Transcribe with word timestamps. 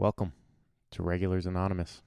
Welcome 0.00 0.32
to 0.92 1.02
Regulars 1.02 1.46
Anonymous 1.46 2.02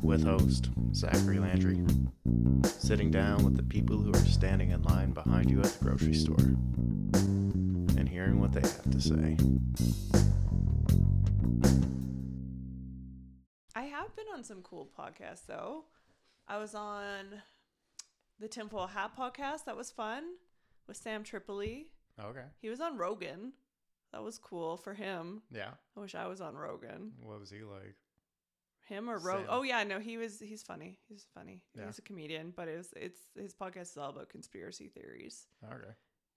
with 0.00 0.22
host 0.22 0.70
Zachary 0.94 1.40
Landry, 1.40 1.84
sitting 2.64 3.10
down 3.10 3.44
with 3.44 3.56
the 3.56 3.64
people 3.64 3.96
who 3.96 4.12
are 4.12 4.24
standing 4.24 4.70
in 4.70 4.80
line 4.84 5.10
behind 5.10 5.50
you 5.50 5.58
at 5.58 5.64
the 5.64 5.84
grocery 5.84 6.14
store 6.14 6.36
and 7.98 8.08
hearing 8.08 8.38
what 8.38 8.52
they 8.52 8.60
have 8.60 8.88
to 8.92 9.00
say. 9.00 9.36
I 13.74 13.86
have 13.86 14.14
been 14.14 14.26
on 14.32 14.44
some 14.44 14.62
cool 14.62 14.88
podcasts 14.96 15.46
though. 15.48 15.86
I 16.46 16.58
was 16.58 16.76
on 16.76 17.42
the 18.38 18.46
Tinfoil 18.46 18.86
Hat 18.86 19.16
podcast. 19.18 19.64
That 19.64 19.76
was 19.76 19.90
fun 19.90 20.22
with 20.86 20.96
Sam 20.96 21.24
Tripoli. 21.24 21.88
Okay. 22.24 22.44
He 22.62 22.68
was 22.68 22.80
on 22.80 22.96
Rogan. 22.96 23.54
That 24.12 24.22
was 24.22 24.38
cool 24.38 24.76
for 24.76 24.94
him. 24.94 25.42
Yeah. 25.50 25.70
I 25.96 26.00
wish 26.00 26.14
I 26.14 26.26
was 26.26 26.40
on 26.40 26.54
Rogan. 26.56 27.12
What 27.22 27.40
was 27.40 27.50
he 27.50 27.62
like? 27.62 27.94
Him 28.88 29.10
or 29.10 29.18
Rogan? 29.18 29.46
Oh 29.50 29.62
yeah, 29.62 29.84
no, 29.84 29.98
he 30.00 30.16
was. 30.16 30.40
He's 30.40 30.62
funny. 30.62 30.98
He's 31.08 31.26
funny. 31.34 31.62
Yeah. 31.74 31.86
He's 31.86 31.98
a 31.98 32.02
comedian, 32.02 32.52
but 32.56 32.68
it's 32.68 32.88
it's 32.96 33.20
his 33.36 33.54
podcast 33.54 33.90
is 33.92 33.96
all 33.98 34.10
about 34.10 34.30
conspiracy 34.30 34.88
theories. 34.88 35.46
Okay. 35.64 35.92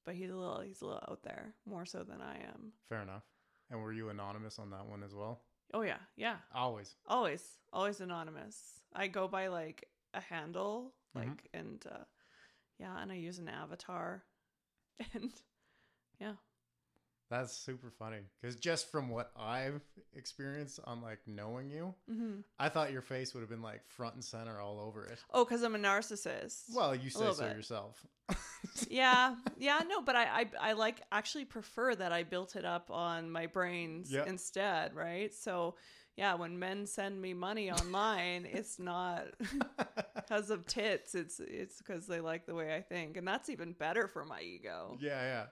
But 0.05 0.16
he's 0.16 0.31
a 0.31 0.36
little 0.36 0.59
he's 0.59 0.81
a 0.81 0.86
little 0.86 1.04
out 1.09 1.23
there 1.23 1.54
more 1.66 1.86
so 1.86 2.04
than 2.04 2.20
I 2.22 2.36
am. 2.40 2.73
Fair 2.90 3.02
enough. 3.02 3.23
And 3.70 3.81
were 3.81 3.94
you 3.94 4.09
anonymous 4.09 4.59
on 4.59 4.70
that 4.72 4.86
one 4.86 5.02
as 5.02 5.16
well? 5.16 5.40
Oh 5.73 5.81
yeah, 5.84 6.00
yeah. 6.17 6.36
Always. 6.53 6.95
Always, 7.08 7.42
always 7.72 8.02
anonymous. 8.02 8.81
I 8.94 9.08
go 9.08 9.30
by 9.30 9.48
like 9.48 9.88
a 10.14 10.20
handle, 10.20 10.94
like, 11.16 11.28
Mhm. 11.30 11.38
and 11.53 11.86
uh, 11.90 12.03
yeah, 12.80 13.02
and 13.02 13.09
I 13.14 13.16
use 13.16 13.40
an 13.40 13.48
avatar, 13.48 14.26
and 15.14 15.31
yeah, 16.20 16.34
That's 17.31 17.53
super 17.58 17.90
funny 17.98 18.20
because 18.40 18.58
just 18.58 18.91
from 18.91 19.09
what 19.09 19.31
I've 19.39 19.81
experienced 20.16 20.80
on 20.84 21.02
like 21.02 21.20
knowing 21.26 21.70
you, 21.72 21.95
hmm 22.08 22.42
I 22.59 22.67
thought 22.69 22.92
your 22.92 23.02
face 23.02 23.33
would 23.33 23.39
have 23.39 23.50
been 23.50 23.61
like 23.64 23.81
front 23.88 24.14
and 24.16 24.23
center 24.23 24.59
all 24.59 24.80
over 24.80 25.06
it. 25.06 25.17
oh, 25.33 25.45
because 25.45 25.64
I'm 25.64 25.73
a 25.73 25.80
narcissist. 25.80 26.75
Well, 26.75 26.94
you 26.94 27.09
say 27.09 27.31
so 27.31 27.45
bit. 27.47 27.56
yourself. 27.56 28.06
yeah, 28.89 29.36
yeah, 29.58 29.81
no, 29.88 30.02
but 30.02 30.16
I, 30.16 30.23
I, 30.41 30.45
I 30.59 30.73
like 30.73 31.02
actually 31.11 31.45
prefer 31.45 31.95
that 31.95 32.11
I 32.11 32.23
built 32.23 32.56
it 32.56 32.66
up 32.66 32.91
on 32.91 33.31
my 33.31 33.47
brains 33.47 34.11
Yep. 34.11 34.28
instead, 34.28 34.94
right? 34.95 35.34
So, 35.34 35.75
yeah, 36.17 36.34
when 36.36 36.59
men 36.59 36.86
send 36.86 37.22
me 37.22 37.34
money 37.34 37.72
online, 37.72 38.45
it's 38.52 38.78
not 38.78 39.23
because 40.16 40.50
of 40.50 40.66
tits. 40.67 41.16
It's 41.16 41.39
it's 41.39 41.78
because 41.78 42.08
they 42.08 42.19
like 42.19 42.45
the 42.45 42.56
way 42.56 42.75
I 42.75 42.81
think, 42.81 43.16
and 43.17 43.25
that's 43.28 43.50
even 43.50 43.72
better 43.73 44.08
for 44.09 44.25
my 44.25 44.41
ego. 44.41 44.97
yeah, 45.00 45.22
yeah. 45.22 45.45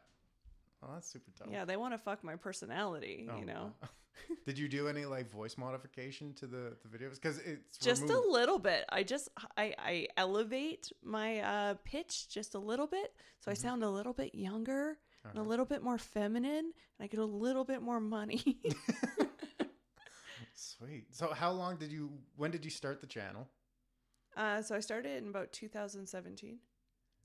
Well, 0.81 0.91
that's 0.93 1.09
super 1.09 1.31
dope. 1.37 1.51
Yeah, 1.51 1.65
they 1.65 1.75
want 1.77 1.93
to 1.93 1.97
fuck 1.97 2.23
my 2.23 2.35
personality, 2.35 3.27
Oh, 3.29 3.37
you 3.39 3.45
know. 3.45 3.73
wow. 3.81 3.89
Did 4.45 4.57
you 4.57 4.67
do 4.67 4.87
any 4.87 5.05
like 5.05 5.29
voice 5.29 5.57
modification 5.57 6.33
to 6.35 6.47
the, 6.47 6.77
the 6.83 6.97
videos? 6.97 7.15
Because 7.15 7.37
it's 7.39 7.77
Just 7.77 8.01
removed. 8.03 8.25
a 8.27 8.31
little 8.31 8.59
bit. 8.59 8.85
I 8.89 9.03
just 9.03 9.29
I 9.57 9.73
I 9.77 10.07
elevate 10.17 10.91
my 11.03 11.39
uh 11.39 11.73
pitch 11.83 12.29
just 12.29 12.55
a 12.55 12.59
little 12.59 12.87
bit 12.87 13.13
so 13.39 13.51
I 13.51 13.53
Mhm. 13.53 13.57
sound 13.57 13.83
a 13.83 13.89
little 13.89 14.13
bit 14.13 14.33
younger 14.35 14.97
and 15.25 15.35
a 15.37 15.41
Uh-huh. 15.41 15.49
little 15.49 15.65
bit 15.65 15.83
more 15.83 15.97
feminine 15.97 16.65
and 16.73 17.01
I 17.01 17.07
get 17.07 17.19
a 17.19 17.25
little 17.25 17.63
bit 17.65 17.81
more 17.81 17.99
money. 17.99 18.59
Sweet. 20.53 21.13
So, 21.15 21.33
how 21.33 21.51
long 21.51 21.77
did 21.77 21.91
you? 21.91 22.11
When 22.35 22.51
did 22.51 22.63
you 22.65 22.71
start 22.71 23.01
the 23.01 23.07
channel? 23.07 23.47
uh 24.37 24.61
so 24.61 24.75
I 24.75 24.79
started 24.79 25.17
in 25.23 25.29
about 25.29 25.51
2017. 25.51 26.59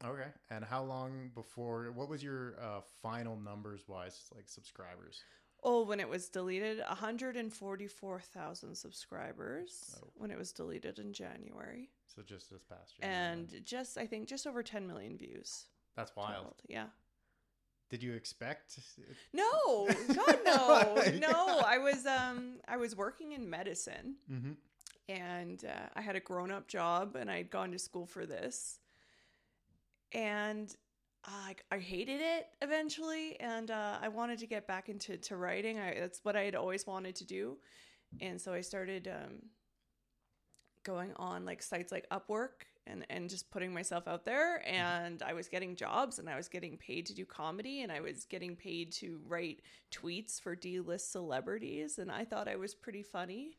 Okay. 0.02 0.28
And 0.50 0.64
how 0.64 0.82
long 0.82 1.30
before? 1.34 1.90
What 1.92 2.08
was 2.08 2.22
your 2.22 2.54
uh, 2.60 2.80
final 3.02 3.36
numbers 3.36 3.82
wise, 3.88 4.20
like 4.34 4.48
subscribers? 4.48 5.22
Oh, 5.62 5.84
when 5.84 5.98
it 6.00 6.08
was 6.08 6.28
deleted, 6.28 6.78
144,000 6.88 8.74
subscribers 8.76 9.96
Oh. 10.02 10.08
when 10.16 10.30
it 10.30 10.38
was 10.38 10.52
deleted 10.52 10.98
in 10.98 11.12
January. 11.12 11.90
So 12.06 12.22
just 12.22 12.50
this 12.50 12.62
past 12.62 12.94
year. 12.98 13.10
And 13.10 13.62
just 13.64 13.96
I 13.98 14.06
think 14.06 14.28
just 14.28 14.46
over 14.46 14.62
10 14.62 14.86
million 14.86 15.16
views. 15.16 15.66
that's 15.96 16.14
wild. 16.16 16.34
totaled. 16.36 16.62
Yeah. 16.68 16.86
Did 17.90 18.02
you 18.02 18.14
expect? 18.14 18.78
it- 18.98 19.16
No, 19.32 19.86
God 20.14 20.38
no, 20.44 20.94
no. 21.18 21.60
I 21.64 21.78
was 21.78 22.04
um 22.06 22.58
I 22.66 22.76
was 22.76 22.96
working 22.96 23.32
in 23.32 23.48
medicine 23.48 24.16
Mhm. 24.30 24.56
and 25.08 25.64
uh, 25.64 25.88
I 25.94 26.00
had 26.00 26.16
a 26.16 26.20
grown 26.20 26.50
up 26.50 26.66
job 26.66 27.14
and 27.16 27.30
I'd 27.30 27.50
gone 27.50 27.70
to 27.72 27.78
school 27.78 28.06
for 28.06 28.26
this, 28.26 28.80
and 30.12 30.74
I 31.24 31.56
I 31.70 31.78
hated 31.78 32.20
it 32.20 32.48
eventually, 32.62 33.38
and 33.40 33.70
uh, 33.70 33.98
I 34.00 34.08
wanted 34.08 34.38
to 34.40 34.46
get 34.46 34.66
back 34.66 34.88
into 34.88 35.16
to 35.16 35.36
writing. 35.36 35.78
I 35.78 35.94
that's 35.98 36.20
what 36.24 36.36
I 36.36 36.42
had 36.42 36.54
always 36.54 36.86
wanted 36.86 37.16
to 37.16 37.24
do, 37.24 37.58
and 38.20 38.40
so 38.40 38.52
I 38.52 38.60
started 38.60 39.08
um 39.08 39.42
going 40.84 41.12
on 41.16 41.44
like 41.46 41.62
sites 41.62 41.90
like 41.90 42.06
Upwork 42.10 42.66
and 42.86 43.06
and 43.08 43.30
just 43.30 43.50
putting 43.50 43.72
myself 43.72 44.06
out 44.06 44.26
there 44.26 44.62
and 44.68 45.22
I 45.22 45.32
was 45.32 45.48
getting 45.48 45.74
jobs 45.74 46.18
and 46.18 46.28
I 46.28 46.36
was 46.36 46.46
getting 46.48 46.76
paid 46.76 47.06
to 47.06 47.14
do 47.14 47.24
comedy 47.24 47.80
and 47.80 47.90
I 47.90 48.00
was 48.00 48.26
getting 48.26 48.54
paid 48.54 48.92
to 48.94 49.18
write 49.26 49.62
tweets 49.90 50.38
for 50.38 50.54
D-list 50.54 51.10
celebrities 51.10 51.98
and 51.98 52.12
I 52.12 52.26
thought 52.26 52.48
I 52.48 52.56
was 52.56 52.74
pretty 52.74 53.02
funny 53.02 53.56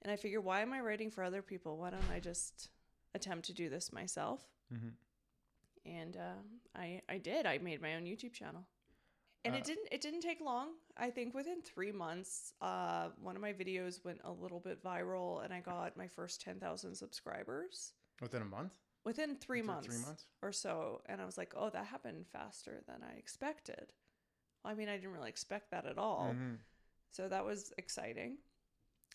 and 0.00 0.10
I 0.10 0.16
figured 0.16 0.42
why 0.44 0.62
am 0.62 0.72
I 0.72 0.80
writing 0.80 1.10
for 1.10 1.22
other 1.22 1.42
people 1.42 1.76
why 1.76 1.90
don't 1.90 2.10
I 2.10 2.20
just 2.20 2.70
attempt 3.14 3.44
to 3.48 3.52
do 3.52 3.68
this 3.68 3.92
myself 3.92 4.40
Mhm. 4.72 4.92
And 5.84 6.16
uh, 6.16 6.40
I 6.76 7.02
I 7.08 7.18
did 7.18 7.46
I 7.46 7.58
made 7.58 7.80
my 7.82 7.94
own 7.96 8.04
YouTube 8.04 8.32
channel 8.32 8.66
and 9.44 9.54
Uh, 9.54 9.58
it 9.58 9.64
didn't 9.64 9.88
it 9.90 10.00
didn't 10.00 10.20
take 10.20 10.40
long 10.40 10.68
I 10.96 11.10
think 11.10 11.34
within 11.34 11.62
three 11.62 11.92
months 11.92 12.52
uh, 12.60 13.08
one 13.20 13.36
of 13.36 13.42
my 13.42 13.52
videos 13.52 14.04
went 14.04 14.20
a 14.24 14.30
little 14.32 14.60
bit 14.60 14.82
viral 14.82 15.44
and 15.44 15.52
I 15.52 15.60
got 15.60 15.96
my 15.96 16.06
first 16.06 16.40
10,000 16.42 16.94
subscribers 16.94 17.92
Within 18.20 18.42
a 18.42 18.44
month. 18.46 18.72
within 19.04 19.36
three 19.36 19.60
Within 19.62 19.74
months 19.74 19.86
Three 19.88 20.04
months. 20.06 20.26
or 20.42 20.52
so 20.52 21.02
and 21.06 21.20
I 21.20 21.24
was 21.24 21.36
like 21.38 21.52
oh 21.56 21.70
that 21.70 21.86
happened 21.86 22.26
faster 22.28 22.82
than 22.86 23.02
I 23.02 23.16
expected 23.18 23.92
I 24.64 24.74
mean 24.74 24.88
I 24.88 24.96
didn't 24.96 25.12
really 25.12 25.30
expect 25.30 25.70
that 25.72 25.86
at 25.86 25.98
all 25.98 26.34
Mhm. 26.34 26.58
so 27.10 27.28
that 27.28 27.44
was 27.44 27.72
exciting. 27.78 28.38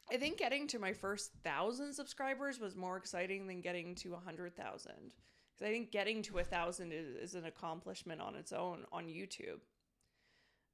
I 0.10 0.16
think 0.18 0.38
getting 0.38 0.68
to 0.68 0.80
my 0.80 0.94
first 0.94 1.34
thousand 1.44 1.92
subscribers 1.94 2.60
was 2.62 2.76
more 2.78 2.96
exciting 2.96 3.46
than 3.48 3.60
getting 3.60 3.94
to 3.96 4.14
a 4.14 4.18
hundred 4.20 4.56
thousand. 4.56 5.14
Because 5.57 5.69
I 5.69 5.73
think 5.73 5.91
getting 5.91 6.22
to 6.23 6.38
a 6.38 6.44
thousand 6.44 6.91
is, 6.94 7.16
is 7.16 7.35
an 7.35 7.45
accomplishment 7.45 8.22
on 8.22 8.35
its 8.35 8.51
own 8.53 8.85
on 8.91 9.06
YouTube. 9.06 9.59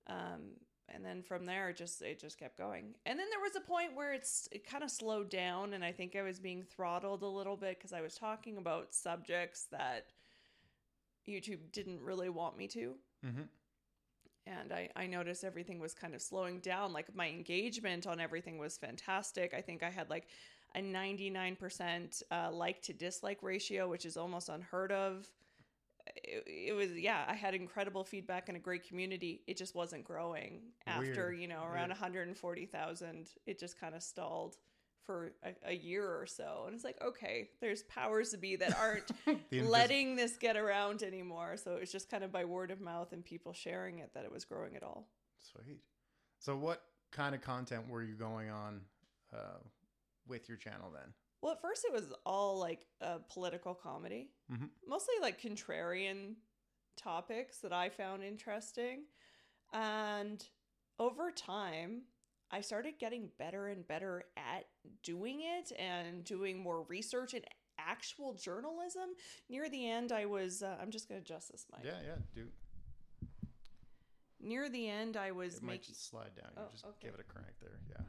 Um, 0.08 0.58
and 0.90 1.06
then 1.06 1.22
from 1.24 1.46
there, 1.46 1.70
it 1.70 1.78
just 1.78 2.02
it 2.02 2.20
just 2.20 2.38
kept 2.38 2.58
going. 2.58 2.96
And 3.06 3.18
then 3.18 3.28
there 3.30 3.40
was 3.40 3.56
a 3.56 3.62
point 3.62 3.96
where 3.96 4.14
it's 4.14 4.50
it 4.52 4.68
kind 4.70 4.84
of 4.84 4.92
slowed 4.92 5.30
down, 5.30 5.74
and 5.74 5.84
I 5.84 5.92
think 5.94 6.16
I 6.16 6.22
was 6.22 6.40
being 6.40 6.64
throttled 6.64 7.24
a 7.24 7.28
little 7.28 7.56
bit 7.56 7.78
because 7.80 7.94
I 7.94 8.02
was 8.02 8.16
talking 8.16 8.58
about 8.58 8.94
subjects 8.94 9.66
that 9.72 10.08
YouTube 11.28 11.72
didn't 11.72 12.02
really 12.02 12.28
want 12.30 12.58
me 12.58 12.68
to 12.68 12.96
Mhm. 13.26 13.48
and 14.46 14.74
I, 14.74 14.90
I 14.94 15.08
noticed 15.08 15.46
everything 15.46 15.80
was 15.80 15.94
kind 15.94 16.14
of 16.14 16.22
slowing 16.22 16.60
down. 16.60 16.92
Like 16.92 17.16
my 17.16 17.30
engagement 17.30 18.06
on 18.06 18.20
everything 18.20 18.58
was 18.58 18.78
fantastic. 18.78 19.54
I 19.54 19.62
think 19.62 19.84
I 19.84 19.90
had 19.90 20.10
like 20.10 20.28
a 20.76 20.82
99% 20.82 22.24
uh, 22.32 22.52
like 22.52 22.82
to 22.84 22.94
dislike 22.94 23.40
ratio, 23.42 23.88
which 23.88 24.06
is 24.06 24.18
almost 24.18 24.50
unheard 24.50 24.92
of. 24.92 25.28
It, 26.16 26.44
it 26.48 26.74
was, 26.74 26.92
yeah, 26.92 27.24
I 27.28 27.34
had 27.34 27.54
incredible 27.54 28.04
feedback 28.04 28.50
and 28.50 28.58
a 28.58 28.60
great 28.60 28.88
community. 28.88 29.42
It 29.48 29.58
just 29.58 29.76
wasn't 29.76 30.04
growing 30.04 30.62
after, 30.86 31.28
Weird. 31.28 31.40
you 31.40 31.48
know, 31.48 31.64
around 31.64 31.90
140,000. 31.90 33.28
It 33.46 33.60
just 33.60 33.80
kind 33.80 33.96
of 33.96 34.04
stalled 34.04 34.58
for 35.06 35.34
a, 35.44 35.72
a 35.72 35.74
year 35.74 36.08
or 36.08 36.26
so. 36.26 36.64
And 36.66 36.76
it's 36.76 36.84
like, 36.84 37.02
okay, 37.02 37.50
there's 37.62 37.84
powers 37.84 38.32
to 38.32 38.38
be 38.38 38.56
that 38.56 38.78
aren't 38.78 39.12
letting 39.52 40.16
this 40.16 40.38
get 40.38 40.56
around 40.58 41.04
anymore. 41.04 41.58
So 41.58 41.76
it 41.76 41.82
was 41.82 41.92
just 41.92 42.10
kind 42.10 42.24
of 42.24 42.32
by 42.32 42.46
word 42.46 42.72
of 42.72 42.82
mouth 42.82 43.14
and 43.14 43.24
people 43.24 43.54
sharing 43.54 44.00
it 44.00 44.12
that 44.14 44.26
it 44.26 44.32
was 44.32 44.46
growing 44.46 44.76
at 44.76 44.84
all. 44.84 45.08
Sweet. 45.40 45.82
So, 46.40 46.58
what 46.58 46.84
kind 47.12 47.36
of 47.36 47.42
content 47.42 47.88
were 47.90 48.04
you 48.04 48.16
going 48.16 48.50
on 48.50 48.82
uh, 49.34 49.60
with 50.28 50.48
your 50.48 50.58
channel 50.58 50.92
then? 50.92 51.14
Well, 51.42 51.52
at 51.54 51.62
first 51.62 51.86
it 51.86 51.92
was 51.92 52.14
all 52.26 52.58
like 52.60 52.86
a 53.02 53.20
political 53.20 53.74
comedy, 53.76 54.32
Mhm. 54.52 54.70
mostly 54.88 55.16
like 55.22 55.42
contrarian 55.42 56.36
topics 56.96 57.60
that 57.60 57.74
I 57.74 57.90
found 57.90 58.24
interesting. 58.24 59.08
And 59.74 60.48
over 61.00 61.32
time, 61.32 62.08
I 62.52 62.62
started 62.62 63.00
getting 63.00 63.28
better 63.40 63.68
and 63.68 63.86
better 63.88 64.26
at 64.38 64.70
doing 65.02 65.42
it 65.42 65.72
and 65.78 66.24
doing 66.24 66.60
more 66.60 66.84
research 66.84 67.34
and 67.34 67.44
actual 67.80 68.36
journalism. 68.36 69.16
Near 69.50 69.68
the 69.70 69.90
end, 69.90 70.12
I 70.12 70.26
was, 70.28 70.62
uh, 70.62 70.78
I'm 70.80 70.92
just 70.92 71.10
going 71.10 71.20
to 71.20 71.26
adjust 71.26 71.52
this 71.52 71.66
mic. 71.72 71.84
Yeah, 71.84 72.00
yeah. 72.04 72.18
Do 72.34 72.52
Near 74.40 74.70
the 74.70 74.88
end, 74.90 75.16
I 75.18 75.32
was 75.32 75.56
it 75.58 75.64
might 75.64 75.82
making. 75.82 75.96
slide 75.96 76.36
down. 76.36 76.52
You 76.56 76.62
Oh, 76.64 76.70
just 76.72 76.86
okay. 76.86 77.08
give 77.08 77.14
it 77.16 77.20
a 77.22 77.24
crank 77.24 77.48
there. 77.62 77.80
Yeah. 77.90 78.04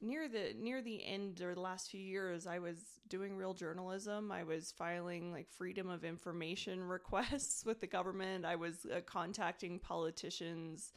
Near 0.00 0.28
the 0.28 0.54
near 0.58 0.80
the 0.82 1.04
end 1.04 1.40
or 1.42 1.54
the 1.54 1.60
last 1.60 1.90
few 1.90 2.00
years 2.00 2.46
i 2.46 2.58
was 2.58 2.78
doing 3.08 3.36
real 3.36 3.54
journalism 3.54 4.32
i 4.32 4.42
was 4.42 4.72
filing 4.76 5.30
like 5.32 5.48
freedom 5.50 5.88
of 5.88 6.04
information 6.04 6.82
requests 6.98 7.64
with 7.66 7.80
the 7.80 7.86
government 7.86 8.44
i 8.44 8.56
was 8.56 8.86
uh, 8.86 9.00
contacting 9.06 9.78
politicians 9.78 10.92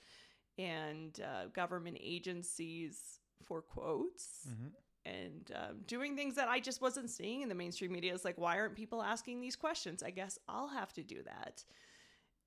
and 0.57 1.19
uh, 1.21 1.47
government 1.53 1.97
agencies 2.01 3.19
for 3.43 3.61
quotes 3.61 4.47
Mm-hmm. 4.47 4.67
and 5.05 5.51
um, 5.55 5.77
doing 5.87 6.15
things 6.15 6.35
that 6.35 6.47
I 6.47 6.59
just 6.59 6.81
wasn't 6.81 7.09
seeing 7.09 7.41
in 7.41 7.49
the 7.49 7.55
mainstream 7.55 7.91
media. 7.91 8.13
It's 8.13 8.23
like, 8.23 8.37
why 8.37 8.57
aren't 8.57 8.75
people 8.75 9.01
asking 9.01 9.41
these 9.41 9.55
questions? 9.55 10.01
I 10.03 10.11
guess 10.11 10.37
I'll 10.47 10.69
have 10.69 10.93
to 10.93 11.03
do 11.03 11.23
that. 11.23 11.65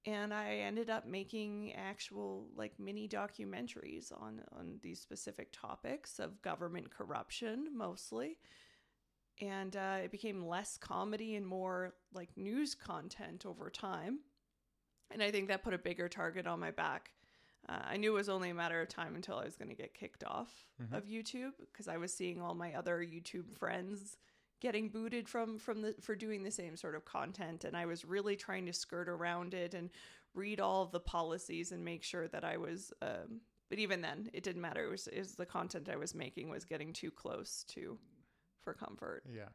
And 0.06 0.32
I 0.32 0.58
ended 0.58 0.88
up 0.88 1.04
making 1.06 1.72
actual 1.74 2.46
like 2.54 2.78
mini 2.78 3.08
documentaries 3.08 4.12
on 4.12 4.40
on 4.56 4.78
these 4.82 5.00
specific 5.00 5.48
topics 5.52 6.18
of 6.20 6.40
government 6.42 6.90
corruption 6.90 7.68
mostly. 7.76 8.38
And 9.40 9.76
uh, 9.76 9.98
it 10.04 10.10
became 10.12 10.46
less 10.46 10.78
comedy 10.78 11.34
and 11.34 11.46
more 11.46 11.94
like 12.14 12.30
news 12.36 12.74
content 12.74 13.44
over 13.44 13.68
time. 13.68 14.20
And 15.10 15.22
I 15.22 15.30
think 15.30 15.48
that 15.48 15.62
put 15.62 15.74
a 15.74 15.78
bigger 15.78 16.08
target 16.08 16.46
on 16.46 16.58
my 16.60 16.70
back. 16.70 17.10
Uh, 17.68 17.80
I 17.84 17.96
knew 17.96 18.12
it 18.12 18.16
was 18.16 18.28
only 18.28 18.50
a 18.50 18.54
matter 18.54 18.80
of 18.80 18.88
time 18.88 19.14
until 19.16 19.36
I 19.36 19.44
was 19.44 19.56
going 19.56 19.68
to 19.68 19.74
get 19.74 19.92
kicked 19.92 20.24
off 20.24 20.66
Mhm. 20.80 20.92
of 20.96 21.04
YouTube 21.04 21.52
because 21.58 21.88
I 21.88 21.96
was 21.96 22.14
seeing 22.14 22.40
all 22.40 22.54
my 22.54 22.72
other 22.74 22.98
YouTube 23.00 23.58
friends 23.58 24.16
getting 24.60 24.88
booted 24.88 25.28
from 25.28 25.58
from 25.58 25.82
the 25.82 25.94
for 26.00 26.14
doing 26.14 26.42
the 26.42 26.50
same 26.50 26.76
sort 26.76 26.94
of 26.94 27.04
content, 27.04 27.64
and 27.64 27.76
I 27.76 27.86
was 27.86 28.04
really 28.04 28.36
trying 28.36 28.66
to 28.66 28.72
skirt 28.72 29.08
around 29.08 29.54
it 29.54 29.74
and 29.74 29.90
read 30.34 30.60
all 30.60 30.86
the 30.86 31.00
policies 31.00 31.72
and 31.72 31.84
make 31.84 32.02
sure 32.02 32.28
that 32.28 32.44
I 32.44 32.56
was. 32.56 32.92
Um, 33.02 33.40
but 33.68 33.78
even 33.78 34.00
then, 34.00 34.30
it 34.32 34.44
didn't 34.44 34.62
matter. 34.62 34.84
It 34.84 34.90
was, 34.90 35.06
it 35.08 35.18
was 35.18 35.34
the 35.34 35.46
content 35.46 35.88
I 35.88 35.96
was 35.96 36.14
making 36.14 36.48
was 36.48 36.64
getting 36.64 36.92
too 36.92 37.10
close 37.10 37.64
to 37.68 37.98
for 38.62 38.74
comfort 38.74 39.24
Yeah. 39.32 39.48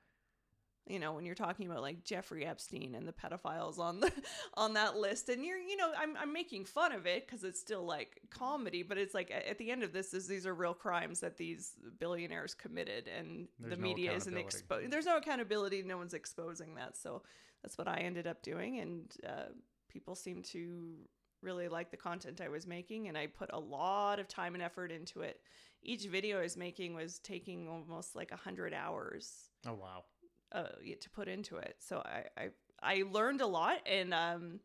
You 0.88 1.00
know 1.00 1.13
when 1.13 1.25
you're 1.25 1.36
talking 1.36 1.68
about 1.68 1.81
like 1.81 2.04
Jeffrey 2.04 2.45
Epstein 2.45 2.95
and 2.95 3.07
the 3.07 3.13
pedophiles 3.13 3.80
on 3.80 4.00
the 4.00 4.12
on 4.56 4.74
that 4.74 4.98
list 4.98 5.30
and 5.30 5.45
you're 5.45 5.57
you 5.57 5.78
know 5.78 5.92
I'm 5.98 6.18
I'm 6.18 6.33
making 6.33 6.66
fun 6.66 6.92
of 6.92 7.06
it 7.06 7.28
cuz 7.28 7.44
it's 7.44 7.60
still 7.60 7.86
like 7.86 8.22
comedy 8.30 8.83
but 8.83 8.98
it's 8.98 9.13
like 9.13 9.31
at 9.31 9.57
the 9.57 9.72
end 9.72 9.83
of 9.83 9.94
this 9.94 10.13
is 10.13 10.28
these 10.28 10.45
are 10.45 10.56
real 10.56 10.74
crimes 10.74 11.19
that 11.19 11.38
these 11.38 11.75
billionaires 12.00 12.54
committed 12.54 13.07
and 13.07 13.48
There's 13.60 13.72
the 13.72 13.81
no 13.81 13.88
media 13.88 14.13
isn't 14.13 14.38
exposed 14.38 14.92
there's 14.92 15.06
no 15.06 15.18
accountability 15.18 15.83
no 15.83 15.98
one's 15.98 16.13
exposing 16.13 16.75
that 16.75 16.98
so 16.98 17.24
that's 17.62 17.78
what 17.78 17.88
I 17.88 17.98
ended 18.00 18.28
up 18.28 18.42
doing 18.42 18.80
and 18.80 19.16
uh, 19.28 19.54
people 19.88 20.16
seem 20.16 20.42
to 20.42 20.95
really 21.42 21.68
like 21.68 21.92
the 21.92 21.98
content 21.98 22.42
I 22.42 22.50
was 22.50 22.68
making 22.68 23.07
and 23.07 23.18
I 23.18 23.28
put 23.28 23.50
a 23.54 23.60
lot 23.60 24.19
of 24.19 24.28
time 24.28 24.54
and 24.54 24.63
effort 24.63 24.92
into 24.92 25.22
it. 25.22 25.42
Each 25.83 26.06
video 26.06 26.39
I 26.39 26.44
was 26.44 26.57
making 26.57 26.94
was 26.94 27.19
taking 27.19 27.68
almost 27.68 28.16
like 28.16 28.31
a 28.31 28.36
hundred 28.36 28.74
hours. 28.74 29.50
Oh 29.66 29.74
wow. 29.74 30.04
Uh, 30.51 30.63
to 31.00 31.09
put 31.09 31.27
into 31.27 31.57
it. 31.57 31.75
So 31.80 31.98
I, 32.06 32.25
I 32.38 32.50
I 32.81 33.03
learned 33.09 33.42
a 33.42 33.48
lot, 33.48 33.80
and 33.86 34.13
um, 34.13 34.59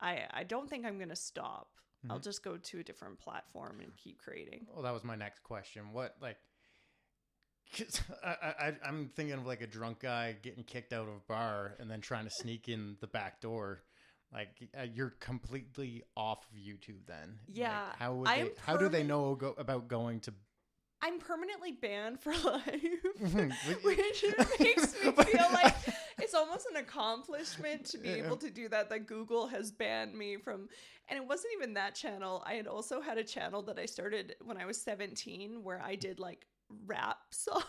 I 0.00 0.24
I 0.30 0.44
don't 0.44 0.68
think 0.68 0.86
I'm 0.86 0.98
gonna 0.98 1.16
stop. 1.16 1.68
I'll 2.10 2.18
Mhm. 2.18 2.22
just 2.22 2.42
go 2.42 2.56
to 2.56 2.78
a 2.78 2.82
different 2.84 3.18
platform 3.18 3.80
and 3.80 3.94
keep 3.96 4.18
creating. 4.18 4.66
Well, 4.72 4.82
that 4.82 4.92
was 4.92 5.04
my 5.04 5.16
next 5.16 5.42
question. 5.42 5.92
What 5.92 6.16
like? 6.20 6.38
'cause 7.76 8.00
I, 8.24 8.54
I 8.58 8.72
I'm 8.84 9.08
thinking 9.14 9.34
of 9.38 9.46
like 9.46 9.60
a 9.60 9.66
drunk 9.66 10.00
guy 10.00 10.36
getting 10.42 10.64
kicked 10.64 10.92
out 10.92 11.08
of 11.08 11.14
a 11.14 11.20
bar 11.28 11.76
and 11.78 11.90
then 11.90 12.00
trying 12.00 12.24
to 12.24 12.30
sneak 12.30 12.68
in 12.68 12.96
the 13.00 13.06
back 13.06 13.40
door. 13.40 13.82
Like 14.32 14.68
uh, 14.78 14.82
you're 14.82 15.14
completely 15.20 16.02
off 16.16 16.46
of 16.50 16.58
YouTube 16.58 17.06
then. 17.06 17.38
Like, 17.56 17.82
Yeah, 17.82 17.92
how 17.98 18.14
would 18.14 18.34
they? 18.34 18.52
How 18.58 18.76
do 18.76 18.88
they 18.88 19.02
know 19.02 19.34
go, 19.34 19.54
about 19.58 19.88
going 19.88 20.20
to? 20.20 20.34
I'm 21.02 21.18
permanently 21.20 21.72
banned 21.72 22.20
for 22.20 22.32
life, 22.44 22.64
which 23.82 24.24
makes 24.60 24.94
me 25.04 25.12
feel 25.12 25.46
like 25.52 25.74
it's 26.20 26.34
almost 26.34 26.66
an 26.70 26.76
accomplishment 26.76 27.84
to 27.86 27.98
be 27.98 28.08
able 28.10 28.36
to 28.38 28.50
do 28.50 28.68
that. 28.70 28.90
That 28.90 29.06
Google 29.06 29.46
has 29.46 29.70
banned 29.70 30.14
me 30.16 30.36
from, 30.36 30.68
and 31.08 31.18
it 31.18 31.26
wasn't 31.26 31.52
even 31.56 31.74
that 31.74 31.94
channel. 31.94 32.42
I 32.46 32.54
had 32.54 32.66
also 32.66 33.00
had 33.00 33.16
a 33.18 33.24
channel 33.24 33.62
that 33.62 33.78
I 33.78 33.86
started 33.86 34.34
when 34.44 34.56
I 34.56 34.66
was 34.66 34.80
17, 34.82 35.62
where 35.62 35.80
I 35.80 35.94
did 35.94 36.18
like 36.18 36.46
rap 36.86 37.18
songs, 37.30 37.64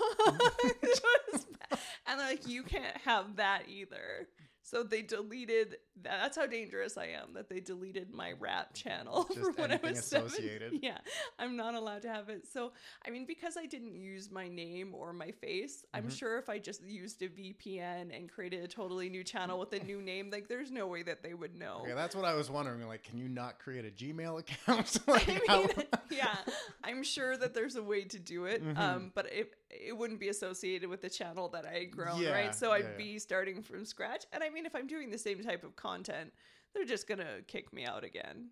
It 0.63 1.01
was 1.31 1.45
bad. 1.45 1.79
and 2.07 2.19
they're 2.19 2.27
like, 2.27 2.47
you 2.47 2.63
can't 2.63 2.97
have 3.05 3.35
that 3.37 3.63
either. 3.69 4.27
So 4.69 4.83
they 4.83 5.01
deleted. 5.01 5.77
That's 6.01 6.37
how 6.37 6.45
dangerous 6.45 6.97
I 6.97 7.07
am. 7.07 7.33
That 7.33 7.49
they 7.49 7.59
deleted 7.59 8.13
my 8.13 8.33
rap 8.39 8.73
channel 8.73 9.27
Just 9.33 9.57
when 9.57 9.71
I 9.71 9.79
was 9.81 10.03
seven. 10.05 10.29
Yeah, 10.81 10.97
I'm 11.39 11.55
not 11.57 11.73
allowed 11.75 12.03
to 12.03 12.09
have 12.09 12.29
it. 12.29 12.47
So 12.51 12.71
I 13.05 13.09
mean, 13.09 13.25
because 13.25 13.57
I 13.57 13.65
didn't 13.65 13.95
use 13.95 14.29
my 14.31 14.47
name 14.47 14.93
or 14.93 15.11
my 15.13 15.31
face, 15.31 15.85
I'm 15.93 16.07
Mhm. 16.07 16.17
sure 16.17 16.37
if 16.37 16.49
I 16.49 16.59
just 16.59 16.83
used 16.83 17.21
a 17.23 17.29
VPN 17.29 18.15
and 18.15 18.29
created 18.31 18.63
a 18.63 18.67
totally 18.67 19.09
new 19.09 19.23
channel 19.23 19.59
with 19.59 19.73
a 19.73 19.83
new 19.83 20.01
name, 20.01 20.29
like 20.31 20.47
there's 20.47 20.71
no 20.71 20.87
way 20.87 21.01
that 21.03 21.23
they 21.23 21.33
would 21.33 21.55
know. 21.55 21.79
Okay, 21.83 21.93
that's 21.95 22.15
what 22.15 22.25
I 22.25 22.35
was 22.35 22.49
wondering. 22.51 22.87
Like, 22.87 23.03
can 23.03 23.17
you 23.17 23.27
not 23.27 23.59
create 23.59 23.85
a 23.85 23.91
Gmail 23.91 24.39
account? 24.39 24.99
like, 25.07 25.49
I 25.49 25.57
mean, 25.57 25.69
yeah, 26.11 26.37
I'm 26.83 27.03
sure 27.03 27.35
that 27.37 27.53
there's 27.53 27.75
a 27.75 27.83
way 27.83 28.03
to 28.05 28.19
do 28.19 28.45
it, 28.45 28.63
Mhm. 28.63 28.77
um, 28.77 29.11
but 29.15 29.25
it 29.33 29.53
it 29.69 29.95
wouldn't 29.97 30.19
be 30.19 30.29
associated 30.29 30.89
with 30.89 31.01
the 31.01 31.09
channel 31.09 31.49
that 31.49 31.65
I 31.65 31.79
had 31.79 31.91
grown, 31.91 32.21
Yeah, 32.21 32.31
right? 32.31 32.55
So 32.55 32.69
yeah, 32.69 32.73
I'd 32.75 32.85
yeah. 32.85 32.97
be 32.97 33.19
starting 33.19 33.61
from 33.61 33.85
scratch. 33.85 34.25
And 34.33 34.43
I 34.43 34.49
mean, 34.49 34.65
if 34.65 34.75
I'm 34.75 34.87
doing 34.87 35.09
the 35.09 35.17
same 35.17 35.41
type 35.43 35.63
of 35.63 35.75
content, 35.75 36.33
they're 36.73 36.85
just 36.85 37.07
gonna 37.07 37.41
kick 37.47 37.71
me 37.73 37.85
out 37.85 38.03
again 38.03 38.49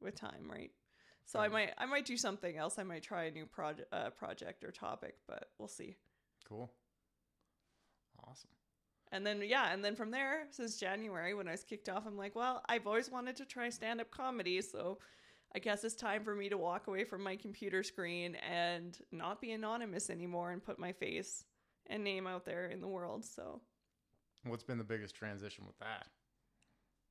with 0.00 0.14
time, 0.14 0.50
right? 0.50 0.70
So 1.24 1.38
I 1.38 1.48
might 1.48 1.72
I 1.78 1.86
might 1.86 2.04
do 2.04 2.16
something 2.16 2.56
else. 2.56 2.78
I 2.78 2.82
might 2.82 3.02
try 3.02 3.24
a 3.24 3.30
new 3.30 3.46
project 3.46 3.88
uh, 3.92 4.10
project 4.10 4.64
or 4.64 4.70
topic, 4.72 5.16
but 5.26 5.50
we'll 5.58 5.68
see. 5.68 5.96
cool. 6.48 6.72
Awesome. 8.26 8.50
And 9.10 9.26
then 9.26 9.42
yeah, 9.44 9.72
and 9.72 9.84
then 9.84 9.94
from 9.94 10.10
there, 10.10 10.46
since 10.50 10.76
January 10.78 11.34
when 11.34 11.48
I 11.48 11.52
was 11.52 11.64
kicked 11.64 11.88
off, 11.88 12.06
I'm 12.06 12.16
like, 12.16 12.34
well, 12.34 12.62
I've 12.68 12.86
always 12.86 13.10
wanted 13.10 13.36
to 13.36 13.44
try 13.44 13.68
stand 13.68 14.00
up 14.00 14.10
comedy, 14.10 14.60
so 14.62 14.98
I 15.54 15.58
guess 15.58 15.84
it's 15.84 15.94
time 15.94 16.24
for 16.24 16.34
me 16.34 16.48
to 16.48 16.56
walk 16.56 16.86
away 16.86 17.04
from 17.04 17.22
my 17.22 17.36
computer 17.36 17.82
screen 17.82 18.36
and 18.36 18.98
not 19.10 19.40
be 19.40 19.52
anonymous 19.52 20.08
anymore 20.08 20.50
and 20.52 20.64
put 20.64 20.78
my 20.78 20.92
face 20.92 21.44
and 21.88 22.02
name 22.02 22.26
out 22.26 22.44
there 22.44 22.66
in 22.68 22.80
the 22.80 22.88
world. 22.88 23.24
So, 23.24 23.60
What's 24.44 24.64
been 24.64 24.78
the 24.78 24.84
biggest 24.84 25.14
transition 25.14 25.66
with 25.66 25.78
that? 25.78 26.06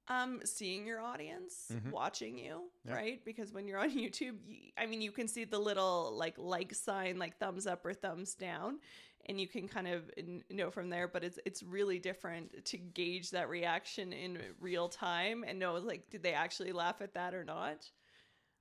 um, 0.08 0.42
seeing 0.44 0.86
your 0.86 1.00
audience, 1.00 1.72
Mhm. 1.72 1.92
watching 1.92 2.38
you, 2.38 2.70
Yeah. 2.84 2.96
right? 2.96 3.24
Because 3.24 3.54
when 3.54 3.66
you're 3.68 3.78
on 3.80 3.92
YouTube, 3.96 4.38
I 4.76 4.86
mean, 4.86 5.02
you 5.02 5.12
can 5.12 5.28
see 5.30 5.46
the 5.46 5.60
little 5.60 6.12
like 6.18 6.38
like 6.38 6.74
sign, 6.74 7.18
like 7.18 7.38
thumbs 7.38 7.66
up 7.68 7.86
or 7.86 7.94
thumbs 7.94 8.34
down, 8.36 8.82
and 9.28 9.40
you 9.40 9.48
can 9.48 9.70
kind 9.70 9.88
of 9.88 10.12
know 10.50 10.70
from 10.72 10.90
there. 10.90 11.08
But 11.08 11.24
it's 11.24 11.40
it's 11.46 11.64
really 11.64 12.00
different 12.00 12.66
to 12.66 12.78
gauge 12.78 13.30
that 13.30 13.48
reaction 13.48 14.12
in 14.12 14.42
real 14.60 14.90
time 14.90 15.46
and 15.48 15.60
know 15.60 15.76
like 15.76 16.10
did 16.10 16.24
they 16.24 16.34
actually 16.34 16.74
laugh 16.74 17.00
at 17.02 17.14
that 17.14 17.34
or 17.34 17.46
not. 17.46 17.90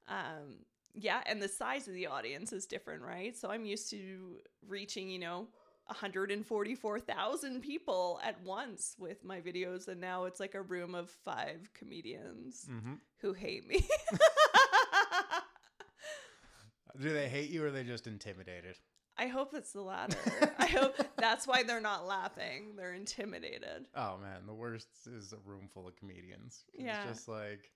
Um, 0.08 0.64
yeah, 0.94 1.20
and 1.26 1.40
the 1.40 1.48
size 1.48 1.86
of 1.88 1.94
the 1.94 2.06
audience 2.08 2.52
is 2.52 2.66
different, 2.66 3.02
right? 3.02 3.36
So 3.36 3.50
I'm 3.50 3.64
used 3.64 3.90
to 3.90 4.38
reaching, 4.66 5.08
you 5.08 5.18
know, 5.20 5.48
144,000 5.86 7.60
people 7.60 8.20
at 8.24 8.40
once 8.42 8.94
with 8.98 9.24
my 9.24 9.40
videos, 9.40 9.88
and 9.88 10.00
now 10.00 10.24
it's 10.24 10.40
like 10.40 10.54
a 10.54 10.62
room 10.62 10.94
of 10.94 11.10
five 11.10 11.70
comedians 11.74 12.66
Mm-hmm. 12.70 12.94
who 13.20 13.32
hate 13.32 13.66
me. 13.68 13.86
Do 17.00 17.12
they 17.12 17.28
hate 17.28 17.50
you 17.50 17.64
or 17.64 17.68
are 17.68 17.70
they 17.70 17.84
just 17.84 18.06
intimidated? 18.06 18.76
I 19.16 19.26
hope 19.28 19.54
it's 19.54 19.72
the 19.72 19.80
latter. 19.82 20.16
I 20.58 20.66
hope 20.66 20.96
that's 21.16 21.46
why 21.46 21.62
they're 21.62 21.80
not 21.80 22.06
laughing. 22.06 22.74
They're 22.76 22.94
intimidated. 22.94 23.86
Oh 23.94 24.18
man, 24.20 24.46
the 24.46 24.54
worst 24.54 24.88
is 25.06 25.32
a 25.32 25.36
room 25.48 25.68
full 25.72 25.86
of 25.86 25.96
comedians. 25.96 26.64
Yeah. 26.74 27.02
It's 27.02 27.18
just 27.18 27.28
like 27.28 27.70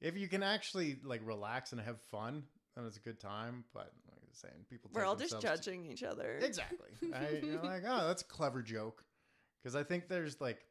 if 0.00 0.16
you 0.16 0.28
can 0.28 0.42
actually 0.42 0.98
like 1.04 1.20
relax 1.24 1.72
and 1.72 1.80
have 1.80 2.00
fun, 2.00 2.44
then 2.74 2.86
it's 2.86 2.96
a 2.96 3.00
good 3.00 3.20
time. 3.20 3.64
But 3.72 3.92
like 4.08 4.18
I 4.22 4.28
was 4.28 4.38
saying, 4.38 4.66
people 4.68 4.90
We're 4.92 5.04
all 5.04 5.16
just 5.16 5.40
judging 5.40 5.86
each 5.86 6.02
other. 6.02 6.38
Exactly. 6.42 6.90
Right? 7.12 7.42
You're 7.42 7.62
like, 7.62 7.82
oh, 7.86 8.06
that's 8.06 8.22
a 8.22 8.26
clever 8.26 8.62
joke. 8.62 9.04
Because 9.62 9.74
I 9.74 9.82
think 9.82 10.08
there's 10.08 10.40
like 10.40 10.66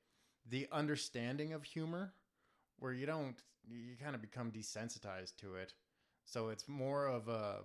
the 0.50 0.68
understanding 0.72 1.54
of 1.54 1.64
humor 1.64 2.14
where 2.80 2.94
you 2.94 3.06
don't, 3.06 3.36
you 3.68 3.96
kind 4.02 4.16
of 4.16 4.22
become 4.22 4.52
desensitized 4.52 5.36
to 5.38 5.56
it. 5.56 5.74
So 6.26 6.50
it's 6.50 6.68
more 6.68 7.08
of 7.08 7.28
a, 7.28 7.58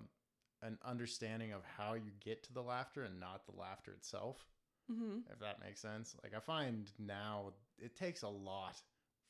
an 0.63 0.79
understanding 0.85 1.53
of 1.53 1.63
how 1.77 1.95
you 1.95 2.11
get 2.25 2.43
to 2.45 2.53
the 2.53 2.63
laughter 2.63 3.05
and 3.05 3.21
not 3.21 3.47
the 3.47 3.59
laughter 3.59 3.93
itself, 3.93 4.45
hmm 4.91 5.19
if 5.33 5.39
that 5.41 5.61
makes 5.65 5.81
sense. 5.81 6.17
Like 6.23 6.35
I 6.35 6.41
find 6.41 6.91
now 6.99 7.53
it 7.79 7.97
takes 7.97 8.23
a 8.23 8.29
lot 8.29 8.81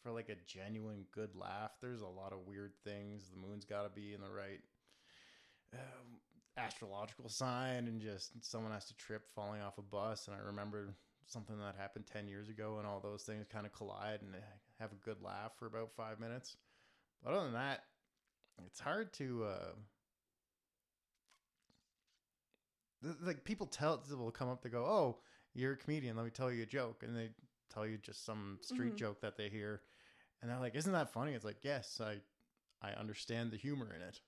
for 0.03 0.11
like 0.13 0.29
a 0.29 0.37
genuine 0.47 1.05
good 1.15 1.35
laugh. 1.35 1.73
There's 1.81 2.03
a 2.03 2.07
lot 2.07 2.33
of 2.33 2.47
weird 2.47 2.73
things. 2.85 3.31
The 3.31 3.49
moon's 3.49 3.65
got 3.65 3.83
to 3.83 3.91
be 3.91 4.15
in 4.15 4.21
the 4.21 4.31
right 4.31 4.61
um, 5.75 6.21
astrological 6.57 7.29
sign, 7.29 7.87
and 7.87 8.01
just 8.01 8.33
someone 8.45 8.73
has 8.73 8.87
to 8.87 8.97
trip 8.97 9.29
falling 9.35 9.61
off 9.61 9.79
a 9.79 9.83
bus. 9.83 10.27
And 10.27 10.37
I 10.37 10.47
remember 10.47 10.95
something 11.27 11.59
that 11.59 11.77
happened 11.79 12.07
10 12.13 12.29
years 12.29 12.49
ago, 12.49 12.77
and 12.79 12.87
all 12.87 13.01
those 13.01 13.23
things 13.23 13.47
kind 13.53 13.67
of 13.67 13.73
collide 13.73 14.21
and 14.23 14.35
have 14.79 14.93
a 14.93 15.05
good 15.05 15.23
laugh 15.23 15.53
for 15.59 15.67
about 15.67 15.91
five 15.97 16.19
minutes. 16.19 16.57
But 17.23 17.35
other 17.35 17.45
than 17.45 17.55
that, 17.55 17.85
it's 18.67 18.81
hard 18.81 19.13
to. 19.15 19.45
Uh, 19.45 19.73
like 23.23 23.45
people 23.45 23.67
tell 23.67 24.03
will 24.11 24.31
come 24.31 24.51
up 24.51 24.63
to 24.63 24.69
go, 24.69 24.85
oh, 24.85 25.19
you're 25.55 25.73
a 25.73 25.77
comedian. 25.77 26.17
Let 26.17 26.25
me 26.25 26.31
tell 26.31 26.53
you 26.53 26.63
a 26.63 26.67
joke, 26.67 27.03
and 27.03 27.17
they 27.17 27.31
tell 27.71 27.87
you 27.87 27.99
just 27.99 28.25
some 28.25 28.59
street 28.63 28.95
Mhm. 28.95 28.99
joke 28.99 29.21
that 29.21 29.37
they 29.37 29.49
hear, 29.49 29.83
and 30.41 30.51
they're 30.51 30.59
like, 30.59 30.75
"Isn't 30.75 30.93
that 30.93 31.13
funny?" 31.13 31.35
It's 31.35 31.45
like, 31.45 31.63
yes, 31.65 32.01
I, 32.01 32.21
I 32.83 32.93
understand 32.93 33.51
the 33.53 33.57
humor 33.57 33.93
in 33.95 34.03
it. 34.03 34.21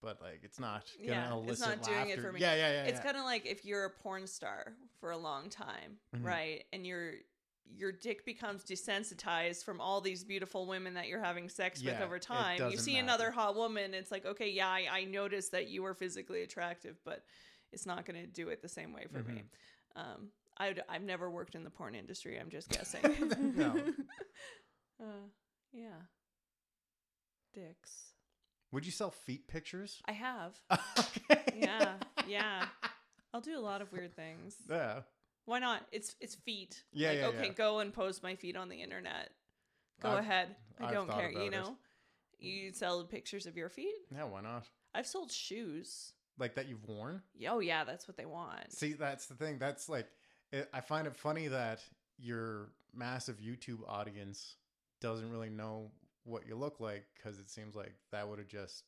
but 0.00 0.20
like 0.20 0.44
it's 0.44 0.60
not 0.60 0.84
gonna 0.98 1.10
Yeah, 1.10 1.32
elicit 1.32 1.50
it's 1.50 1.60
not 1.60 1.82
doing 1.82 2.10
it 2.10 2.20
for 2.20 2.32
me. 2.32 2.40
Yeah, 2.40 2.54
yeah, 2.54 2.70
yeah. 2.70 2.84
it's 2.84 2.98
yeah. 2.98 3.02
kind 3.02 3.16
of 3.16 3.24
like 3.24 3.44
if 3.46 3.64
you're 3.64 3.84
a 3.84 3.90
porn 3.90 4.28
star 4.28 4.76
for 5.00 5.10
a 5.10 5.16
long 5.18 5.50
time, 5.50 5.98
Mhm. 6.14 6.24
right? 6.24 6.64
And 6.72 6.86
your 6.86 7.14
your 7.66 7.90
dick 7.90 8.24
becomes 8.24 8.64
desensitized 8.64 9.64
from 9.64 9.80
all 9.80 10.00
these 10.00 10.22
beautiful 10.24 10.66
women 10.66 10.94
that 10.94 11.08
you're 11.08 11.22
having 11.22 11.48
sex 11.48 11.82
with 11.82 12.00
over 12.00 12.18
time. 12.20 12.70
You 12.70 12.78
see 12.78 12.92
matter. 12.92 13.02
another 13.04 13.30
hot 13.32 13.56
woman, 13.56 13.92
it's 13.92 14.10
like, 14.12 14.24
okay, 14.24 14.48
yeah, 14.48 14.68
I, 14.68 14.86
I 14.90 15.04
noticed 15.04 15.50
that 15.52 15.68
you 15.68 15.82
were 15.82 15.94
physically 15.94 16.42
attractive, 16.42 16.96
but 17.04 17.24
it's 17.72 17.84
not 17.84 18.06
going 18.06 18.20
to 18.20 18.26
do 18.26 18.48
it 18.50 18.62
the 18.62 18.68
same 18.68 18.92
way 18.92 19.06
for 19.10 19.22
me. 19.24 19.42
Mm-hmm. 19.96 20.00
Um, 20.00 20.30
I, 20.58 20.74
I've 20.88 21.02
never 21.02 21.30
worked 21.30 21.54
in 21.54 21.62
the 21.64 21.70
porn 21.70 21.94
industry. 21.94 22.38
I'm 22.38 22.50
just 22.50 22.68
guessing. 22.70 23.02
No. 23.56 23.74
uh, 25.00 25.04
yeah. 25.72 26.00
Dicks. 27.54 28.12
Would 28.72 28.84
you 28.84 28.92
sell 28.92 29.10
feet 29.10 29.48
pictures? 29.48 30.00
I 30.06 30.12
have. 30.12 30.54
okay. 30.98 31.42
Yeah. 31.56 31.94
Yeah. 32.26 32.66
I'll 33.32 33.40
do 33.40 33.58
a 33.58 33.60
lot 33.60 33.80
of 33.82 33.92
weird 33.92 34.14
things. 34.14 34.56
Yeah. 34.68 35.00
Why 35.46 35.58
not? 35.60 35.86
It's 35.92 36.14
it's 36.20 36.34
feet. 36.34 36.82
Yeah, 36.92 37.08
Like, 37.10 37.18
yeah, 37.18 37.26
okay, 37.28 37.46
yeah. 37.46 37.52
go 37.52 37.78
and 37.78 37.92
post 37.92 38.22
my 38.22 38.34
feet 38.34 38.56
on 38.56 38.68
the 38.68 38.82
internet. 38.82 39.30
Go 40.02 40.10
I've- 40.10 40.18
ahead. 40.18 40.56
I 40.80 40.86
I've 40.86 40.92
don't 40.92 41.10
care. 41.10 41.30
You 41.30 41.36
about 41.36 41.46
it. 41.46 41.50
know, 41.52 41.76
you 42.38 42.72
sell 42.72 43.02
pictures 43.04 43.46
of 43.46 43.56
your 43.56 43.68
feet. 43.70 43.94
Yeah, 44.14 44.24
why 44.24 44.42
not? 44.42 44.66
I've 44.94 45.06
sold 45.06 45.32
shoes. 45.32 46.12
Like 46.38 46.54
that 46.56 46.68
you've 46.68 46.84
worn? 46.86 47.22
Oh 47.48 47.60
yeah, 47.60 47.84
that's 47.84 48.06
what 48.06 48.16
they 48.16 48.26
want. 48.26 48.72
See, 48.72 48.92
that's 48.92 49.26
the 49.26 49.34
thing. 49.34 49.58
That's 49.58 49.88
like, 49.88 50.06
it, 50.52 50.68
I 50.72 50.80
find 50.80 51.06
it 51.06 51.16
funny 51.16 51.48
that 51.48 51.80
your 52.18 52.70
massive 52.94 53.38
YouTube 53.38 53.80
audience 53.86 54.56
doesn't 55.00 55.30
really 55.30 55.50
know 55.50 55.90
what 56.24 56.46
you 56.46 56.56
look 56.56 56.80
like 56.80 57.04
because 57.16 57.38
it 57.38 57.48
seems 57.48 57.74
like 57.74 57.94
that 58.12 58.28
would 58.28 58.38
have 58.38 58.48
just 58.48 58.84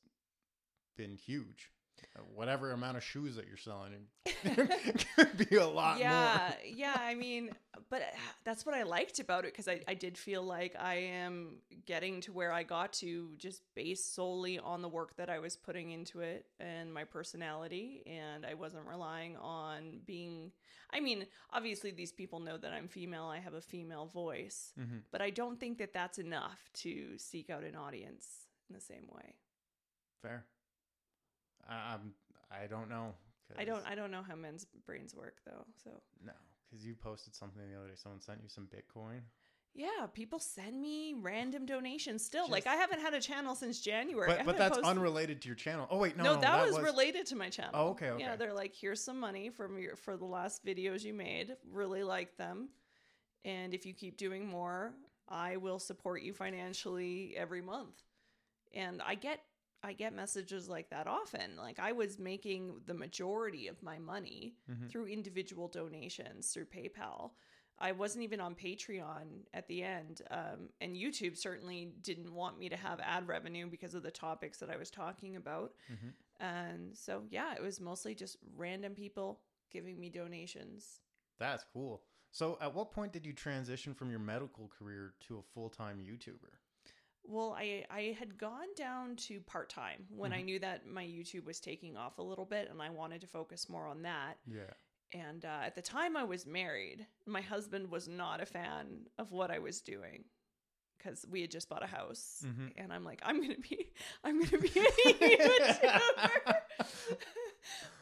been 0.97 1.14
huge. 1.17 1.71
Uh, 2.16 2.23
Whatever 2.35 2.73
amount 2.73 2.97
of 2.97 3.02
shoes 3.04 3.37
that 3.37 3.47
you're 3.47 3.57
selling 3.57 3.92
it 4.25 5.07
could 5.16 5.49
be 5.49 5.57
a 5.57 5.66
lot 5.66 5.99
yeah, 5.99 6.52
yeah. 6.64 6.97
I 6.99 7.14
mean, 7.14 7.50
but 7.88 8.02
uh, 8.02 8.04
that's 8.45 8.64
what 8.64 8.75
I 8.75 8.83
liked 8.83 9.19
about 9.19 9.45
it 9.45 9.52
because 9.52 9.69
I, 9.69 9.80
I 9.87 9.95
did 9.95 10.16
feel 10.16 10.42
like 10.42 10.75
I 10.78 10.95
am 10.97 11.57
getting 11.87 12.21
to 12.23 12.33
where 12.33 12.52
I 12.52 12.62
got 12.62 12.92
to 12.95 13.30
just 13.38 13.62
based 13.75 14.14
solely 14.14 14.59
on 14.59 14.83
the 14.83 14.88
work 14.88 15.16
that 15.16 15.28
I 15.30 15.38
was 15.38 15.57
putting 15.57 15.90
into 15.90 16.21
it 16.21 16.47
and 16.59 16.92
my 16.92 17.04
personality. 17.04 18.02
And 18.07 18.47
I 18.47 18.54
wasn't 18.54 18.87
relying 18.87 19.37
on 19.37 20.00
being, 20.07 20.52
I 20.92 21.00
mean, 21.00 21.26
obviously, 21.52 21.90
these 21.90 22.12
people 22.12 22.40
know 22.40 22.57
that 22.57 22.73
I'm 22.73 22.88
female, 22.88 23.25
I 23.25 23.38
have 23.38 23.54
a 23.54 23.61
female 23.61 24.07
voice, 24.07 24.73
more. 24.76 24.87
hmm 24.87 24.97
but 25.11 25.21
I 25.21 25.30
don't 25.30 25.59
think 25.59 25.78
that 25.78 25.92
that's 25.92 26.19
enough 26.19 26.71
to 26.75 27.19
seek 27.19 27.50
out 27.50 27.64
an 27.64 27.75
audience 27.75 28.26
in 28.69 28.75
the 28.75 28.80
same 28.80 29.07
way. 29.12 29.35
Fair. 30.23 30.45
I, 31.71 31.95
I'm. 31.95 32.12
I 32.50 32.67
don't 32.67 32.91
know. 32.91 33.15
I 33.59 33.65
don't 33.65 33.85
I 33.87 33.95
don't 33.95 34.11
know 34.11 34.23
how 34.27 34.35
men's 34.35 34.67
brains 34.87 35.15
work 35.15 35.37
though. 35.45 35.65
So 35.83 35.91
No, 36.25 36.33
because 36.69 36.85
you 36.85 36.95
posted 36.95 37.35
something 37.35 37.62
the 37.71 37.79
other 37.79 37.89
day. 37.89 37.95
Someone 37.97 38.21
sent 38.21 38.41
you 38.43 38.49
some 38.49 38.69
Bitcoin. 38.69 39.21
Yeah, 39.73 40.07
people 40.12 40.41
send 40.41 40.81
me 40.81 41.15
random 41.21 41.65
donations 41.65 42.25
still. 42.25 42.49
like 42.49 42.67
I 42.67 42.75
haven't 42.75 43.00
had 43.00 43.15
a 43.15 43.21
channel 43.21 43.55
since 43.55 43.81
January. 43.81 44.27
But 44.27 44.45
but 44.45 44.59
that's 44.59 44.79
posted- 44.79 44.97
unrelated 44.97 45.41
to 45.43 45.49
your 45.49 45.55
channel. 45.55 45.87
Oh 45.91 45.99
wait, 45.99 46.17
no, 46.17 46.25
No, 46.25 46.35
no, 46.35 46.41
that, 46.41 46.67
was, 46.67 46.81
related 46.81 47.27
to 47.27 47.37
my 47.37 47.49
channel. 47.49 47.71
Oh, 47.75 47.89
okay, 47.91 48.11
okay. 48.11 48.23
Yeah, 48.23 48.37
they're 48.37 48.53
like, 48.53 48.75
here's 48.75 49.03
some 49.03 49.21
money 49.21 49.49
from 49.49 49.79
your 49.79 49.95
for 49.95 50.17
the 50.17 50.25
last 50.25 50.65
videos 50.65 51.05
you 51.05 51.15
made. 51.15 51.57
Really 51.71 52.03
like 52.03 52.37
them, 52.37 52.71
and 53.45 53.73
if 53.73 53.87
you 53.87 53.95
keep 53.95 54.17
doing 54.17 54.49
more, 54.49 54.93
I 55.29 55.57
will 55.57 55.79
support 55.79 56.23
you 56.23 56.33
financially 56.33 57.35
every 57.37 57.62
month. 57.62 58.03
And 58.75 59.00
I 59.03 59.15
get 59.15 59.41
I 59.83 59.95
get 59.95 60.13
messages 60.15 60.69
like 60.69 60.91
that 60.91 61.07
often. 61.07 61.57
Like 61.57 61.79
I 61.79 61.93
was 61.93 62.19
making 62.19 62.83
the 62.87 62.95
majority 62.95 63.67
of 63.69 63.83
my 63.83 63.99
money 63.99 64.57
Mhm. 64.69 64.91
through 64.91 65.07
individual 65.07 65.69
donations 65.69 66.53
through 66.53 66.67
PayPal. 66.67 67.33
I 67.79 67.93
wasn't 67.93 68.25
even 68.25 68.41
on 68.41 68.55
Patreon 68.55 69.47
at 69.55 69.67
the 69.67 69.83
end. 69.83 70.21
Um, 70.31 70.69
and 70.83 70.95
YouTube 70.95 71.35
certainly 71.37 71.87
didn't 72.03 72.35
want 72.35 72.59
me 72.59 72.69
to 72.69 72.77
have 72.77 73.01
ad 73.01 73.27
revenue 73.27 73.69
because 73.71 73.95
of 73.95 74.03
the 74.03 74.11
topics 74.11 74.59
that 74.59 74.69
I 74.69 74.77
was 74.77 74.91
talking 74.91 75.37
about. 75.37 75.75
Mhm. 75.89 76.15
And 76.41 76.97
so, 76.97 77.27
yeah, 77.31 77.55
it 77.55 77.63
was 77.63 77.81
mostly 77.81 78.15
just 78.15 78.37
random 78.55 78.95
people 78.95 79.43
giving 79.71 79.99
me 79.99 80.11
donations. 80.11 81.01
That's 81.39 81.65
cool. 81.65 82.05
So, 82.33 82.59
at 82.61 82.75
what 82.75 82.91
point 82.91 83.13
did 83.15 83.25
you 83.25 83.33
transition 83.33 83.95
from 83.95 84.11
your 84.11 84.21
medical 84.21 84.69
career 84.69 85.15
to 85.21 85.39
a 85.39 85.43
full 85.43 85.71
time 85.71 86.01
YouTuber? 86.01 86.60
Well, 87.25 87.55
I, 87.57 87.85
I 87.91 88.17
had 88.19 88.37
gone 88.39 88.69
down 88.77 89.17
to 89.29 89.41
part 89.41 89.69
time 89.71 90.07
when 90.11 90.33
I 90.33 90.41
Mhm. 90.41 90.45
knew 90.47 90.59
that 90.61 90.87
my 90.87 91.05
YouTube 91.05 91.45
was 91.45 91.61
taking 91.61 91.97
off 91.97 92.19
a 92.19 92.23
little 92.23 92.45
bit 92.47 92.69
and 92.71 92.81
I 92.83 92.91
wanted 92.91 93.21
to 93.21 93.27
focus 93.27 93.69
more 93.69 93.87
on 93.87 94.03
that. 94.03 94.39
Yeah. 94.47 94.73
And 95.12 95.45
uh, 95.45 95.61
at 95.65 95.75
the 95.75 95.83
time 95.83 96.17
I 96.17 96.25
was 96.25 96.47
married, 96.47 97.07
my 97.27 97.41
husband 97.41 97.91
was 97.91 98.09
not 98.09 98.41
a 98.41 98.47
fan 98.47 99.07
of 99.19 99.33
what 99.33 99.50
I 99.50 99.59
was 99.59 99.81
doing 99.81 100.25
because 100.99 101.25
we 101.31 101.41
had 101.41 101.50
just 101.50 101.69
bought 101.69 101.83
a 101.83 101.87
house. 101.87 102.43
Mhm. 102.45 102.73
And 102.77 102.93
I'm 102.93 103.05
like, 103.05 103.21
I'm 103.25 103.37
going 103.43 103.55
to 103.55 103.61
be, 103.61 103.91
I'm 104.25 104.39
going 104.39 104.50
to 104.50 104.59
be 104.59 104.69
a 104.81 104.85
YouTuber, 104.85 106.57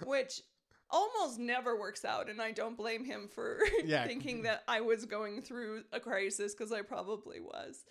which 0.07 0.43
almost 0.91 1.39
never 1.39 1.79
works 1.79 2.05
out. 2.05 2.29
And 2.31 2.41
I 2.41 2.51
don't 2.53 2.77
blame 2.77 3.05
him 3.05 3.29
for 3.29 3.59
Yeah. 3.85 4.07
thinking 4.07 4.43
that 4.43 4.63
I 4.69 4.81
was 4.81 5.05
going 5.05 5.43
through 5.43 5.85
a 5.93 6.01
crisis 6.01 6.55
because 6.55 6.73
I 6.73 6.83
probably 6.83 7.41
was. 7.41 7.85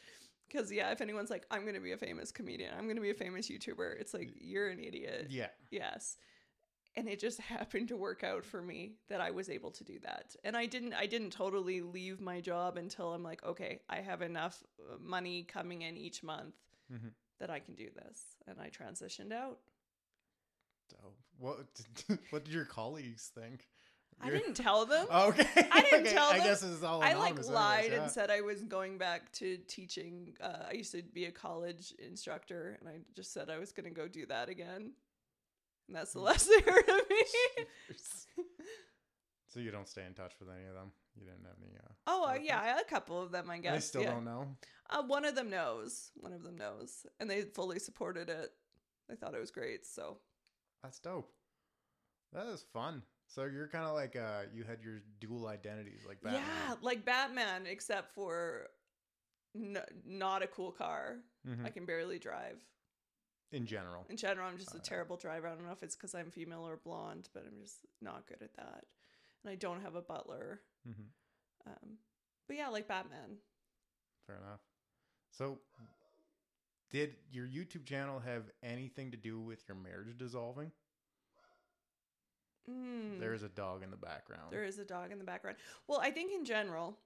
Because, 0.48 0.72
yeah, 0.72 0.92
if 0.92 1.01
anyone's 1.01 1.30
like, 1.30 1.46
I'm 1.51 1.63
going 1.63 1.74
to 1.75 1.82
be 1.82 1.92
a 1.92 1.98
famous 1.98 2.32
comedian, 2.32 2.72
I'm 2.77 2.86
going 2.86 2.96
to 2.96 3.01
be 3.01 3.10
a 3.10 3.13
famous 3.16 3.50
YouTuber, 3.50 4.00
it's 4.00 4.13
like, 4.13 4.32
you're 4.39 4.70
an 4.70 4.80
idiot. 4.80 5.27
Yeah. 5.30 5.48
Yes. 5.72 6.18
And 6.96 7.08
it 7.08 7.20
just 7.20 7.39
happened 7.56 7.89
to 7.89 7.98
work 7.98 8.24
out 8.24 8.44
for 8.46 8.62
me 8.62 8.94
that 9.10 9.22
I 9.22 9.32
was 9.32 9.50
able 9.50 9.72
to 9.72 9.84
do 9.84 10.00
that. 10.00 10.36
And 10.44 10.56
I 10.58 10.66
didn't 10.66 10.94
I 10.94 11.06
didn't 11.06 11.32
totally 11.32 11.82
leave 11.82 12.20
my 12.22 12.42
job 12.42 12.77
until 12.77 13.13
I'm 13.13 13.24
like, 13.24 13.44
okay, 13.46 13.82
I 13.89 13.98
have 13.98 14.22
enough 14.22 14.63
uh, 14.80 14.96
money 15.00 15.44
coming 15.44 15.84
in 15.84 15.96
each 15.98 16.24
month 16.24 16.56
Mhm. 16.92 17.12
that 17.39 17.50
I 17.51 17.60
can 17.60 17.75
do 17.75 17.89
this. 17.94 18.22
And 18.48 18.60
I 18.60 18.70
transitioned 18.70 19.32
out. 19.34 19.60
Dope. 20.89 21.18
What 21.38 21.68
What 22.32 22.46
did 22.46 22.54
your 22.54 22.66
colleagues 22.66 23.32
think? 23.36 23.68
I 24.21 24.29
didn't 24.29 24.55
tell 24.55 24.86
them. 24.86 25.07
Okay. 25.12 25.67
I 25.71 25.81
didn't 25.81 26.07
okay. 26.07 26.13
tell 26.13 26.29
I 26.29 26.38
them. 26.38 26.47
guess 26.47 26.63
it's 26.63 26.83
all. 26.83 27.03
I 27.03 27.13
like 27.13 27.47
lied 27.47 27.79
anyways, 27.79 27.91
yeah. 27.91 28.03
and 28.03 28.12
said 28.12 28.31
I 28.31 28.41
was 28.41 28.63
going 28.63 28.97
back 28.97 29.31
to 29.33 29.57
teaching. 29.67 30.33
Uh, 30.41 30.65
I 30.69 30.74
used 30.74 30.91
to 30.93 31.03
be 31.03 31.25
a 31.25 31.31
college 31.31 31.93
instructor, 32.00 32.77
and 32.79 32.89
I 32.89 33.00
just 33.15 33.31
said 33.33 33.50
I 33.50 33.59
was 33.59 33.71
going 33.71 33.86
to 33.88 33.93
go 33.93 34.07
do 34.07 34.25
that 34.27 34.50
again. 34.50 34.91
And 35.88 35.95
that's 35.95 36.13
the 36.13 36.19
Hmm. 36.19 36.25
last 36.25 36.47
they 36.47 36.62
heard 36.71 36.89
of 36.89 37.09
me. 37.09 37.24
so 39.47 39.59
you 39.59 39.71
don't 39.71 39.88
stay 39.88 40.05
in 40.05 40.13
touch 40.13 40.33
with 40.39 40.50
any 40.50 40.67
of 40.67 40.74
them. 40.74 40.91
You 41.15 41.25
didn't 41.25 41.45
have 41.45 41.55
any. 41.62 41.77
Uh, 41.77 41.91
oh 42.07 42.25
uh, 42.29 42.38
yeah, 42.41 42.79
a 42.79 42.83
couple 42.83 43.21
of 43.21 43.31
them, 43.31 43.50
I 43.50 43.59
guess. 43.59 43.74
They 43.74 43.79
still 43.79 44.01
yeah. 44.03 44.12
don't 44.12 44.25
know. 44.25 44.47
Uh, 44.89 45.03
one 45.03 45.25
of 45.25 45.36
them 45.36 45.50
knows. 45.50 46.12
One 46.15 46.33
of 46.33 46.43
them 46.43 46.57
knows, 46.57 47.05
and 47.19 47.29
they 47.29 47.41
fully 47.41 47.79
supported 47.79 48.29
it. 48.29 48.51
They 49.09 49.15
thought 49.15 49.33
it 49.36 49.39
was 49.39 49.51
great. 49.51 49.86
So 49.86 50.17
That's 50.83 51.00
dope. 51.00 51.31
That 52.33 52.47
is 52.47 52.63
fun. 52.74 53.01
So 53.27 53.43
you're 53.46 53.67
kind 53.67 53.86
of 53.86 53.93
like 53.93 54.15
uh, 54.15 54.43
you 54.53 54.63
had 54.63 54.81
your 54.81 55.00
dual 55.19 55.48
identities, 55.48 56.01
like 56.07 56.22
Batman. 56.22 56.41
yeah, 56.43 56.75
like 56.81 57.05
Batman, 57.05 57.65
except 57.67 58.13
for 58.15 58.67
n- 59.55 59.77
not 60.05 60.41
a 60.43 60.48
cool 60.48 60.72
car. 60.72 61.17
Mhm. 61.46 61.65
I 61.65 61.69
can 61.69 61.86
barely 61.86 62.19
drive. 62.19 62.63
In 63.51 63.65
general. 63.65 64.05
In 64.10 64.17
general, 64.17 64.48
I'm 64.50 64.57
just 64.57 64.74
a 64.75 64.77
Uh, 64.79 64.81
terrible 64.84 65.15
driver. 65.17 65.48
I 65.48 65.55
don't 65.55 65.65
know 65.65 65.72
if 65.72 65.84
it's 65.84 65.96
because 65.96 66.13
I'm 66.15 66.31
female 66.31 66.67
or 66.67 66.77
blonde, 66.77 67.29
but 67.34 67.46
I'm 67.46 67.60
just 67.62 67.86
not 68.01 68.27
good 68.27 68.41
at 68.41 68.53
that. 68.55 68.86
And 69.43 69.51
I 69.51 69.55
don't 69.55 69.81
have 69.81 69.96
a 69.96 70.01
butler. 70.01 70.62
hmm 70.86 71.07
Um, 71.65 71.98
but 72.48 72.55
yeah, 72.57 72.67
like 72.69 72.88
Batman. 72.88 73.38
Fair 74.25 74.38
enough. 74.38 74.62
So, 75.31 75.60
did 76.89 77.15
your 77.29 77.48
YouTube 77.48 77.86
channel 77.86 78.19
have 78.19 78.50
anything 78.63 79.12
to 79.12 79.17
do 79.17 79.39
with 79.39 79.67
your 79.67 79.75
marriage 79.75 80.17
dissolving? 80.17 80.72
Mm. 82.69 83.19
There 83.19 83.33
is 83.33 83.43
a 83.43 83.50
dog 83.50 83.83
in 83.83 83.91
the 83.91 83.97
background. 83.97 84.51
There 84.51 84.63
is 84.65 84.79
a 84.79 84.86
dog 84.86 85.12
in 85.12 85.17
the 85.19 85.24
background. 85.24 85.57
Well, 85.88 86.00
I 86.01 86.12
think 86.12 86.33
in 86.33 86.43
general, 86.45 86.97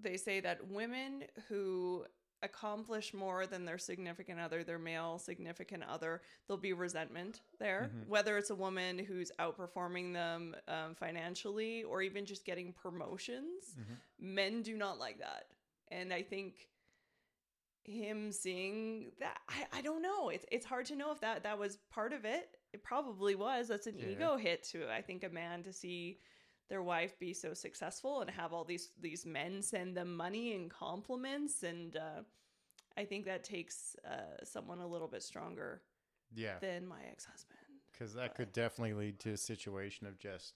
they 0.00 0.16
say 0.16 0.40
that 0.40 0.68
women 0.68 1.24
who 1.48 2.04
accomplish 2.42 3.12
more 3.12 3.46
than 3.46 3.66
their 3.66 3.76
significant 3.76 4.40
other, 4.40 4.64
their 4.64 4.78
male 4.78 5.18
significant 5.18 5.82
other, 5.84 6.22
there'll 6.46 6.60
be 6.60 6.72
resentment 6.72 7.42
there. 7.58 7.90
Mhm. 7.92 8.06
Whether 8.06 8.38
it's 8.38 8.48
a 8.48 8.54
woman 8.54 8.98
who's 8.98 9.30
outperforming 9.38 10.14
them 10.14 10.56
um, 10.66 10.94
financially 10.94 11.82
or 11.84 12.00
even 12.00 12.24
just 12.24 12.46
getting 12.46 12.72
promotions, 12.72 13.74
Mhm. 13.78 13.96
men 14.18 14.62
do 14.62 14.74
not 14.76 14.98
like 14.98 15.18
that. 15.18 15.48
And 15.88 16.14
I 16.14 16.22
think 16.22 16.70
him 17.84 18.30
seeing 18.30 19.12
that 19.18 19.40
I, 19.48 19.66
I 19.72 19.80
don't 19.82 20.02
know 20.02 20.28
it's 20.28 20.44
it's 20.52 20.66
hard 20.66 20.84
to 20.86 20.94
know 20.94 21.10
if 21.12 21.20
that 21.20 21.42
that 21.44 21.58
was 21.58 21.78
part 21.90 22.12
of 22.12 22.24
it 22.26 22.59
it 22.72 22.82
probably 22.82 23.34
was 23.34 23.68
that's 23.68 23.86
an 23.86 23.96
Yeah. 23.98 24.06
ego 24.08 24.36
hit 24.36 24.62
to 24.64 24.88
i 24.92 25.00
think 25.02 25.24
a 25.24 25.28
man 25.28 25.62
to 25.62 25.72
see 25.72 26.18
their 26.68 26.82
wife 26.82 27.18
be 27.18 27.32
so 27.34 27.52
successful 27.54 28.20
and 28.20 28.30
have 28.30 28.52
all 28.52 28.64
these 28.64 28.90
these 29.00 29.26
men 29.26 29.60
send 29.62 29.96
them 29.96 30.16
money 30.16 30.54
and 30.54 30.70
compliments 30.70 31.62
and 31.64 31.96
uh 31.96 32.22
i 32.96 33.04
think 33.04 33.24
that 33.24 33.42
takes 33.44 33.96
uh 34.08 34.44
someone 34.44 34.78
a 34.80 34.86
little 34.86 35.08
bit 35.08 35.22
stronger 35.22 35.82
Yeah, 36.32 36.58
than 36.60 36.86
my 36.86 37.02
ex-husband. 37.10 37.58
because 37.92 38.14
that 38.14 38.34
could 38.36 38.52
definitely 38.52 38.94
lead 38.94 39.18
to 39.20 39.30
a 39.32 39.36
situation 39.36 40.06
of 40.06 40.16
just, 40.18 40.54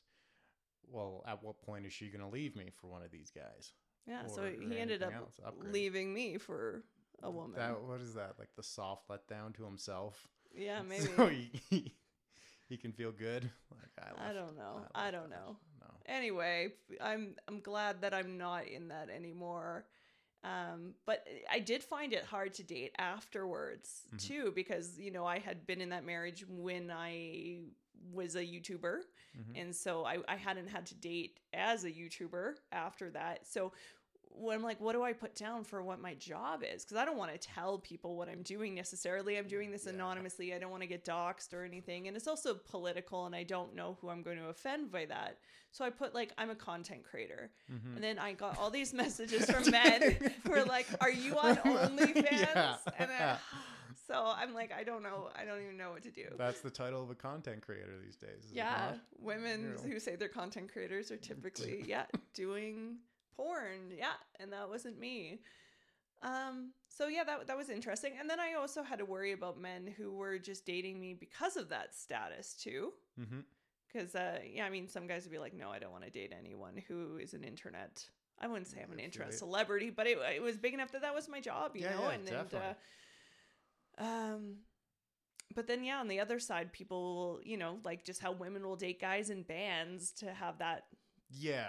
well, 0.89 1.25
at 1.27 1.43
what 1.43 1.61
point 1.63 1.85
is 1.85 1.93
she 1.93 2.07
going 2.09 2.21
to 2.25 2.29
leave 2.31 2.55
me 2.55 2.71
for 2.81 2.87
one 2.87 3.03
of 3.03 3.11
these 3.11 3.31
guys? 3.33 3.73
Yeah, 4.07 4.27
so 4.29 4.43
he 4.45 4.79
ended 4.79 5.03
up 5.03 5.13
else, 5.13 5.41
leaving 5.73 6.15
me 6.15 6.39
for 6.39 6.85
a 7.23 7.31
woman. 7.31 7.59
That 7.61 7.83
what 7.83 8.01
is 8.01 8.15
that 8.15 8.35
like 8.39 8.51
the 8.57 8.63
soft 8.63 9.09
letdown 9.09 9.55
to 9.57 9.65
himself? 9.65 10.29
yeah, 10.55 10.83
maybe. 10.89 11.07
So 11.17 11.27
he, 11.29 11.93
he, 12.69 12.77
can 12.77 12.93
feel 12.93 13.13
good. 13.13 13.51
Like 13.71 13.91
I, 14.19 14.31
I 14.31 14.33
don't 14.33 14.57
know. 14.57 14.77
left 14.81 14.91
I 14.95 15.11
don't 15.11 15.31
that. 15.31 15.37
know. 15.37 15.57
No. 15.81 15.87
anyway, 16.07 16.69
I'm 17.01 17.35
I'm 17.49 17.61
glad 17.61 18.01
that 18.03 18.15
I'm 18.15 18.39
not 18.39 18.67
in 18.67 18.89
that 18.89 19.09
anymore. 19.11 19.87
Um, 20.43 20.95
but 21.07 21.27
I 21.51 21.59
did 21.61 21.83
find 21.83 22.13
it 22.13 22.23
hard 22.25 22.53
to 22.55 22.63
date 22.63 22.93
afterwards 22.99 24.03
Mhm. 24.15 24.19
too, 24.29 24.53
because 24.55 24.99
you 24.99 25.11
know 25.11 25.25
I 25.27 25.39
had 25.39 25.67
been 25.67 25.81
in 25.81 25.89
that 25.91 26.05
marriage 26.05 26.45
when 26.49 26.91
I 26.91 27.61
was 28.13 28.37
a 28.37 28.45
YouTuber, 28.45 29.01
Mhm. 29.39 29.53
and 29.61 29.75
so 29.75 30.05
I, 30.05 30.19
I 30.29 30.37
hadn't 30.37 30.69
had 30.69 30.85
to 30.87 30.95
date 30.95 31.41
as 31.55 31.85
a 31.85 31.91
YouTuber 31.91 32.57
after 32.73 33.11
that. 33.13 33.47
So 33.47 33.73
when 34.37 34.57
I'm 34.57 34.63
like, 34.63 34.81
what 34.81 34.93
do 34.95 35.03
I 35.03 35.13
put 35.13 35.35
down 35.37 35.63
for 35.65 35.83
what 35.83 36.01
my 36.01 36.15
job 36.15 36.63
is? 36.63 36.85
Because 36.85 36.97
I 36.97 37.05
don't 37.05 37.17
want 37.17 37.33
to 37.33 37.39
tell 37.39 37.79
people 37.79 38.17
what 38.17 38.29
I'm 38.29 38.43
doing 38.43 38.75
necessarily. 38.75 39.39
I'm 39.39 39.47
doing 39.47 39.71
this 39.71 39.85
Yeah. 39.87 39.93
anonymously. 39.93 40.53
I 40.55 40.59
don't 40.59 40.71
want 40.73 40.83
to 40.83 40.89
get 40.89 41.05
doxxed 41.05 41.55
or 41.55 41.63
anything. 41.65 42.09
And 42.09 42.17
it's 42.17 42.27
also 42.27 42.55
political, 42.55 43.27
and 43.27 43.35
I 43.35 43.45
don't 43.45 43.75
know 43.77 43.97
who 44.01 44.09
I'm 44.11 44.23
going 44.23 44.39
to 44.39 44.49
offend 44.49 44.91
by 44.91 45.05
that. 45.07 45.39
So 45.71 45.85
I 45.85 45.91
put 45.91 46.15
like, 46.15 46.33
I'm 46.37 46.51
a 46.51 46.55
content 46.57 47.05
creator. 47.05 47.51
Mhm. 47.73 47.95
And 47.95 48.03
then 48.05 48.19
I 48.19 48.33
got 48.33 48.59
all 48.59 48.71
these 48.71 48.93
messages 49.03 49.49
from 49.51 49.71
men 49.71 50.17
who 50.45 50.53
are 50.53 50.65
like, 50.65 50.87
Are 51.01 51.11
you 51.11 51.39
on 51.39 51.57
OnlyFans? 51.65 52.27
Yeah. 52.31 52.77
And 52.99 53.11
I, 53.21 53.39
so 54.07 54.33
I'm 54.37 54.53
like, 54.53 54.73
I 54.73 54.83
don't 54.85 55.03
know. 55.03 55.31
I 55.35 55.45
don't 55.45 55.63
even 55.63 55.77
know 55.77 55.93
what 55.93 56.03
to 56.03 56.11
do. 56.11 56.27
That's 56.37 56.61
the 56.61 56.71
title 56.71 57.03
of 57.03 57.11
a 57.11 57.15
content 57.15 57.63
creator 57.63 57.93
these 58.05 58.17
days. 58.17 58.51
Yeah, 58.53 58.95
women 59.19 59.61
You 59.63 59.89
know. 59.89 59.95
who 59.95 60.01
say 60.01 60.17
they're 60.17 60.29
content 60.29 60.71
creators 60.73 61.11
are 61.11 61.17
typically 61.17 61.85
yeah 61.87 62.05
doing 62.35 62.99
porn. 63.37 63.91
Yeah, 63.97 64.15
and 64.41 64.53
that 64.53 64.69
wasn't 64.69 64.99
me. 64.99 65.41
Um, 66.23 66.71
so 66.89 67.09
yeah, 67.09 67.25
that 67.25 67.47
that 67.49 67.57
was 67.57 67.69
interesting. 67.69 68.13
And 68.19 68.29
then 68.31 68.41
I 68.41 68.55
also 68.55 68.83
had 68.83 68.99
to 68.99 69.05
worry 69.05 69.33
about 69.33 69.61
men 69.61 69.87
who 69.97 70.13
were 70.13 70.39
just 70.39 70.65
dating 70.65 71.01
me 71.01 71.15
because 71.15 71.57
of 71.57 71.69
that 71.69 71.95
status 71.95 72.55
too. 72.55 72.93
Because 73.93 74.15
uh, 74.15 74.39
yeah, 74.53 74.65
I 74.65 74.71
mean, 74.71 74.89
some 74.89 75.07
guys 75.07 75.25
would 75.25 75.33
be 75.33 75.39
like, 75.39 75.55
"No, 75.55 75.71
I 75.71 75.79
don't 75.79 75.93
want 75.93 76.05
to 76.05 76.11
date 76.11 76.33
anyone 76.37 76.83
who 76.89 77.19
is 77.19 77.35
an 77.35 77.45
internet." 77.45 78.05
I 78.41 78.49
wouldn't 78.49 78.67
say 78.67 78.79
I'm 78.83 78.93
an 78.93 78.99
internet 78.99 79.29
celebrity, 79.35 79.91
but 79.91 80.07
it, 80.07 80.19
it 80.35 80.43
was 80.43 80.57
big 80.57 80.75
enough 80.75 80.91
that 80.93 81.03
that 81.03 81.15
was 81.15 81.29
my 81.29 81.41
job, 81.41 81.77
you 81.77 81.83
Yeah, 81.83 81.95
know. 81.95 82.03
yeah, 82.03 82.11
and, 82.11 82.29
and 82.29 82.55
uh, 82.55 82.75
um, 84.05 84.57
but 85.55 85.67
then 85.67 85.85
yeah, 85.85 86.01
on 86.01 86.09
the 86.09 86.21
other 86.21 86.39
side, 86.41 86.73
people, 86.73 87.15
will, 87.15 87.41
you 87.45 87.57
know, 87.57 87.79
like 87.85 88.05
just 88.05 88.21
how 88.21 88.33
women 88.33 88.65
will 88.67 88.77
date 88.77 89.01
guys 89.01 89.31
in 89.31 89.43
bands 89.43 90.11
to 90.13 90.33
have 90.33 90.59
that 90.59 90.85
Yeah, 91.31 91.69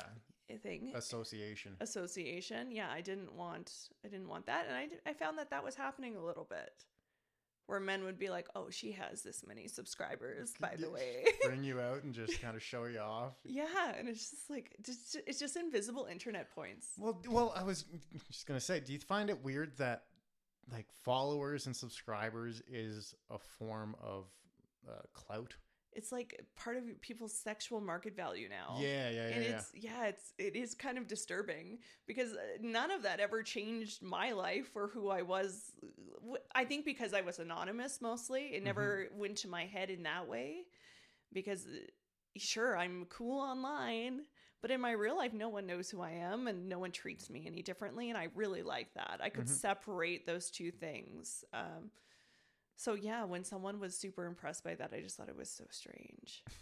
thing 0.53 0.91
association. 0.95 1.75
association. 1.79 2.71
Yeah, 2.71 2.87
I 2.91 3.01
didn't 3.01 3.33
want, 3.33 3.71
I 4.05 4.07
didn't 4.07 4.27
want 4.27 4.45
that, 4.45 4.65
and 4.67 4.75
i 4.75 5.09
i 5.09 5.13
found 5.13 5.37
that 5.37 5.49
that 5.49 5.63
was 5.63 5.75
happening 5.75 6.15
a 6.15 6.23
little 6.23 6.45
bit, 6.49 6.85
where 7.65 7.79
men 7.79 8.03
would 8.03 8.19
be 8.19 8.29
like, 8.29 8.47
"Oh, 8.55 8.69
she 8.69 8.91
has 8.93 9.23
this 9.23 9.43
many 9.45 9.67
subscribers, 9.67 10.53
by 10.59 10.75
the 10.77 10.89
way." 10.89 11.25
Bring 11.43 11.63
you 11.63 11.79
out 11.79 12.03
and 12.03 12.13
just 12.13 12.41
kind 12.41 12.55
of 12.55 12.63
show 12.63 12.85
you 12.85 12.99
off. 12.99 13.33
Yeah, 13.43 13.93
and 13.97 14.07
it's 14.07 14.29
just 14.29 14.49
like 14.49 14.75
just, 14.83 15.17
it's 15.25 15.39
just 15.39 15.55
invisible 15.55 16.07
internet 16.09 16.53
points. 16.53 16.87
Well, 16.97 17.21
well, 17.27 17.53
I 17.55 17.63
was 17.63 17.85
just 18.31 18.45
gonna 18.47 18.59
say, 18.59 18.79
do 18.79 18.93
you 18.93 18.99
find 18.99 19.29
it 19.29 19.43
weird 19.43 19.77
that 19.77 20.03
like 20.71 20.87
followers 21.03 21.65
and 21.65 21.75
subscribers 21.75 22.61
is 22.67 23.13
a 23.29 23.37
form 23.37 23.95
of 24.01 24.25
uh, 24.87 25.01
clout? 25.13 25.55
It's 25.95 26.11
like 26.11 26.39
part 26.55 26.77
of 26.77 26.83
people's 27.01 27.33
sexual 27.33 27.81
market 27.81 28.15
value 28.15 28.49
now. 28.49 28.89
Yeah, 28.89 29.09
yeah, 29.09 29.29
yeah, 29.29 29.29
and 29.33 29.43
yeah. 29.43 29.61
it's 29.61 29.71
yeah, 29.73 30.05
it's 30.05 30.33
it 30.37 30.55
is 30.55 30.75
kind 30.75 30.97
of 30.97 31.07
disturbing 31.07 31.79
because 32.07 32.33
uh, 32.33 32.37
none 32.61 32.91
of 32.91 33.03
that 33.03 33.19
ever 33.19 33.43
changed 33.43 34.03
my 34.03 34.31
life 34.33 34.71
or 34.75 34.87
who 34.89 35.09
I 35.09 35.21
was. 35.23 35.71
I 36.53 36.65
think 36.65 36.85
because 36.85 37.13
I 37.13 37.21
was 37.21 37.39
anonymous 37.39 38.01
mostly, 38.01 38.55
it 38.55 38.63
never 38.63 39.07
Mm-hmm. 39.07 39.15
went 39.15 39.37
to 39.37 39.47
my 39.47 39.65
head 39.65 39.89
in 39.89 40.03
that 40.03 40.27
way. 40.27 40.63
Because 41.33 41.65
uh, 41.65 41.79
sure, 42.37 42.77
I'm 42.77 43.05
cool 43.09 43.39
online, 43.41 44.21
but 44.61 44.71
in 44.71 44.81
my 44.81 44.91
real 44.91 45.17
life, 45.17 45.33
no 45.33 45.49
one 45.49 45.67
knows 45.67 45.89
who 45.89 46.01
I 46.01 46.11
am 46.11 46.47
and 46.47 46.69
no 46.69 46.79
one 46.79 46.91
treats 46.91 47.29
me 47.29 47.45
any 47.47 47.61
differently, 47.61 48.09
and 48.09 48.17
I 48.17 48.29
really 48.35 48.63
like 48.63 48.93
that. 48.95 49.19
I 49.21 49.29
could 49.29 49.47
Mhm. 49.47 49.49
separate 49.49 50.25
those 50.25 50.49
two 50.51 50.71
things. 50.71 51.43
Um, 51.53 51.91
so 52.75 52.93
yeah, 52.93 53.23
when 53.25 53.43
someone 53.43 53.79
was 53.79 53.97
super 53.97 54.25
impressed 54.25 54.63
by 54.63 54.75
that, 54.75 54.91
I 54.93 55.01
just 55.01 55.15
thought 55.17 55.29
it 55.29 55.37
was 55.37 55.49
so 55.49 55.65
strange. 55.69 56.43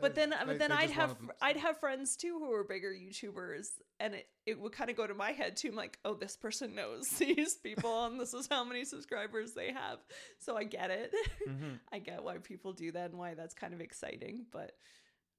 But 0.00 0.14
then, 0.14 0.30
They- 0.30 0.36
but 0.46 0.58
then 0.58 0.72
I'd 0.72 0.90
have 0.90 1.16
I'd 1.42 1.58
have 1.58 1.78
friends 1.78 2.16
too 2.16 2.38
who 2.38 2.48
were 2.48 2.64
bigger 2.64 2.90
YouTubers, 2.92 3.68
and 4.00 4.14
it, 4.14 4.26
it 4.46 4.58
would 4.58 4.72
kind 4.72 4.88
of 4.88 4.96
go 4.96 5.06
to 5.06 5.12
my 5.14 5.32
head 5.32 5.54
too. 5.56 5.68
I'm 5.68 5.74
like, 5.76 5.98
oh, 6.04 6.14
this 6.14 6.34
person 6.34 6.74
knows 6.74 7.08
these 7.18 7.56
people, 7.56 8.06
and 8.06 8.18
this 8.18 8.32
is 8.32 8.48
how 8.50 8.64
many 8.64 8.86
subscribers 8.86 9.52
they 9.52 9.70
have. 9.70 9.98
So 10.38 10.56
I 10.56 10.64
get 10.64 10.90
it. 10.90 11.12
Mhm. 11.46 11.78
I 11.92 11.98
get 11.98 12.24
why 12.24 12.38
people 12.38 12.72
do 12.72 12.90
that 12.92 13.10
and 13.10 13.18
why 13.18 13.34
that's 13.34 13.52
kind 13.54 13.74
of 13.74 13.82
exciting, 13.82 14.46
but 14.50 14.72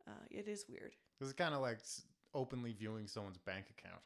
uh, 0.08 0.12
it 0.30 0.48
is 0.48 0.66
weird. 0.70 0.94
It's 1.20 1.34
kind 1.34 1.56
of 1.56 1.62
like 1.62 1.80
openly 2.36 2.74
viewing 2.74 3.08
someone's 3.08 3.40
bank 3.40 3.66
account. 3.76 4.02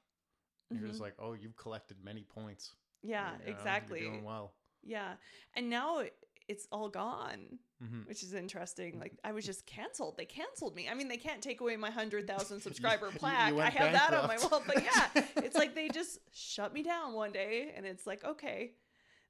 You're 0.72 0.84
Mhm. 0.88 0.88
just 0.92 1.02
like, 1.02 1.16
oh, 1.20 1.34
you've 1.34 1.58
collected 1.58 1.98
many 2.02 2.24
points. 2.24 2.74
Yeah, 3.04 3.32
You 3.46 3.46
know, 3.46 3.52
exactly. 3.52 4.00
doing 4.02 4.24
well. 4.24 4.54
Yeah, 4.84 5.14
and 5.56 5.70
now 5.70 6.02
it's 6.48 6.68
all 6.72 6.90
gone. 6.90 7.60
hmm 7.82 8.02
which 8.08 8.24
is 8.24 8.34
interesting. 8.34 9.00
Like 9.00 9.14
I 9.24 9.34
was 9.34 9.46
just 9.52 9.66
canceled. 9.66 10.16
They 10.18 10.26
canceled 10.26 10.76
me. 10.76 10.88
I 10.90 10.94
mean, 10.94 11.10
they 11.10 11.18
can't 11.18 11.42
take 11.42 11.60
away 11.62 11.76
my 11.76 11.92
hundred 11.92 12.26
thousand 12.28 12.62
subscriber 12.68 13.12
plaque. 13.12 13.54
I 13.54 13.70
have 13.70 13.92
that 13.94 14.14
on 14.14 14.28
my 14.28 14.38
wall. 14.38 14.64
But 14.66 14.82
yeah, 14.84 15.24
it's 15.44 15.56
like 15.58 15.76
they 15.76 15.90
just 16.02 16.20
shut 16.34 16.74
me 16.74 16.84
down 16.84 17.14
one 17.14 17.32
day, 17.34 17.74
and 17.76 17.86
it's 17.86 18.08
like, 18.08 18.24
okay, 18.24 18.72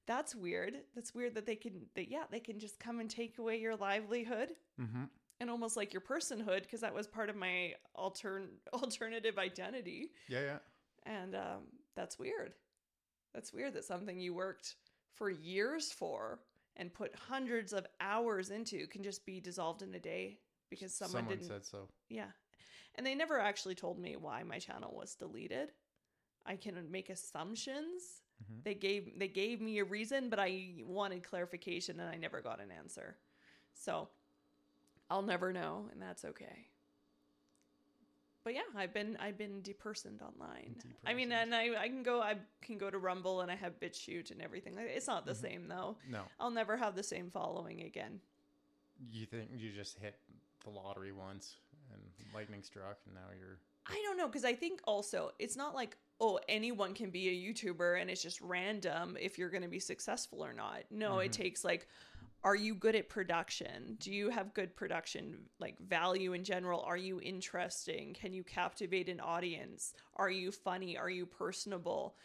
that's 0.05 0.35
weird. 0.35 0.75
That's 0.95 1.15
weird 1.15 1.33
that 1.35 1.45
they 1.47 1.55
can. 1.55 1.87
That 1.95 2.09
yeah, 2.11 2.23
they 2.29 2.39
can 2.39 2.59
just 2.59 2.79
come 2.79 2.99
and 2.99 3.09
take 3.09 3.39
away 3.39 3.57
your 3.59 3.75
livelihood 3.75 4.51
hmm 4.79 5.05
and 5.39 5.49
almost 5.51 5.77
like 5.77 5.93
your 5.93 6.01
personhood 6.01 6.63
because 6.63 6.81
that 6.81 6.93
was 6.93 7.05
part 7.07 7.29
of 7.29 7.35
my 7.35 7.73
altern 7.95 8.47
alternative 8.73 9.37
identity, 9.37 10.11
Yeah, 10.27 10.41
yeah. 10.41 10.57
and 11.03 11.35
um, 11.35 11.61
that's 11.95 12.17
weird. 12.19 12.53
That's 13.37 13.53
weird 13.53 13.75
that 13.75 13.85
something 13.85 14.19
you 14.19 14.33
worked 14.33 14.77
for 15.13 15.29
years 15.29 15.91
for 15.91 16.39
and 16.75 16.91
put 16.91 17.13
hundreds 17.13 17.71
of 17.71 17.85
hours 18.01 18.49
into 18.49 18.87
can 18.87 19.03
just 19.03 19.27
be 19.27 19.39
dissolved 19.39 19.83
in 19.83 19.93
a 19.93 19.99
day 19.99 20.39
because 20.71 20.91
someone, 20.91 21.27
didn't 21.27 21.45
said 21.45 21.63
so. 21.63 21.87
yeah. 22.09 22.31
And 22.95 23.05
they 23.05 23.13
never 23.13 23.39
actually 23.39 23.75
told 23.75 23.99
me 23.99 24.15
why 24.15 24.41
my 24.41 24.57
channel 24.57 24.91
was 24.97 25.13
deleted. 25.13 25.69
I 26.47 26.55
can 26.55 26.89
make 26.89 27.11
assumptions. 27.11 28.23
Mhm. 28.43 28.63
they 28.63 28.73
gave 28.73 29.19
they 29.19 29.27
gave 29.27 29.61
me 29.61 29.79
a 29.79 29.83
reason 29.83 30.29
but 30.29 30.37
i 30.39 30.75
wanted 30.85 31.23
clarification 31.23 31.99
and 31.99 32.07
i 32.09 32.15
never 32.17 32.41
got 32.41 32.59
an 32.59 32.71
answer. 32.71 33.17
So 33.73 34.09
i'll 35.11 35.21
never 35.23 35.53
know 35.53 35.89
and 35.91 36.01
that's 36.01 36.25
okay 36.25 36.69
but 38.47 38.53
yeah 38.55 38.61
i've 38.77 38.93
been 38.93 39.17
i've 39.19 39.37
been 39.37 39.61
depersoned 39.61 40.21
online 40.21 40.73
i 41.05 41.13
mean 41.13 41.33
and 41.33 41.53
i 41.53 41.75
i 41.77 41.89
can 41.89 42.01
go 42.01 42.21
i 42.21 42.33
can 42.61 42.77
go 42.77 42.89
to 42.89 42.97
rumble 42.97 43.41
and 43.41 43.51
i 43.51 43.55
have 43.55 43.77
BitChute 43.77 44.31
and 44.31 44.41
everything 44.41 44.75
it's 44.77 45.05
not 45.05 45.25
the 45.25 45.33
Mhm. 45.33 45.41
same 45.41 45.67
though 45.67 45.97
No, 46.09 46.23
i'll 46.39 46.49
never 46.49 46.77
have 46.77 46.95
the 46.95 47.03
same 47.03 47.29
following 47.29 47.81
again 47.81 48.21
you 49.11 49.25
think 49.25 49.49
you 49.57 49.73
just 49.73 49.99
hit 49.99 50.15
the 50.63 50.69
lottery 50.69 51.11
once 51.11 51.57
and 51.93 52.01
lightning 52.33 52.63
struck, 52.63 52.97
and 53.05 53.13
now 53.15 53.29
you're. 53.37 53.59
I 53.85 54.01
don't 54.05 54.17
know 54.17 54.27
because 54.27 54.43
I 54.43 54.53
think 54.53 54.81
also 54.85 55.31
it's 55.39 55.55
not 55.55 55.75
like 55.75 55.97
oh 56.19 56.39
anyone 56.49 56.93
can 56.93 57.09
be 57.11 57.29
a 57.29 57.53
YouTuber 57.53 58.01
and 58.01 58.09
it's 58.09 58.23
just 58.23 58.41
random 58.41 59.17
if 59.19 59.37
you're 59.37 59.49
going 59.51 59.61
to 59.63 59.69
be 59.69 59.79
successful 59.79 60.43
or 60.43 60.51
not. 60.53 60.83
No, 60.89 61.19
it 61.19 61.29
Mhm. 61.29 61.33
takes 61.43 61.63
like 61.63 61.87
are 62.43 62.55
you 62.55 62.75
good 62.75 62.95
at 62.95 63.09
production? 63.09 63.97
Do 63.99 64.11
you 64.11 64.29
have 64.29 64.53
good 64.53 64.75
production 64.75 65.37
like 65.59 65.79
value 65.79 66.33
in 66.33 66.43
general? 66.43 66.81
Are 66.81 66.97
you 66.97 67.19
interesting? 67.21 68.15
Can 68.19 68.33
you 68.33 68.43
captivate 68.43 69.09
an 69.09 69.19
audience? 69.19 69.93
Are 70.15 70.29
you 70.29 70.51
funny? 70.51 70.97
Are 70.97 71.09
you 71.09 71.25
personable? 71.25 72.15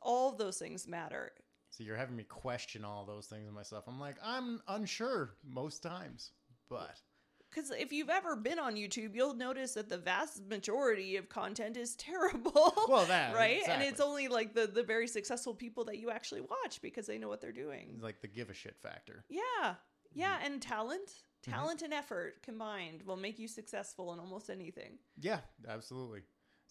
All 0.00 0.32
those 0.32 0.58
things 0.58 0.86
matter. 0.86 1.32
So 1.70 1.84
you're 1.84 1.96
having 1.96 2.16
me 2.16 2.24
question 2.24 2.84
all 2.84 3.04
those 3.04 3.26
things 3.26 3.50
myself. 3.52 3.84
I'm 3.86 4.00
like, 4.00 4.16
I'm 4.24 4.60
unsure 4.68 5.34
most 5.44 5.82
times, 5.82 6.32
but 6.68 7.00
Because 7.50 7.70
if 7.70 7.92
you've 7.92 8.10
ever 8.10 8.36
been 8.36 8.58
on 8.58 8.74
YouTube, 8.76 9.14
you'll 9.14 9.34
notice 9.34 9.72
that 9.74 9.88
the 9.88 9.96
vast 9.98 10.42
majority 10.48 11.16
of 11.16 11.28
content 11.28 11.76
is 11.76 11.96
terrible. 11.96 12.74
well, 12.88 13.06
that 13.06 13.34
right? 13.34 13.60
And 13.68 13.82
it's 13.82 14.00
only 14.00 14.28
like 14.28 14.54
the 14.54 14.66
the 14.66 14.82
very 14.82 15.06
successful 15.08 15.54
people 15.54 15.84
that 15.84 15.98
you 15.98 16.10
actually 16.10 16.42
watch 16.42 16.80
because 16.82 17.06
they 17.06 17.18
know 17.18 17.28
what 17.28 17.40
they're 17.40 17.52
doing. 17.52 17.98
like 18.02 18.20
the 18.20 18.28
give 18.28 18.50
a 18.50 18.54
shit 18.54 18.76
factor. 18.80 19.24
Yeah. 19.28 19.74
Yeah, 20.14 20.36
Mm-hmm. 20.36 20.46
and 20.46 20.62
talent, 20.62 21.10
talent 21.42 21.82
and 21.82 21.92
effort 21.92 22.42
combined 22.42 23.02
will 23.04 23.16
make 23.18 23.38
you 23.38 23.46
successful 23.46 24.12
in 24.14 24.18
almost 24.18 24.48
anything. 24.48 24.98
Yeah, 25.20 25.40
absolutely. 25.68 26.22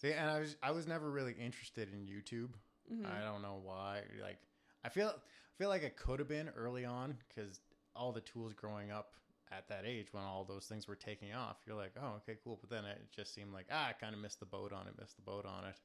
See, 0.02 0.12
and 0.12 0.28
I 0.28 0.40
was 0.40 0.56
I 0.62 0.70
was 0.72 0.86
never 0.88 1.08
really 1.10 1.34
interested 1.40 1.88
in 1.92 2.00
YouTube. 2.06 2.50
Mhm. 2.92 3.06
I 3.06 3.24
don't 3.24 3.42
know 3.42 3.60
why. 3.62 4.02
Like, 4.22 4.38
I 4.84 4.88
feel 4.88 5.08
I 5.08 5.52
feel 5.56 5.68
like 5.68 5.84
I 5.84 5.90
could 5.90 6.18
have 6.18 6.28
been 6.28 6.48
early 6.50 6.84
on 6.84 7.16
because 7.28 7.60
all 7.94 8.10
the 8.12 8.20
tools 8.20 8.52
growing 8.54 8.90
up 8.90 9.14
at 9.50 9.68
that 9.68 9.84
age 9.86 10.08
when 10.12 10.22
all 10.24 10.44
those 10.44 10.66
things 10.66 10.86
were 10.86 10.96
taking 10.96 11.32
off, 11.32 11.56
you're 11.66 11.76
like, 11.76 11.92
oh, 12.00 12.16
okay, 12.18 12.38
cool. 12.44 12.58
But 12.60 12.70
then 12.70 12.84
it 12.84 13.00
just 13.14 13.34
seemed 13.34 13.52
like 13.52 13.66
ah, 13.70 13.88
I 13.88 13.92
kind 13.92 14.14
of 14.14 14.20
missed 14.20 14.40
the 14.40 14.46
boat 14.46 14.72
on 14.72 14.86
it, 14.86 14.94
missed 14.98 15.16
the 15.16 15.22
boat 15.22 15.44
on 15.46 15.64
it. 15.64 15.76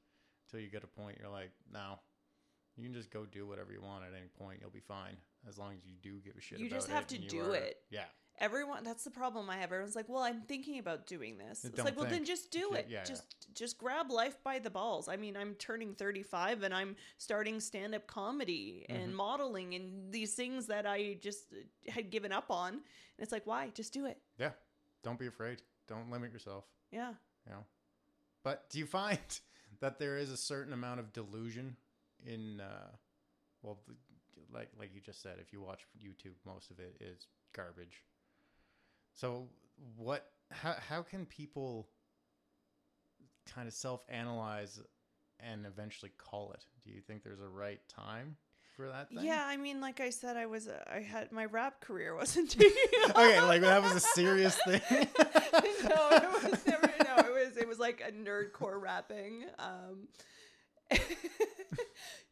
Until 0.46 0.64
you 0.64 0.70
get 0.70 0.84
a 0.84 0.86
point, 0.86 1.16
you're 1.20 1.30
like, 1.30 1.50
no, 1.72 1.98
you 2.76 2.84
can 2.84 2.92
just 2.94 3.10
go 3.10 3.24
do 3.24 3.46
whatever 3.46 3.72
you 3.72 3.80
want 3.80 4.04
at 4.04 4.10
any 4.16 4.28
point. 4.38 4.58
You'll 4.60 4.70
be 4.70 4.80
fine 4.80 5.16
as 5.48 5.58
long 5.58 5.72
as 5.72 5.84
you 5.86 5.94
do 6.02 6.20
give 6.24 6.36
a 6.36 6.40
shit. 6.40 6.58
You 6.58 6.68
just 6.68 6.88
it 6.88 6.92
have 6.92 7.06
to 7.08 7.18
you 7.18 7.28
do 7.28 7.52
are- 7.52 7.54
it. 7.56 7.78
Yeah, 7.90 8.04
Everyone, 8.40 8.82
that's 8.82 9.04
the 9.04 9.10
problem 9.10 9.48
I 9.48 9.54
have. 9.58 9.70
Everyone's 9.70 9.94
like, 9.94 10.08
"Well, 10.08 10.22
I'm 10.22 10.40
thinking 10.42 10.78
about 10.80 11.06
doing 11.06 11.38
this." 11.38 11.64
It's 11.64 11.76
Don't 11.76 11.84
like, 11.84 11.96
"Well, 11.96 12.06
then 12.10 12.24
just 12.24 12.50
do 12.50 12.72
it. 12.74 12.86
yeah, 12.88 13.04
just 13.04 13.24
just 13.54 13.78
grab 13.78 14.10
life 14.10 14.36
by 14.42 14.58
the 14.58 14.70
balls." 14.70 15.08
I 15.08 15.16
mean, 15.16 15.36
I'm 15.36 15.54
turning 15.54 15.94
35 15.94 16.64
and 16.64 16.74
I'm 16.74 16.96
starting 17.18 17.60
stand-up 17.60 18.06
comedy 18.08 18.86
Mm-hmm. 18.90 19.02
and 19.02 19.16
modeling 19.16 19.74
and 19.74 20.12
these 20.12 20.34
things 20.34 20.66
that 20.66 20.84
I 20.86 21.14
just 21.22 21.52
uh, 21.52 21.92
had 21.92 22.10
given 22.10 22.32
up 22.32 22.50
on. 22.50 22.72
And 22.72 22.82
it's 23.18 23.30
like, 23.32 23.46
"Why? 23.46 23.68
Just 23.74 23.92
do 23.92 24.06
it." 24.06 24.18
yeah. 24.38 24.50
Don't 25.04 25.18
be 25.18 25.26
afraid. 25.26 25.62
Don't 25.86 26.10
limit 26.10 26.32
yourself. 26.32 26.64
Yeah. 26.90 27.12
you 27.46 27.52
know. 27.52 27.64
But 28.42 28.68
do 28.70 28.78
you 28.78 28.86
find 29.00 29.18
that 29.80 29.98
there 29.98 30.16
is 30.16 30.30
a 30.32 30.36
certain 30.36 30.72
amount 30.72 30.98
of 30.98 31.12
delusion 31.12 31.76
in, 32.26 32.60
uh, 32.60 32.88
well, 33.62 33.78
like 34.52 34.70
like 34.78 34.92
you 34.94 35.00
just 35.00 35.22
said, 35.22 35.36
if 35.40 35.52
you 35.52 35.60
watch 35.60 35.86
YouTube, 35.96 36.34
most 36.44 36.70
of 36.70 36.78
it 36.80 36.96
is 37.00 37.26
garbage. 37.54 38.02
So 39.14 39.48
what? 39.96 40.26
How 40.50 40.74
how 40.88 41.02
can 41.02 41.26
people 41.26 41.88
kind 43.52 43.66
of 43.66 43.74
self 43.74 44.02
analyze 44.08 44.80
and 45.40 45.66
eventually 45.66 46.12
call 46.18 46.52
it? 46.52 46.64
Do 46.84 46.92
you 46.92 47.00
think 47.00 47.22
there's 47.22 47.40
a 47.40 47.48
right 47.48 47.80
time 47.88 48.36
for 48.76 48.88
that? 48.88 49.08
Thing? 49.08 49.24
Yeah, 49.24 49.44
I 49.46 49.56
mean, 49.56 49.80
like 49.80 50.00
I 50.00 50.10
said, 50.10 50.36
I 50.36 50.46
was 50.46 50.68
uh, 50.68 50.82
I 50.92 51.00
had 51.00 51.32
my 51.32 51.46
rap 51.46 51.80
career 51.80 52.14
wasn't 52.14 52.50
taking 52.50 52.72
okay, 53.10 53.40
like 53.40 53.62
that 53.62 53.82
was 53.82 53.92
a 53.92 54.00
serious 54.00 54.58
thing. 54.66 54.82
no, 54.90 56.08
it 56.10 56.50
was 56.52 56.66
never. 56.66 56.90
No, 57.04 57.16
it 57.18 57.32
was 57.32 57.56
it 57.56 57.68
was 57.68 57.78
like 57.78 58.02
a 58.06 58.12
nerdcore 58.12 58.80
rapping. 58.80 59.44
Um, 59.58 60.08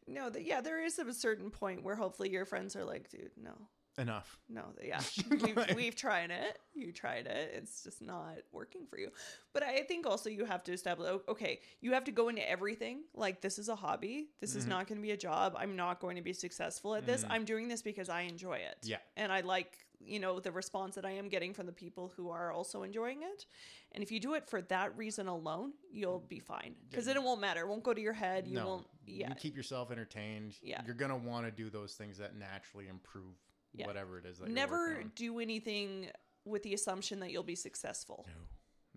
no, 0.07 0.29
that 0.29 0.45
yeah, 0.45 0.61
there 0.61 0.83
is 0.83 0.99
a 0.99 1.13
certain 1.13 1.49
point 1.49 1.83
where 1.83 1.95
hopefully 1.95 2.29
your 2.29 2.45
friends 2.45 2.75
are 2.75 2.85
like, 2.85 3.09
dude, 3.09 3.31
no, 3.41 3.53
Enough. 3.97 4.39
no, 4.49 4.63
yeah, 4.83 4.99
we've, 5.29 5.75
we've 5.75 5.95
tried 5.95 6.31
it. 6.31 6.57
You 6.73 6.91
tried 6.91 7.27
it. 7.27 7.51
It's 7.55 7.83
just 7.83 8.01
not 8.01 8.37
working 8.51 8.87
for 8.89 8.97
you. 8.97 9.09
But 9.53 9.61
I 9.63 9.81
think 9.83 10.07
also 10.07 10.29
you 10.29 10.45
have 10.45 10.63
to 10.63 10.73
establish. 10.73 11.21
Okay, 11.29 11.59
you 11.81 11.93
have 11.93 12.03
to 12.05 12.11
go 12.11 12.29
into 12.29 12.47
everything 12.49 13.03
like 13.13 13.41
this 13.41 13.59
is 13.59 13.69
a 13.69 13.75
hobby. 13.75 14.29
This 14.41 14.55
is 14.55 14.65
Mhm. 14.65 14.69
not 14.69 14.87
going 14.87 14.97
to 14.97 15.01
be 15.03 15.11
a 15.11 15.17
job. 15.17 15.55
I'm 15.57 15.75
not 15.75 15.99
going 15.99 16.15
to 16.15 16.23
be 16.23 16.33
successful 16.33 16.95
at 16.95 17.05
this. 17.05 17.23
Mhm. 17.23 17.27
I'm 17.29 17.45
doing 17.45 17.67
this 17.67 17.81
because 17.83 18.09
I 18.09 18.21
enjoy 18.21 18.55
it. 18.57 18.77
Yeah. 18.83 18.97
and 19.15 19.31
I 19.31 19.41
like 19.41 19.77
you 20.05 20.19
know 20.19 20.37
the 20.41 20.51
response 20.51 20.95
that 20.95 21.05
I 21.05 21.11
am 21.11 21.29
getting 21.29 21.53
from 21.53 21.65
the 21.65 21.71
people 21.71 22.11
who 22.17 22.29
are 22.29 22.51
also 22.51 22.83
enjoying 22.83 23.23
it. 23.23 23.45
And 23.93 24.03
if 24.03 24.11
you 24.11 24.19
do 24.19 24.33
it 24.33 24.49
for 24.49 24.61
that 24.63 24.97
reason 24.97 25.27
alone, 25.27 25.71
you'll 25.93 26.19
be 26.19 26.39
fine 26.39 26.75
because 26.89 27.05
then 27.05 27.15
it 27.15 27.23
won't 27.23 27.39
matter. 27.39 27.61
It 27.61 27.67
won't 27.69 27.83
go 27.83 27.93
to 27.93 28.01
your 28.01 28.11
head. 28.11 28.45
You 28.45 28.55
no, 28.55 28.67
won't. 28.67 28.87
Yeah. 29.05 29.29
you 29.29 29.35
keep 29.35 29.55
yourself 29.55 29.91
entertained. 29.91 30.55
Yeah. 30.61 30.81
you're 30.85 30.95
gonna 30.95 31.15
want 31.15 31.45
to 31.45 31.51
do 31.51 31.69
those 31.69 31.93
things 31.93 32.17
that 32.17 32.35
naturally 32.35 32.87
improve 32.89 33.35
Yeah. 33.73 33.87
whatever 33.87 34.17
it 34.19 34.25
is 34.25 34.37
that 34.39 34.47
you're 34.47 34.55
Never 34.55 35.03
do 35.15 35.39
anything 35.39 36.09
with 36.45 36.63
the 36.63 36.73
assumption 36.73 37.19
that 37.21 37.31
you'll 37.31 37.43
be 37.43 37.55
successful. 37.55 38.25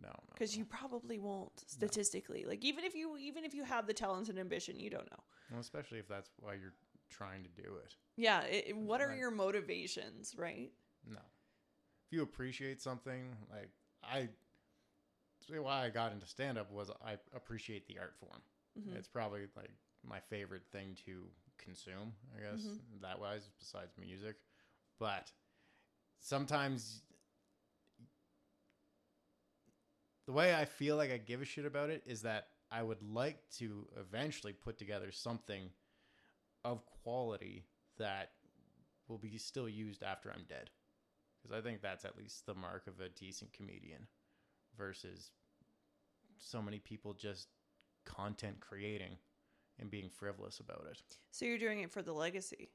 No, 0.02 0.08
no, 0.08 0.12
because 0.34 0.54
no. 0.54 0.58
you 0.60 0.64
probably 0.66 1.18
won't 1.18 1.64
statistically 1.66 2.44
like 2.44 2.62
even 2.64 2.84
if 2.84 2.94
you 2.94 3.16
even 3.16 3.44
if 3.44 3.54
you 3.54 3.64
have 3.64 3.86
the 3.86 3.94
talent 3.94 4.28
and 4.28 4.38
ambition 4.38 4.78
you 4.78 4.90
don't 4.90 5.10
know 5.10 5.22
well, 5.50 5.60
especially 5.60 5.98
if 5.98 6.06
that's 6.06 6.30
why 6.38 6.52
you're 6.52 6.74
trying 7.08 7.42
to 7.44 7.48
do 7.62 7.76
it. 7.82 7.94
yeah 8.16 8.42
it, 8.42 8.76
what 8.76 9.00
are 9.00 9.14
your 9.16 9.30
motivations 9.30 10.34
right 10.36 10.70
No, 11.08 11.16
if 11.16 12.12
you 12.12 12.22
appreciate 12.22 12.82
something, 12.82 13.34
like 13.50 13.70
I, 14.04 14.28
why 15.58 15.84
I 15.86 15.90
got 15.90 16.12
into 16.12 16.26
stand 16.26 16.58
up 16.58 16.70
was 16.70 16.90
I 17.04 17.16
appreciate 17.34 17.86
the 17.86 17.98
art 17.98 18.14
form. 18.20 18.42
Mhm. 18.78 18.96
It's 18.96 19.08
probably 19.08 19.46
like 19.56 19.70
my 20.04 20.20
favorite 20.20 20.64
thing 20.70 20.94
to 21.06 21.24
consume, 21.56 22.12
I 22.36 22.40
guess, 22.40 22.62
Mhm. 22.66 23.00
that 23.00 23.18
wise, 23.18 23.48
besides 23.58 23.96
music. 23.98 24.36
But 24.98 25.30
sometimes 26.20 27.02
the 30.26 30.32
way 30.32 30.54
I 30.54 30.64
feel 30.64 30.96
like 30.96 31.10
I 31.12 31.18
give 31.18 31.42
a 31.42 31.44
shit 31.44 31.66
about 31.66 31.90
it 31.90 32.02
is 32.06 32.22
that 32.22 32.48
I 32.70 32.82
would 32.82 33.02
like 33.02 33.38
to 33.58 33.86
eventually 33.98 34.52
put 34.52 34.76
together 34.78 35.12
something 35.12 35.70
of 36.64 36.84
quality 37.02 37.64
that 37.98 38.32
will 39.08 39.18
be 39.18 39.38
still 39.38 39.68
used 39.68 40.02
after 40.02 40.30
I'm 40.32 40.44
dead. 40.48 40.70
Because 41.42 41.56
I 41.56 41.62
think 41.62 41.80
that's 41.80 42.04
at 42.04 42.16
least 42.18 42.44
the 42.46 42.54
mark 42.54 42.88
of 42.88 43.00
a 43.00 43.08
decent 43.08 43.52
comedian 43.52 44.08
versus 44.76 45.30
so 46.38 46.60
many 46.60 46.80
people 46.80 47.14
just 47.14 47.48
content 48.04 48.58
creating 48.60 49.16
and 49.78 49.90
being 49.90 50.08
frivolous 50.08 50.60
about 50.60 50.86
it. 50.90 51.00
so 51.30 51.44
you're 51.44 51.58
doing 51.58 51.80
it 51.80 51.90
for 51.90 52.02
the 52.02 52.12
legacy 52.12 52.70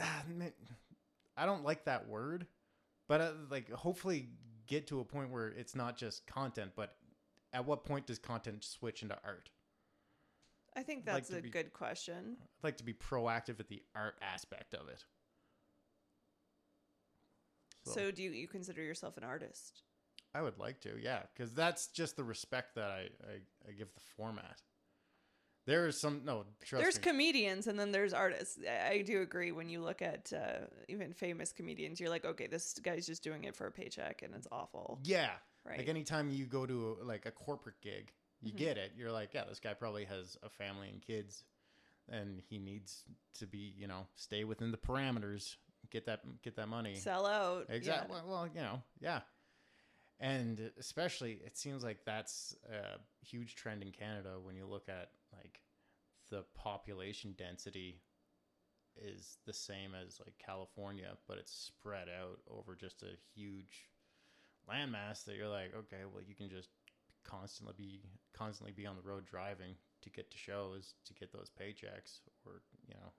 Ah, 0.00 0.22
I 1.38 1.46
don't 1.46 1.64
like 1.64 1.84
that 1.84 2.08
word, 2.08 2.46
but 3.08 3.20
uh, 3.20 3.30
like 3.50 3.70
hopefully 3.70 4.28
get 4.66 4.88
to 4.88 5.00
a 5.00 5.04
point 5.04 5.30
where 5.30 5.48
it's 5.48 5.74
not 5.74 5.96
just 5.96 6.26
content, 6.26 6.72
but 6.76 6.96
at 7.52 7.64
what 7.64 7.84
point 7.84 8.06
does 8.06 8.18
content 8.18 8.64
switch 8.64 9.02
into 9.02 9.16
art? 9.24 9.50
i 10.76 10.82
think 10.82 11.08
I'd 11.08 11.14
like 11.14 11.26
that's 11.26 11.38
a 11.38 11.42
be- 11.42 11.50
good 11.50 11.72
question 11.72 12.36
I'd 12.40 12.64
like 12.64 12.76
to 12.76 12.84
be 12.84 12.92
proactive 12.92 13.58
at 13.58 13.68
the 13.68 13.82
art 13.96 14.14
aspect 14.22 14.74
of 14.74 14.88
it. 14.88 15.04
so, 17.84 18.10
do 18.10 18.22
you, 18.22 18.30
you 18.30 18.46
consider 18.46 18.82
yourself 18.82 19.16
an 19.16 19.24
artist 19.24 19.82
I 20.34 20.42
would 20.42 20.58
like 20.58 20.80
to, 20.82 20.90
yeah, 21.02 21.22
because 21.34 21.52
that's 21.54 21.86
just 21.88 22.16
the 22.16 22.22
respect 22.22 22.74
that 22.74 22.90
I, 22.90 23.08
I, 23.24 23.68
I 23.68 23.72
give 23.72 23.92
the 23.94 24.00
format. 24.16 24.60
There 25.68 25.86
is 25.86 26.00
some 26.00 26.22
no. 26.24 26.44
Trust 26.64 26.82
there's 26.82 26.96
me. 26.96 27.02
comedians 27.02 27.66
and 27.66 27.78
then 27.78 27.92
there's 27.92 28.12
artists 28.14 28.58
i, 28.66 28.88
I 28.94 29.02
do 29.02 29.20
agree 29.22 29.52
when 29.52 29.68
you 29.68 29.82
look 29.82 30.00
at 30.02 30.32
uh, 30.32 30.64
even 30.88 31.12
famous 31.12 31.52
comedians 31.52 32.00
you're 32.00 32.08
like 32.10 32.24
okay 32.24 32.46
this 32.46 32.78
guy's 32.82 33.06
just 33.06 33.22
doing 33.22 33.44
it 33.44 33.54
for 33.54 33.66
a 33.66 33.70
paycheck 33.70 34.22
and 34.22 34.34
it's 34.34 34.48
awful 34.50 34.98
yeah, 35.04 35.32
right 35.64 35.78
like 35.78 35.88
anytime 35.88 36.30
you 36.30 36.46
go 36.46 36.64
to 36.66 36.96
like 37.02 37.26
a 37.26 37.30
corporate 37.30 37.80
gig, 37.82 38.10
you 38.40 38.52
Mhm. 38.52 38.56
get 38.56 38.78
it. 38.78 38.92
You're 38.96 39.12
like, 39.12 39.34
yeah, 39.34 39.44
this 39.44 39.60
guy 39.60 39.74
probably 39.74 40.04
has 40.06 40.36
a 40.42 40.48
family 40.48 40.88
and 40.88 41.02
kids, 41.02 41.44
and 42.08 42.40
he 42.48 42.58
needs 42.58 43.04
to 43.34 43.46
be, 43.46 43.74
you 43.76 43.86
know, 43.86 44.06
stay 44.14 44.44
within 44.44 44.70
the 44.70 44.78
parameters, 44.78 45.56
get 45.90 46.06
that 46.06 46.20
get 46.42 46.56
that 46.56 46.68
money. 46.68 46.94
sell 46.96 47.26
out 47.26 47.66
yeah. 47.68 47.74
Exactly. 47.76 48.16
Well, 48.16 48.28
well, 48.28 48.48
you 48.54 48.62
know, 48.62 48.82
yeah. 49.00 49.20
And 50.20 50.70
especially, 50.78 51.40
it 51.44 51.56
seems 51.56 51.84
like 51.84 51.98
that's 52.04 52.56
a 52.72 52.98
huge 53.24 53.54
trend 53.54 53.82
in 53.82 53.92
Canada 53.92 54.38
when 54.42 54.56
you 54.56 54.66
look 54.66 54.88
at 54.88 55.10
like 55.38 55.60
the 56.30 56.44
population 56.54 57.34
density 57.38 58.00
is 59.00 59.38
the 59.46 59.52
same 59.52 59.92
as 59.94 60.20
like 60.20 60.34
California, 60.44 61.16
but 61.26 61.38
it's 61.38 61.52
spread 61.52 62.08
out 62.08 62.40
over 62.50 62.74
just 62.74 63.02
a 63.02 63.16
huge 63.34 63.88
landmass 64.68 65.24
that 65.24 65.36
you're 65.36 65.48
like, 65.48 65.72
okay, 65.74 66.02
well, 66.12 66.22
you 66.26 66.34
can 66.34 66.48
just 66.48 66.70
constantly 67.24 67.74
be 67.76 68.00
constantly 68.36 68.72
be 68.72 68.86
on 68.86 68.96
the 68.96 69.02
road 69.02 69.26
driving 69.26 69.74
to 70.00 70.10
get 70.10 70.30
to 70.30 70.38
shows 70.38 70.94
to 71.04 71.14
get 71.14 71.32
those 71.32 71.50
paychecks, 71.60 72.20
or 72.44 72.62
you 72.86 72.94
know, 72.94 73.12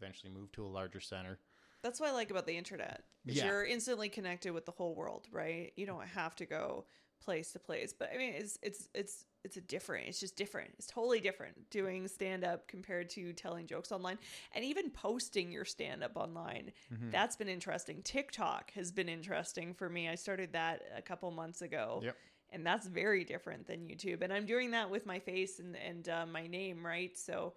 eventually 0.00 0.32
move 0.32 0.52
to 0.52 0.64
a 0.64 0.68
larger 0.68 1.00
center. 1.00 1.38
That's 1.82 2.00
what 2.00 2.08
I 2.08 2.12
like 2.12 2.30
about 2.30 2.46
the 2.46 2.56
internet. 2.56 3.04
Is 3.26 3.36
Yeah. 3.36 3.46
You're 3.46 3.64
instantly 3.64 4.08
connected 4.08 4.52
with 4.52 4.66
the 4.66 4.72
whole 4.72 4.94
world, 4.94 5.28
right? 5.30 5.72
You 5.76 5.86
don't 5.86 6.06
have 6.06 6.34
to 6.36 6.46
go 6.46 6.86
place 7.26 7.52
to 7.52 7.58
place. 7.58 7.92
But 7.92 8.10
I 8.14 8.16
mean, 8.16 8.32
it's 8.34 8.58
it's 8.62 8.88
it's 8.94 9.26
it's 9.44 9.56
a 9.58 9.60
different. 9.60 10.08
It's 10.08 10.18
just 10.18 10.36
different. 10.36 10.70
It's 10.78 10.86
totally 10.86 11.20
different 11.20 11.68
doing 11.70 12.08
stand 12.08 12.44
up 12.44 12.66
compared 12.68 13.10
to 13.10 13.32
telling 13.34 13.66
jokes 13.66 13.92
online, 13.92 14.18
and 14.54 14.64
even 14.64 14.90
posting 14.90 15.52
your 15.52 15.66
stand 15.66 16.02
up 16.02 16.16
online. 16.16 16.72
Mhm. 16.90 17.10
That's 17.10 17.36
been 17.36 17.48
interesting. 17.48 18.02
TikTok 18.02 18.70
has 18.70 18.90
been 18.92 19.08
interesting 19.08 19.74
for 19.74 19.90
me. 19.90 20.08
I 20.08 20.14
started 20.14 20.52
that 20.52 20.82
a 20.96 21.02
couple 21.02 21.30
months 21.30 21.60
ago. 21.60 22.00
Yep. 22.02 22.16
And 22.50 22.64
that's 22.64 22.86
very 22.86 23.24
different 23.24 23.66
than 23.66 23.80
YouTube. 23.80 24.22
And 24.22 24.32
I'm 24.32 24.46
doing 24.46 24.70
that 24.70 24.88
with 24.88 25.04
my 25.04 25.18
face 25.18 25.58
and 25.58 25.76
and 25.76 26.08
uh, 26.08 26.26
my 26.26 26.46
name, 26.46 26.86
right? 26.86 27.18
So 27.18 27.54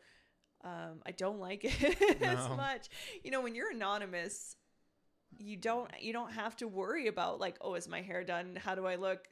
um, 0.64 1.02
I 1.06 1.12
don't 1.12 1.40
like 1.40 1.64
it 1.64 2.22
as 2.22 2.50
much. 2.50 2.90
You 3.24 3.32
know, 3.32 3.42
when 3.42 3.56
you're 3.56 3.72
anonymous, 3.72 4.58
you 5.38 5.56
don't 5.56 5.90
you 6.02 6.12
don't 6.12 6.32
have 6.32 6.56
to 6.58 6.68
worry 6.68 7.08
about 7.08 7.40
like 7.40 7.56
oh 7.62 7.76
is 7.76 7.88
my 7.88 8.02
hair 8.02 8.24
done 8.24 8.58
how 8.62 8.74
do 8.76 8.86
i 8.86 8.96
look 8.96 9.28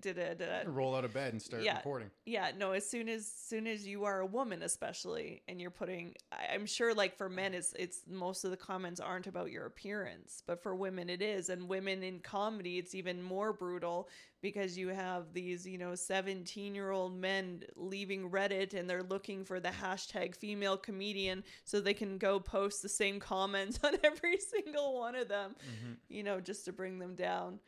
did 0.00 0.18
it 0.18 0.40
Roll 0.66 0.94
out 0.94 1.04
of 1.04 1.12
bed 1.14 1.32
and 1.32 1.40
start 1.42 1.62
Yeah. 1.62 1.76
recording. 1.78 2.10
yeah 2.26 2.50
no 2.56 2.72
as 2.72 2.88
soon 2.88 3.08
as 3.08 3.26
soon 3.26 3.66
as 3.66 3.86
you 3.86 4.04
are 4.04 4.20
a 4.20 4.26
woman 4.26 4.62
especially 4.62 5.42
and 5.48 5.60
you're 5.60 5.70
putting 5.70 6.14
i'm 6.52 6.66
sure 6.66 6.94
like 6.94 7.16
for 7.16 7.28
men 7.28 7.54
it's 7.54 7.72
it's 7.78 8.02
most 8.08 8.44
of 8.44 8.50
the 8.50 8.56
comments 8.56 9.00
aren't 9.00 9.26
about 9.26 9.50
your 9.50 9.66
appearance 9.66 10.42
but 10.46 10.62
for 10.62 10.76
women 10.76 11.08
it 11.08 11.22
is 11.22 11.48
and 11.48 11.68
women 11.68 12.02
in 12.02 12.20
comedy 12.20 12.78
it's 12.78 12.94
even 12.94 13.22
more 13.22 13.52
brutal 13.52 14.08
because 14.40 14.78
you 14.78 14.88
have 14.88 15.32
these 15.32 15.66
you 15.66 15.78
know 15.78 15.94
17 15.94 16.74
year 16.74 16.90
old 16.90 17.16
men 17.16 17.62
leaving 17.76 18.30
reddit 18.30 18.74
and 18.74 18.88
they're 18.88 19.02
looking 19.02 19.44
for 19.44 19.58
the 19.60 19.68
hashtag 19.70 20.34
female 20.36 20.76
comedian 20.76 21.42
so 21.64 21.80
they 21.80 21.94
can 21.94 22.18
go 22.18 22.38
post 22.40 22.82
the 22.82 22.88
same 22.88 23.18
comments 23.20 23.78
on 23.84 23.94
every 24.04 24.38
single 24.38 24.98
one 24.98 25.14
of 25.14 25.28
them 25.28 25.54
Mhm. 25.60 25.96
you 26.08 26.22
know, 26.22 26.40
just 26.40 26.64
to 26.66 26.72
bring 26.72 26.98
them 26.98 27.14
down. 27.14 27.60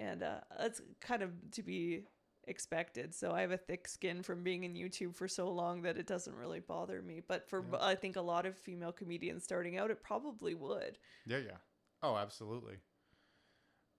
And 0.00 0.22
uh, 0.22 0.40
that's 0.58 0.80
kind 1.00 1.22
of 1.22 1.30
to 1.52 1.62
be 1.62 2.04
expected. 2.46 3.14
So 3.14 3.32
I 3.32 3.40
have 3.42 3.50
a 3.50 3.56
thick 3.58 3.86
skin 3.88 4.22
from 4.22 4.42
being 4.42 4.62
in 4.64 4.74
YouTube 4.74 5.14
for 5.16 5.26
so 5.28 5.50
long 5.50 5.82
that 5.82 5.98
it 5.98 6.06
doesn't 6.06 6.34
really 6.36 6.60
bother 6.60 7.02
me. 7.02 7.20
But 7.26 7.48
for 7.48 7.64
Yeah. 7.72 7.78
I 7.80 7.94
think 7.96 8.16
a 8.16 8.20
lot 8.22 8.46
of 8.46 8.56
female 8.56 8.92
comedians 8.92 9.44
starting 9.44 9.76
out, 9.76 9.90
it 9.90 10.02
probably 10.02 10.54
would. 10.54 10.98
Yeah, 11.26 11.38
yeah. 11.38 11.56
Oh, 12.02 12.16
absolutely. 12.16 12.76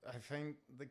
I 0.08 0.18
think 0.20 0.56
the 0.78 0.88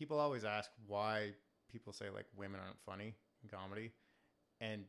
people 0.00 0.18
always 0.18 0.46
ask 0.46 0.70
why 0.86 1.32
people 1.70 1.92
say 1.92 2.06
like 2.08 2.24
women 2.34 2.58
aren't 2.58 2.80
funny 2.86 3.14
in 3.42 3.50
comedy, 3.50 3.92
and 4.60 4.84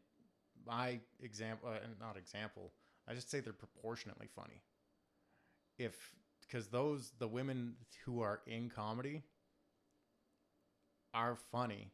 my 0.66 1.00
example, 1.22 1.70
uh, 1.70 1.80
not 2.00 2.16
example, 2.18 2.72
I 3.10 3.14
just 3.14 3.30
say 3.30 3.42
they're 3.42 3.52
proportionately 3.52 4.30
funny. 4.34 4.62
If 5.78 5.96
because 6.40 6.70
those 6.70 7.12
the 7.20 7.28
women 7.28 7.76
who 8.06 8.22
are 8.22 8.40
in 8.48 8.70
comedy 8.70 9.24
are 11.14 11.36
funny, 11.52 11.92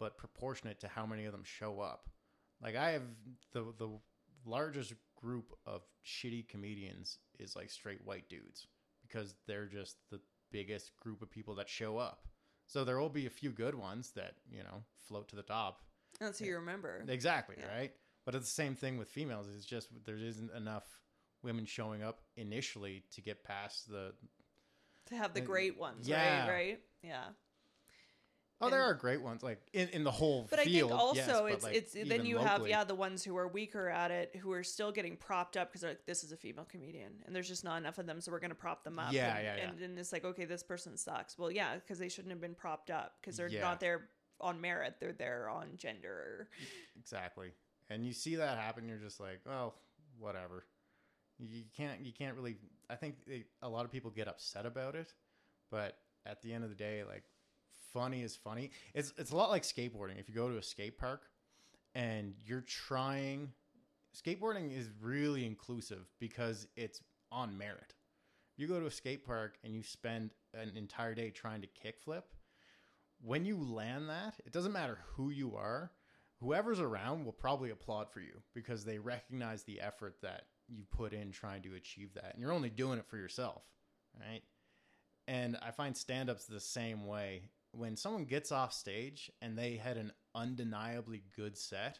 but 0.00 0.16
proportionate 0.16 0.80
to 0.80 0.88
how 0.88 1.04
many 1.04 1.26
of 1.26 1.32
them 1.32 1.44
show 1.44 1.80
up. 1.80 2.08
Like 2.62 2.76
I 2.76 2.92
have 2.92 3.02
the 3.52 3.74
the 3.78 3.90
largest 4.46 4.94
group 5.20 5.52
of 5.66 5.82
shitty 6.06 6.48
comedians 6.48 7.18
is 7.38 7.54
like 7.54 7.70
straight 7.70 8.00
white 8.06 8.30
dudes 8.30 8.66
because 9.02 9.34
they're 9.46 9.66
just 9.66 9.96
the 10.10 10.20
biggest 10.50 10.96
group 10.96 11.20
of 11.20 11.30
people 11.30 11.54
that 11.56 11.68
show 11.68 11.98
up. 11.98 12.26
So 12.68 12.84
there 12.84 12.98
will 13.00 13.08
be 13.08 13.26
a 13.26 13.30
few 13.30 13.50
good 13.50 13.74
ones 13.74 14.10
that, 14.12 14.34
you 14.52 14.62
know, 14.62 14.84
float 15.08 15.28
to 15.28 15.36
the 15.36 15.42
top. 15.42 15.80
That's 16.20 16.38
who 16.38 16.44
you 16.44 16.56
remember. 16.56 17.02
Exactly, 17.08 17.56
Yeah. 17.58 17.74
right? 17.74 17.92
But 18.24 18.34
it's 18.34 18.44
the 18.46 18.54
same 18.54 18.74
thing 18.76 18.98
with 18.98 19.08
females. 19.08 19.46
It's 19.56 19.64
just 19.64 19.88
there 20.04 20.16
isn't 20.16 20.52
enough 20.52 20.84
women 21.42 21.64
showing 21.64 22.02
up 22.02 22.20
initially 22.36 23.04
to 23.12 23.20
get 23.22 23.42
past 23.42 23.88
the 23.88 24.12
to 25.06 25.16
have 25.16 25.32
the 25.32 25.40
Uh, 25.40 25.46
great 25.46 25.78
ones, 25.78 26.06
yeah. 26.06 26.42
right? 26.46 26.52
Right? 26.52 26.80
Yeah. 27.02 27.24
Oh, 28.60 28.70
there 28.70 28.82
are 28.82 28.94
great 28.94 29.22
ones 29.22 29.42
like 29.42 29.60
in, 29.72 29.88
in 29.90 30.02
the 30.04 30.10
whole 30.10 30.48
But 30.50 30.60
field. 30.60 30.90
I 30.90 30.96
think 30.96 31.00
also 31.00 31.46
yes, 31.46 31.54
it's 31.54 31.64
like, 31.64 31.74
it's 31.76 31.92
then 32.08 32.26
you 32.26 32.38
have 32.38 32.66
yeah 32.66 32.82
the 32.82 32.94
ones 32.94 33.22
who 33.22 33.36
are 33.36 33.46
weaker 33.46 33.88
at 33.88 34.10
it 34.10 34.34
who 34.42 34.50
are 34.52 34.64
still 34.64 34.90
getting 34.90 35.16
propped 35.16 35.56
up 35.56 35.70
because 35.70 35.84
like 35.84 36.04
this 36.06 36.24
is 36.24 36.32
a 36.32 36.36
female 36.36 36.66
comedian 36.68 37.12
and 37.24 37.34
there's 37.34 37.46
just 37.46 37.62
not 37.62 37.76
enough 37.76 37.98
of 37.98 38.06
them 38.06 38.20
so 38.20 38.32
we're 38.32 38.40
gonna 38.40 38.54
prop 38.56 38.82
them 38.82 38.98
up 38.98 39.12
Yeah, 39.12 39.36
and, 39.36 39.44
yeah, 39.44 39.56
yeah. 39.56 39.68
and 39.68 39.78
then 39.78 39.96
it's 39.96 40.12
like 40.12 40.24
okay 40.24 40.44
this 40.44 40.64
person 40.64 40.96
sucks 40.96 41.38
well 41.38 41.52
yeah 41.52 41.76
because 41.76 41.98
they 42.00 42.08
shouldn't 42.08 42.32
have 42.32 42.40
been 42.40 42.54
propped 42.56 42.90
up 42.90 43.14
because 43.20 43.36
they're 43.36 43.48
Yeah. 43.48 43.60
not 43.60 43.78
there 43.78 44.08
on 44.40 44.60
merit 44.60 44.96
they're 45.00 45.12
there 45.12 45.48
on 45.48 45.68
gender 45.76 46.48
Exactly. 46.98 47.52
And 47.90 48.04
you 48.04 48.12
see 48.12 48.36
that 48.36 48.58
happen, 48.58 48.86
you're 48.86 48.98
just 48.98 49.18
like, 49.18 49.40
well, 49.46 49.74
whatever. 50.18 50.64
You 51.38 51.62
can't 51.76 52.04
you 52.04 52.12
can't 52.12 52.34
really 52.36 52.56
I 52.90 52.96
think 52.96 53.14
they, 53.26 53.44
a 53.62 53.68
lot 53.68 53.84
of 53.84 53.92
people 53.92 54.10
get 54.10 54.26
upset 54.28 54.66
about 54.66 54.96
it, 54.96 55.14
but 55.70 55.96
at 56.26 56.42
the 56.42 56.52
end 56.52 56.64
of 56.64 56.70
the 56.70 56.76
day 56.76 57.04
like 57.04 57.22
funny 57.98 58.22
is 58.22 58.36
funny. 58.36 58.70
It's 58.94 59.12
it's 59.18 59.32
a 59.32 59.36
lot 59.36 59.50
like 59.50 59.62
skateboarding. 59.62 60.18
If 60.18 60.28
you 60.28 60.34
go 60.34 60.48
to 60.48 60.58
a 60.58 60.62
skate 60.62 60.98
park 60.98 61.22
and 61.94 62.34
you're 62.46 62.62
trying 62.62 63.52
skateboarding 64.16 64.76
is 64.76 64.88
really 65.00 65.44
inclusive 65.44 66.06
because 66.18 66.66
it's 66.76 67.00
on 67.32 67.56
merit. 67.58 67.94
You 68.56 68.66
go 68.66 68.80
to 68.80 68.86
a 68.86 68.90
skate 68.90 69.24
park 69.24 69.58
and 69.64 69.74
you 69.74 69.82
spend 69.82 70.30
an 70.54 70.72
entire 70.76 71.14
day 71.14 71.30
trying 71.30 71.62
to 71.62 71.68
kickflip. 71.68 72.22
When 73.20 73.44
you 73.44 73.56
land 73.56 74.08
that, 74.08 74.34
it 74.46 74.52
doesn't 74.52 74.72
matter 74.72 74.98
who 75.14 75.30
you 75.30 75.56
are, 75.56 75.90
whoever's 76.40 76.80
around 76.80 77.24
will 77.24 77.32
probably 77.32 77.70
applaud 77.70 78.10
for 78.10 78.20
you 78.20 78.42
because 78.54 78.84
they 78.84 78.98
recognize 78.98 79.64
the 79.64 79.80
effort 79.80 80.16
that 80.22 80.42
you 80.68 80.84
put 80.90 81.12
in 81.12 81.32
trying 81.32 81.62
to 81.62 81.74
achieve 81.74 82.14
that. 82.14 82.32
And 82.32 82.40
you're 82.40 82.52
only 82.52 82.70
doing 82.70 82.98
it 82.98 83.06
for 83.06 83.16
yourself, 83.16 83.62
right? 84.18 84.42
And 85.26 85.58
I 85.62 85.72
find 85.72 85.96
stand 85.96 86.30
ups 86.30 86.46
the 86.46 86.60
same 86.60 87.06
way. 87.06 87.42
When 87.72 87.96
someone 87.96 88.24
gets 88.24 88.50
off 88.50 88.72
stage 88.72 89.30
and 89.42 89.56
they 89.58 89.76
had 89.76 89.96
an 89.96 90.12
undeniably 90.34 91.22
good 91.36 91.56
set, 91.56 91.98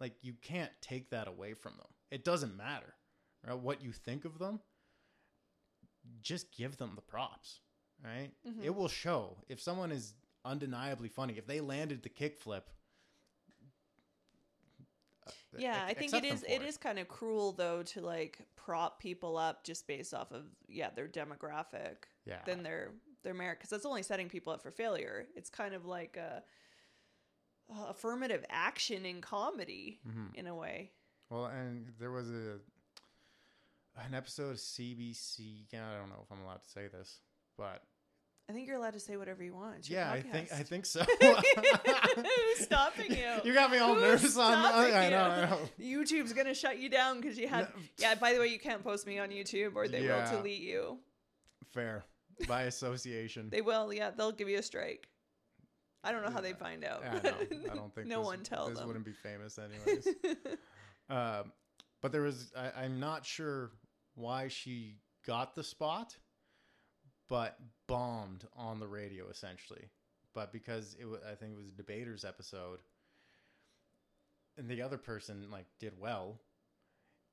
like 0.00 0.14
you 0.22 0.34
can't 0.42 0.72
take 0.80 1.10
that 1.10 1.28
away 1.28 1.54
from 1.54 1.72
them. 1.76 1.86
It 2.10 2.24
doesn't 2.24 2.56
matter 2.56 2.94
right? 3.46 3.58
what 3.58 3.82
you 3.82 3.92
think 3.92 4.24
of 4.24 4.38
them. 4.38 4.60
Just 6.20 6.52
give 6.56 6.76
them 6.78 6.92
the 6.94 7.02
props, 7.02 7.60
right? 8.04 8.30
Mhm. 8.46 8.64
It 8.64 8.74
will 8.74 8.88
show 8.88 9.38
if 9.48 9.60
someone 9.60 9.92
is 9.92 10.14
undeniably 10.44 11.08
funny. 11.08 11.36
If 11.38 11.46
they 11.46 11.60
landed 11.60 12.02
the 12.02 12.08
kickflip, 12.08 12.62
uh, 15.26 15.30
yeah 15.58 15.84
i 15.86 15.94
think 15.94 16.12
it 16.14 16.24
is 16.24 16.40
for 16.40 16.46
it 16.50 16.62
is 16.62 16.76
kind 16.76 16.98
of 16.98 17.08
cruel 17.08 17.52
though 17.52 17.82
to 17.82 18.00
like 18.00 18.38
prop 18.56 19.00
people 19.00 19.36
up 19.36 19.64
just 19.64 19.86
based 19.86 20.14
off 20.14 20.30
of 20.32 20.44
yeah 20.68 20.90
their 20.94 21.08
demographic 21.08 21.96
Yeah. 22.24 22.42
than 22.46 22.62
their 22.62 22.92
their 23.24 23.34
merit 23.34 23.58
because 23.58 23.70
that's 23.70 23.86
only 23.86 24.02
setting 24.02 24.28
people 24.28 24.52
up 24.52 24.62
for 24.62 24.70
failure 24.70 25.26
it's 25.36 25.50
kind 25.50 25.74
of 25.74 25.84
like 25.86 26.16
a, 26.16 26.42
a 27.76 27.90
affirmative 27.90 28.44
action 28.50 29.04
in 29.04 29.20
comedy 29.20 30.00
Mhm. 30.08 30.34
in 30.34 30.46
a 30.46 30.54
way 30.54 30.92
Well, 31.30 31.46
and 31.46 31.92
there 31.98 32.10
was 32.10 32.30
a 32.30 32.58
an 34.06 34.14
episode 34.14 34.50
of 34.52 34.56
CBC. 34.58 35.66
I 35.74 35.98
don't 35.98 36.08
know 36.08 36.22
if 36.24 36.30
I'm 36.30 36.40
allowed 36.44 36.62
to 36.62 36.70
say 36.70 36.86
this, 36.86 37.18
but 37.56 37.82
i 38.48 38.52
think 38.54 38.66
you're 38.66 38.76
allowed 38.76 38.94
to 38.94 39.00
say 39.00 39.16
whatever 39.18 39.42
you 39.42 39.52
want 39.54 39.76
It's 39.78 39.90
yeah, 39.90 40.10
I 40.10 40.20
think 40.22 40.52
I 40.52 40.62
think 40.62 40.86
so. 40.86 41.00
Who's 41.20 42.58
stopping 42.64 43.10
you? 43.10 43.26
You 43.44 43.52
got 43.54 43.70
me 43.70 43.78
all 43.78 43.94
Who's 43.94 44.02
nervous 44.02 44.36
on. 44.38 44.52
stopping 44.64 44.94
I 44.94 45.08
know. 45.10 45.22
I 45.22 45.40
know. 45.50 45.58
YouTube's 45.80 46.32
gonna 46.32 46.54
shut 46.54 46.78
you 46.78 46.88
down 46.88 47.20
because 47.20 47.36
you 47.38 47.48
had. 47.48 47.62
No. 47.74 47.82
Yeah. 47.98 48.14
By 48.14 48.32
the 48.34 48.38
way, 48.40 48.46
you 48.46 48.58
can't 48.58 48.82
post 48.82 49.06
me 49.06 49.18
on 49.18 49.30
YouTube, 49.30 49.74
or 49.74 49.86
they 49.88 50.04
Yeah. 50.06 50.30
will 50.30 50.38
delete 50.38 50.62
you. 50.62 50.98
Fair 51.74 52.04
by 52.46 52.62
association. 52.62 53.48
They 53.50 53.60
will. 53.62 53.92
Yeah, 53.92 54.10
they'll 54.10 54.32
give 54.32 54.48
you 54.48 54.58
a 54.58 54.62
strike. 54.62 55.08
I 56.04 56.12
don't 56.12 56.24
know 56.24 56.30
how 56.30 56.40
they 56.40 56.52
find 56.52 56.84
out. 56.84 57.02
I 57.04 57.14
know. 57.14 57.34
I 57.70 57.74
don't 57.74 57.94
think 57.94 58.06
no 58.06 58.18
this, 58.20 58.26
one 58.26 58.40
tell 58.42 58.68
this 58.68 58.78
them. 58.78 58.86
wouldn't 58.86 59.04
be 59.04 59.12
famous 59.12 59.58
anyways. 59.86 60.06
um, 61.10 61.52
but 62.00 62.12
there 62.12 62.22
was 62.22 62.52
I, 62.56 62.84
I'm 62.84 63.00
not 63.00 63.26
sure 63.26 63.72
why 64.14 64.48
she 64.48 64.96
got 65.26 65.54
the 65.54 65.64
spot, 65.64 66.16
but 67.28 67.58
bombed 67.88 68.46
on 68.56 68.78
the 68.80 68.86
radio 68.86 69.28
essentially. 69.28 69.90
But 70.34 70.52
because 70.52 70.96
it 71.00 71.04
was, 71.06 71.20
I 71.28 71.34
think 71.34 71.52
it 71.52 71.56
was 71.56 71.68
a 71.68 71.72
debaters 71.72 72.24
episode, 72.24 72.78
and 74.56 74.68
the 74.68 74.82
other 74.82 74.98
person 74.98 75.48
like 75.50 75.66
did 75.80 75.98
well, 75.98 76.40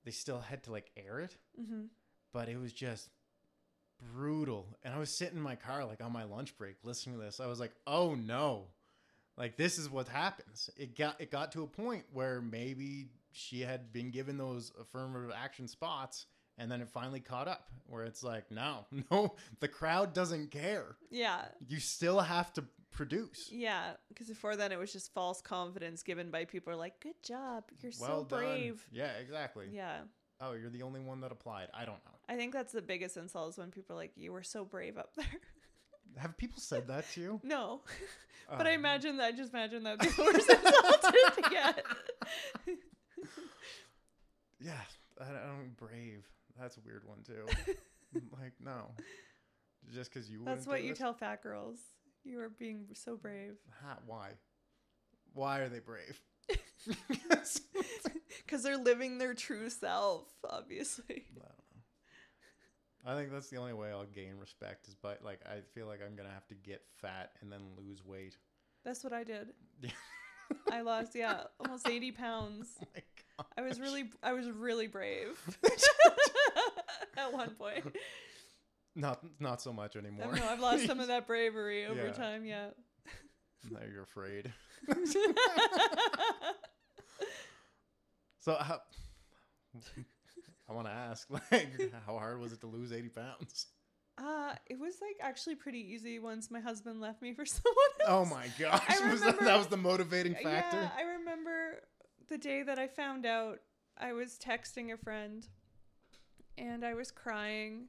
they 0.05 0.11
still 0.11 0.39
had 0.39 0.63
to 0.63 0.71
like 0.71 0.91
air 0.97 1.19
it. 1.19 1.37
hmm 1.55 1.85
But 2.33 2.49
it 2.49 2.57
was 2.59 2.73
just 2.73 3.09
brutal, 4.13 4.77
and 4.83 4.93
I 4.93 4.99
was 4.99 5.15
sitting 5.15 5.37
in 5.37 5.43
my 5.43 5.55
car 5.55 5.85
like 5.85 6.03
on 6.03 6.11
my 6.11 6.23
lunch 6.23 6.57
break 6.57 6.75
listening 6.83 7.17
to 7.17 7.23
this. 7.23 7.39
I 7.39 7.47
was 7.47 7.59
like, 7.59 7.73
oh 7.87 8.15
no, 8.15 8.67
like 9.37 9.57
this 9.57 9.77
is 9.77 9.89
what 9.89 10.07
happens. 10.07 10.69
It 10.77 10.97
got 10.97 11.19
it 11.19 11.31
got 11.31 11.51
to 11.53 11.63
a 11.63 11.67
point 11.67 12.05
where 12.11 12.41
maybe 12.41 13.09
she 13.31 13.61
had 13.61 13.91
been 13.91 14.11
given 14.11 14.37
those 14.37 14.71
affirmative 14.79 15.31
action 15.35 15.67
spots 15.67 16.25
and 16.57 16.71
then 16.71 16.81
it 16.81 16.87
finally 16.89 17.19
caught 17.19 17.49
up 17.49 17.67
where 17.87 18.03
it's 18.03 18.23
like 18.23 18.49
no 18.49 18.85
no 19.11 19.35
the 19.59 19.67
crowd 19.67 20.13
doesn't 20.13 20.51
care 20.51 20.95
Yeah, 21.11 21.41
you 21.67 21.79
still 21.79 22.19
have 22.19 22.53
to 22.53 22.63
produce 22.91 23.49
yeah. 23.51 23.91
Because 24.07 24.27
before 24.27 24.55
then, 24.55 24.71
it 24.71 24.79
was 24.79 24.93
just 24.93 25.13
false 25.13 25.41
confidence 25.41 26.01
given 26.01 26.31
by 26.31 26.45
people 26.45 26.75
like, 26.77 26.99
"Good 27.01 27.21
job, 27.23 27.65
you're 27.81 27.91
well 27.99 28.21
so 28.21 28.25
done 28.25 28.39
brave." 28.39 28.87
yeah 28.91 29.11
exactly 29.21 29.67
Yeah, 29.71 29.99
oh 30.41 30.53
you're 30.53 30.69
the 30.69 30.81
only 30.83 30.99
one 30.99 31.21
that 31.21 31.31
applied 31.31 31.67
i 31.73 31.85
don't 31.85 32.03
know 32.05 32.11
I 32.27 32.35
think 32.35 32.53
that's 32.53 32.71
the 32.73 32.81
biggest 32.81 33.17
insult 33.17 33.51
is 33.51 33.57
when 33.59 33.69
people 33.69 33.95
are 33.95 33.99
like, 33.99 34.13
"You 34.15 34.33
were 34.33 34.41
so 34.41 34.65
brave 34.65 34.97
up 34.97 35.11
there." 35.15 35.25
have 36.17 36.35
people 36.37 36.59
said 36.59 36.87
that 36.87 37.07
to 37.11 37.21
you 37.21 37.39
no, 37.43 37.81
but 38.49 38.65
I 38.67 38.71
Oh. 38.71 38.75
imagine 38.75 39.17
that. 39.17 39.25
I 39.25 39.31
just 39.31 39.53
imagine 39.53 39.83
that 39.83 39.99
the 39.99 40.13
worst 40.17 40.49
insulted 40.49 41.43
to 41.43 41.49
get. 41.51 41.85
yeah 44.59 44.81
i 45.21 45.25
don't 45.25 45.75
brave 45.77 46.25
that's 46.59 46.77
a 46.77 46.79
weird 46.85 47.03
one 47.05 47.19
too 47.25 47.45
like 48.41 48.53
no 48.63 48.89
just 49.93 50.11
because 50.11 50.29
you 50.31 50.41
That's 50.45 50.65
what 50.65 50.81
you 50.83 50.89
this? 50.89 50.97
tell 50.97 51.13
fat 51.13 51.43
girls. 51.43 51.77
You 52.23 52.39
are 52.39 52.49
being 52.49 52.87
so 52.93 53.15
brave. 53.17 53.53
Ha, 53.83 53.97
why 54.07 54.29
why 55.33 55.59
are 55.59 55.69
they 55.69 55.77
brave 55.77 56.19
Because 58.45 58.61
they're 58.63 58.77
living 58.77 59.17
their 59.17 59.33
true 59.33 59.69
self, 59.69 60.27
obviously. 60.47 61.05
I 61.35 61.39
don't 61.39 61.45
know. 61.45 63.11
I 63.11 63.15
think 63.15 63.31
that's 63.31 63.49
the 63.49 63.57
only 63.57 63.73
way 63.73 63.89
I'll 63.89 64.05
gain 64.05 64.35
respect 64.39 64.87
is 64.87 64.95
by 64.95 65.15
like 65.23 65.39
I 65.47 65.61
feel 65.73 65.87
like 65.87 65.99
I'm 66.05 66.15
gonna 66.15 66.29
have 66.33 66.47
to 66.47 66.55
get 66.55 66.81
fat 67.01 67.31
and 67.41 67.51
then 67.51 67.61
lose 67.77 68.03
weight. 68.05 68.37
That's 68.83 69.03
what 69.03 69.13
I 69.13 69.23
did. 69.23 69.53
I 70.71 70.81
lost, 70.81 71.15
yeah, 71.15 71.43
almost 71.59 71.87
80 71.87 72.11
pounds. 72.11 72.67
Oh 72.81 72.85
my 72.93 73.01
god. 73.37 73.47
I 73.57 73.61
was 73.67 73.79
really, 73.79 74.09
I 74.23 74.33
was 74.33 74.47
really 74.49 74.87
brave 74.87 75.37
at 77.17 77.33
one 77.33 77.49
point. 77.55 77.85
Not 78.95 79.21
not 79.39 79.61
so 79.61 79.73
much 79.73 79.95
anymore. 79.95 80.31
No, 80.33 80.47
I've 80.47 80.59
lost 80.61 80.85
some 80.85 80.99
of 80.99 81.07
that 81.07 81.25
bravery 81.27 81.85
over 81.85 82.05
Yeah. 82.05 82.11
time. 82.13 82.45
Yeah. 82.45 82.67
now 83.71 83.79
you're 83.91 84.03
afraid. 84.03 84.53
So 88.39 88.53
how, 88.53 88.79
I 90.69 90.73
want 90.73 90.87
to 90.87 90.93
ask, 90.93 91.27
like, 91.51 91.79
how 92.05 92.17
hard 92.17 92.39
was 92.39 92.53
it 92.53 92.61
to 92.61 92.67
lose 92.67 92.91
eighty 92.91 93.09
pounds? 93.09 93.67
uh, 94.17 94.53
it 94.67 94.79
was 94.79 94.95
like 95.01 95.17
actually 95.19 95.55
pretty 95.55 95.79
easy 95.79 96.19
once 96.19 96.49
my 96.49 96.59
husband 96.59 97.01
left 97.01 97.21
me 97.21 97.33
for 97.33 97.45
someone 97.45 97.75
else. 98.07 98.09
Oh 98.09 98.25
my 98.25 98.47
gosh, 98.59 98.83
I 98.89 99.09
was 99.11 99.21
that, 99.21 99.39
that 99.39 99.57
was 99.57 99.67
the 99.67 99.77
motivating 99.77 100.35
factor? 100.35 100.77
Yeah, 100.77 100.89
I 100.97 101.01
remember 101.17 101.81
the 102.27 102.37
day 102.37 102.63
that 102.63 102.79
I 102.79 102.87
found 102.87 103.25
out. 103.25 103.59
I 103.97 104.11
was 104.11 104.37
texting 104.37 104.91
a 104.93 104.97
friend, 104.97 105.47
and 106.57 106.83
I 106.83 106.95
was 106.95 107.11
crying, 107.11 107.85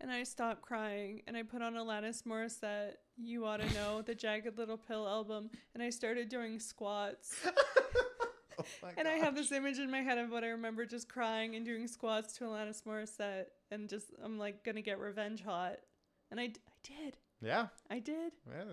and 0.00 0.08
I 0.08 0.22
stopped 0.22 0.62
crying, 0.62 1.22
and 1.26 1.36
I 1.36 1.42
put 1.42 1.60
on 1.60 1.74
Alanis 1.74 2.22
Morissette. 2.22 2.92
You 3.16 3.44
ought 3.46 3.60
to 3.60 3.74
know 3.74 4.00
the 4.00 4.14
Jagged 4.14 4.56
Little 4.56 4.78
Pill 4.78 5.08
album, 5.08 5.50
and 5.74 5.82
I 5.82 5.90
started 5.90 6.28
doing 6.28 6.60
squats. 6.60 7.34
Oh 8.84 8.88
And 8.96 9.06
I 9.08 9.12
have 9.12 9.34
this 9.34 9.52
image 9.52 9.78
in 9.78 9.90
my 9.90 10.00
head 10.02 10.18
of 10.18 10.30
what 10.30 10.44
I 10.44 10.48
remember 10.48 10.84
just 10.86 11.08
crying 11.08 11.54
and 11.56 11.64
doing 11.64 11.86
squats 11.86 12.34
to 12.38 12.44
Alanis 12.44 12.82
Morissette, 12.84 13.46
and 13.70 13.88
just 13.88 14.06
I'm 14.24 14.38
like 14.38 14.64
gonna 14.64 14.82
get 14.82 14.98
revenge 14.98 15.42
hot, 15.42 15.76
and 16.30 16.38
I, 16.40 16.44
I 16.44 16.52
did, 16.82 17.16
Yeah, 17.40 17.66
I 17.90 17.98
did. 17.98 18.32
yeah. 18.48 18.64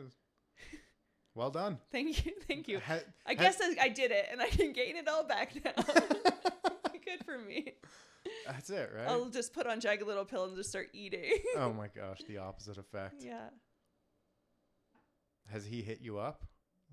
Well 1.35 1.51
done. 1.51 1.77
Thank 1.91 2.25
you, 2.25 2.31
thank 2.47 2.67
you. 2.67 2.79
Ha- 2.79 2.99
I 3.27 3.33
ha- 3.35 3.39
guess 3.41 3.59
I, 3.61 3.75
I 3.79 3.89
did 3.89 4.09
it, 4.11 4.27
and 4.31 4.41
I 4.41 4.47
can 4.49 4.73
gain 4.73 4.95
it 4.95 5.07
all 5.07 5.23
back 5.23 5.53
now. 5.63 5.71
Good 7.05 7.23
for 7.25 7.37
me. 7.37 7.73
that's 8.47 8.69
it, 8.71 8.89
right? 8.95 9.07
I'll 9.07 9.29
just 9.29 9.53
put 9.53 9.67
on 9.67 9.79
Jagged 9.79 10.05
Little 10.05 10.25
Pill 10.25 10.45
and 10.45 10.55
just 10.55 10.69
start 10.69 10.87
eating. 10.93 11.31
oh 11.57 11.71
my 11.73 11.87
gosh, 11.95 12.21
the 12.27 12.37
opposite 12.39 12.77
effect. 12.77 13.23
yeah. 13.23 13.49
Has 15.51 15.65
he 15.65 15.81
hit 15.81 16.01
you 16.01 16.17
up 16.17 16.43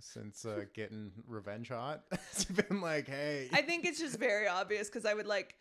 since 0.01 0.45
uh, 0.45 0.65
getting 0.75 1.13
revenge 1.27 1.69
hot? 1.69 2.03
it's 2.13 2.45
been 2.45 2.81
like, 2.81 3.07
hey? 3.09 3.49
I 3.53 3.63
think 3.63 3.85
it's 3.85 3.99
just 3.99 4.19
very 4.19 4.47
obvious 4.49 4.89
because 4.89 5.05
I 5.05 5.15
would 5.15 5.27
like 5.27 5.55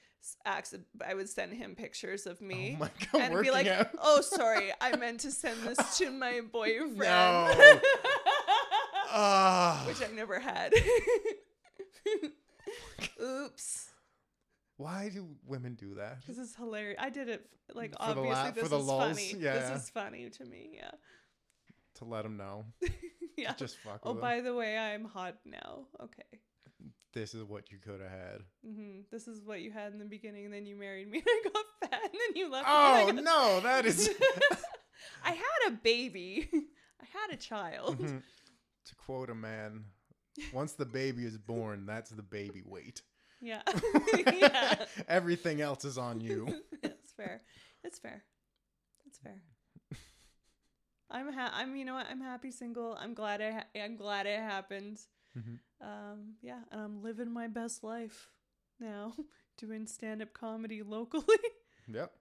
accident. 0.45 0.87
I 1.05 1.13
would 1.13 1.29
send 1.29 1.53
him 1.53 1.75
pictures 1.75 2.25
of 2.25 2.41
me. 2.41 2.73
oh 2.77 2.79
my 2.79 2.89
god, 3.11 3.21
and 3.21 3.41
be 3.43 3.51
like, 3.51 3.67
out. 3.67 3.89
"Oh, 4.01 4.21
sorry, 4.21 4.71
I 4.81 4.95
meant 4.97 5.19
to 5.21 5.31
send 5.31 5.61
this 5.63 5.97
to 5.97 6.11
my 6.11 6.41
boyfriend," 6.51 6.97
No. 6.97 7.79
Ah, 9.15 9.83
which 9.85 10.01
I 10.01 10.11
never 10.13 10.39
had. 10.39 10.73
Oops, 13.21 13.89
why 14.77 15.09
do 15.13 15.27
women 15.45 15.75
do 15.75 15.95
that? 15.95 16.17
this 16.27 16.37
is 16.37 16.55
hilarious. 16.55 16.97
I 16.99 17.09
did 17.09 17.29
it 17.29 17.45
like 17.73 17.91
For 17.91 17.97
obviously 18.01 18.31
la- 18.31 18.51
this 18.51 18.71
is 18.71 18.87
funny. 19.31 19.43
yeah. 19.43 19.53
This 19.69 19.83
is 19.83 19.89
funny 19.89 20.29
to 20.29 20.45
me. 20.45 20.71
Yeah, 20.75 20.91
To 22.03 22.09
let 22.09 22.23
them 22.23 22.37
know. 22.37 22.65
yeah. 23.37 23.53
Just 23.53 23.77
fuck 23.79 24.01
Oh, 24.03 24.13
by 24.13 24.41
the 24.41 24.53
way, 24.53 24.77
I'm 24.77 25.05
hot 25.05 25.35
now. 25.45 25.85
Okay. 26.01 26.39
This 27.13 27.33
is 27.35 27.43
what 27.43 27.71
you 27.71 27.77
could 27.77 28.01
have 28.01 28.09
had. 28.09 28.41
hmm 28.65 29.01
This 29.11 29.27
is 29.27 29.41
what 29.43 29.61
you 29.61 29.71
had 29.71 29.93
in 29.93 29.99
the 29.99 30.05
beginning, 30.05 30.45
and 30.45 30.53
then 30.53 30.65
you 30.65 30.75
married 30.75 31.09
me, 31.09 31.19
and 31.25 31.27
I 31.27 31.41
got 31.53 31.89
fat, 31.91 32.01
and 32.03 32.13
then 32.13 32.35
you 32.35 32.49
left 32.49 32.65
Oh 32.67 33.11
got- 33.11 33.23
no, 33.23 33.59
that 33.61 33.85
is. 33.85 34.09
I 35.23 35.31
had 35.31 35.67
a 35.67 35.71
baby. 35.71 36.49
I 36.53 37.05
had 37.05 37.33
a 37.33 37.37
child. 37.37 37.99
Mhm. 37.99 38.21
to 38.85 38.95
quote 38.95 39.29
a 39.29 39.35
man, 39.35 39.85
once 40.51 40.73
the 40.73 40.85
baby 40.85 41.23
is 41.25 41.37
born, 41.37 41.85
that's 41.85 42.09
the 42.09 42.23
baby 42.23 42.63
weight. 42.65 43.01
Yeah. 43.41 43.61
yeah. 44.33 44.85
Everything 45.07 45.61
else 45.61 45.83
is 45.85 45.97
on 45.97 46.19
you. 46.21 46.61
it's 46.81 47.11
fair. 47.13 47.41
It's 47.83 47.99
fair. 47.99 48.23
It's 49.05 49.19
fair. 49.19 49.41
I'm 51.13 51.31
ha- 51.31 51.51
I'm 51.53 51.75
you 51.75 51.85
know 51.85 51.93
what 51.93 52.07
I'm 52.09 52.21
happy 52.21 52.51
single. 52.51 52.97
I'm 52.99 53.13
glad 53.13 53.41
I 53.41 53.51
ha- 53.51 53.69
I'm 53.83 53.95
glad 53.95 54.25
it 54.25 54.39
happened. 54.39 54.99
Mhm. 55.37 55.59
Um 55.81 56.35
yeah, 56.41 56.59
and 56.71 56.81
I'm 56.81 57.01
living 57.03 57.31
my 57.31 57.47
best 57.47 57.83
life 57.83 58.29
now, 58.79 59.13
doing 59.57 59.85
stand 59.87 60.21
up 60.21 60.33
comedy 60.33 60.81
locally. 60.83 61.23
Yep. 61.87 62.11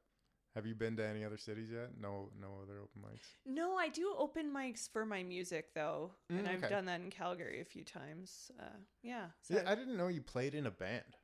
Have 0.57 0.66
you 0.66 0.74
been 0.74 0.96
to 0.96 1.07
any 1.07 1.24
other 1.24 1.38
cities 1.38 1.70
yet? 1.72 1.90
No, 1.98 2.28
no 2.38 2.48
other 2.62 2.81
open 2.81 3.00
mics. 3.00 3.37
no, 3.46 3.76
I 3.76 3.88
do 3.88 4.12
open 4.18 4.52
mics 4.52 4.88
for 4.92 5.07
my 5.07 5.22
music 5.22 5.72
though, 5.74 6.11
and 6.28 6.46
Mm, 6.46 6.50
I've 6.50 6.68
done 6.68 6.85
that 6.87 7.00
in 7.00 7.11
Calgary 7.11 7.61
a 7.61 7.64
few 7.64 7.85
times. 7.85 8.50
Uh, 8.61 8.76
yeah, 9.02 9.26
so 9.40 9.55
Yeah, 9.55 9.62
I 9.66 9.74
didn't 9.76 9.96
know 9.96 10.09
you 10.09 10.20
played 10.20 10.55
in 10.55 10.66
a 10.66 10.70
band. 10.70 11.16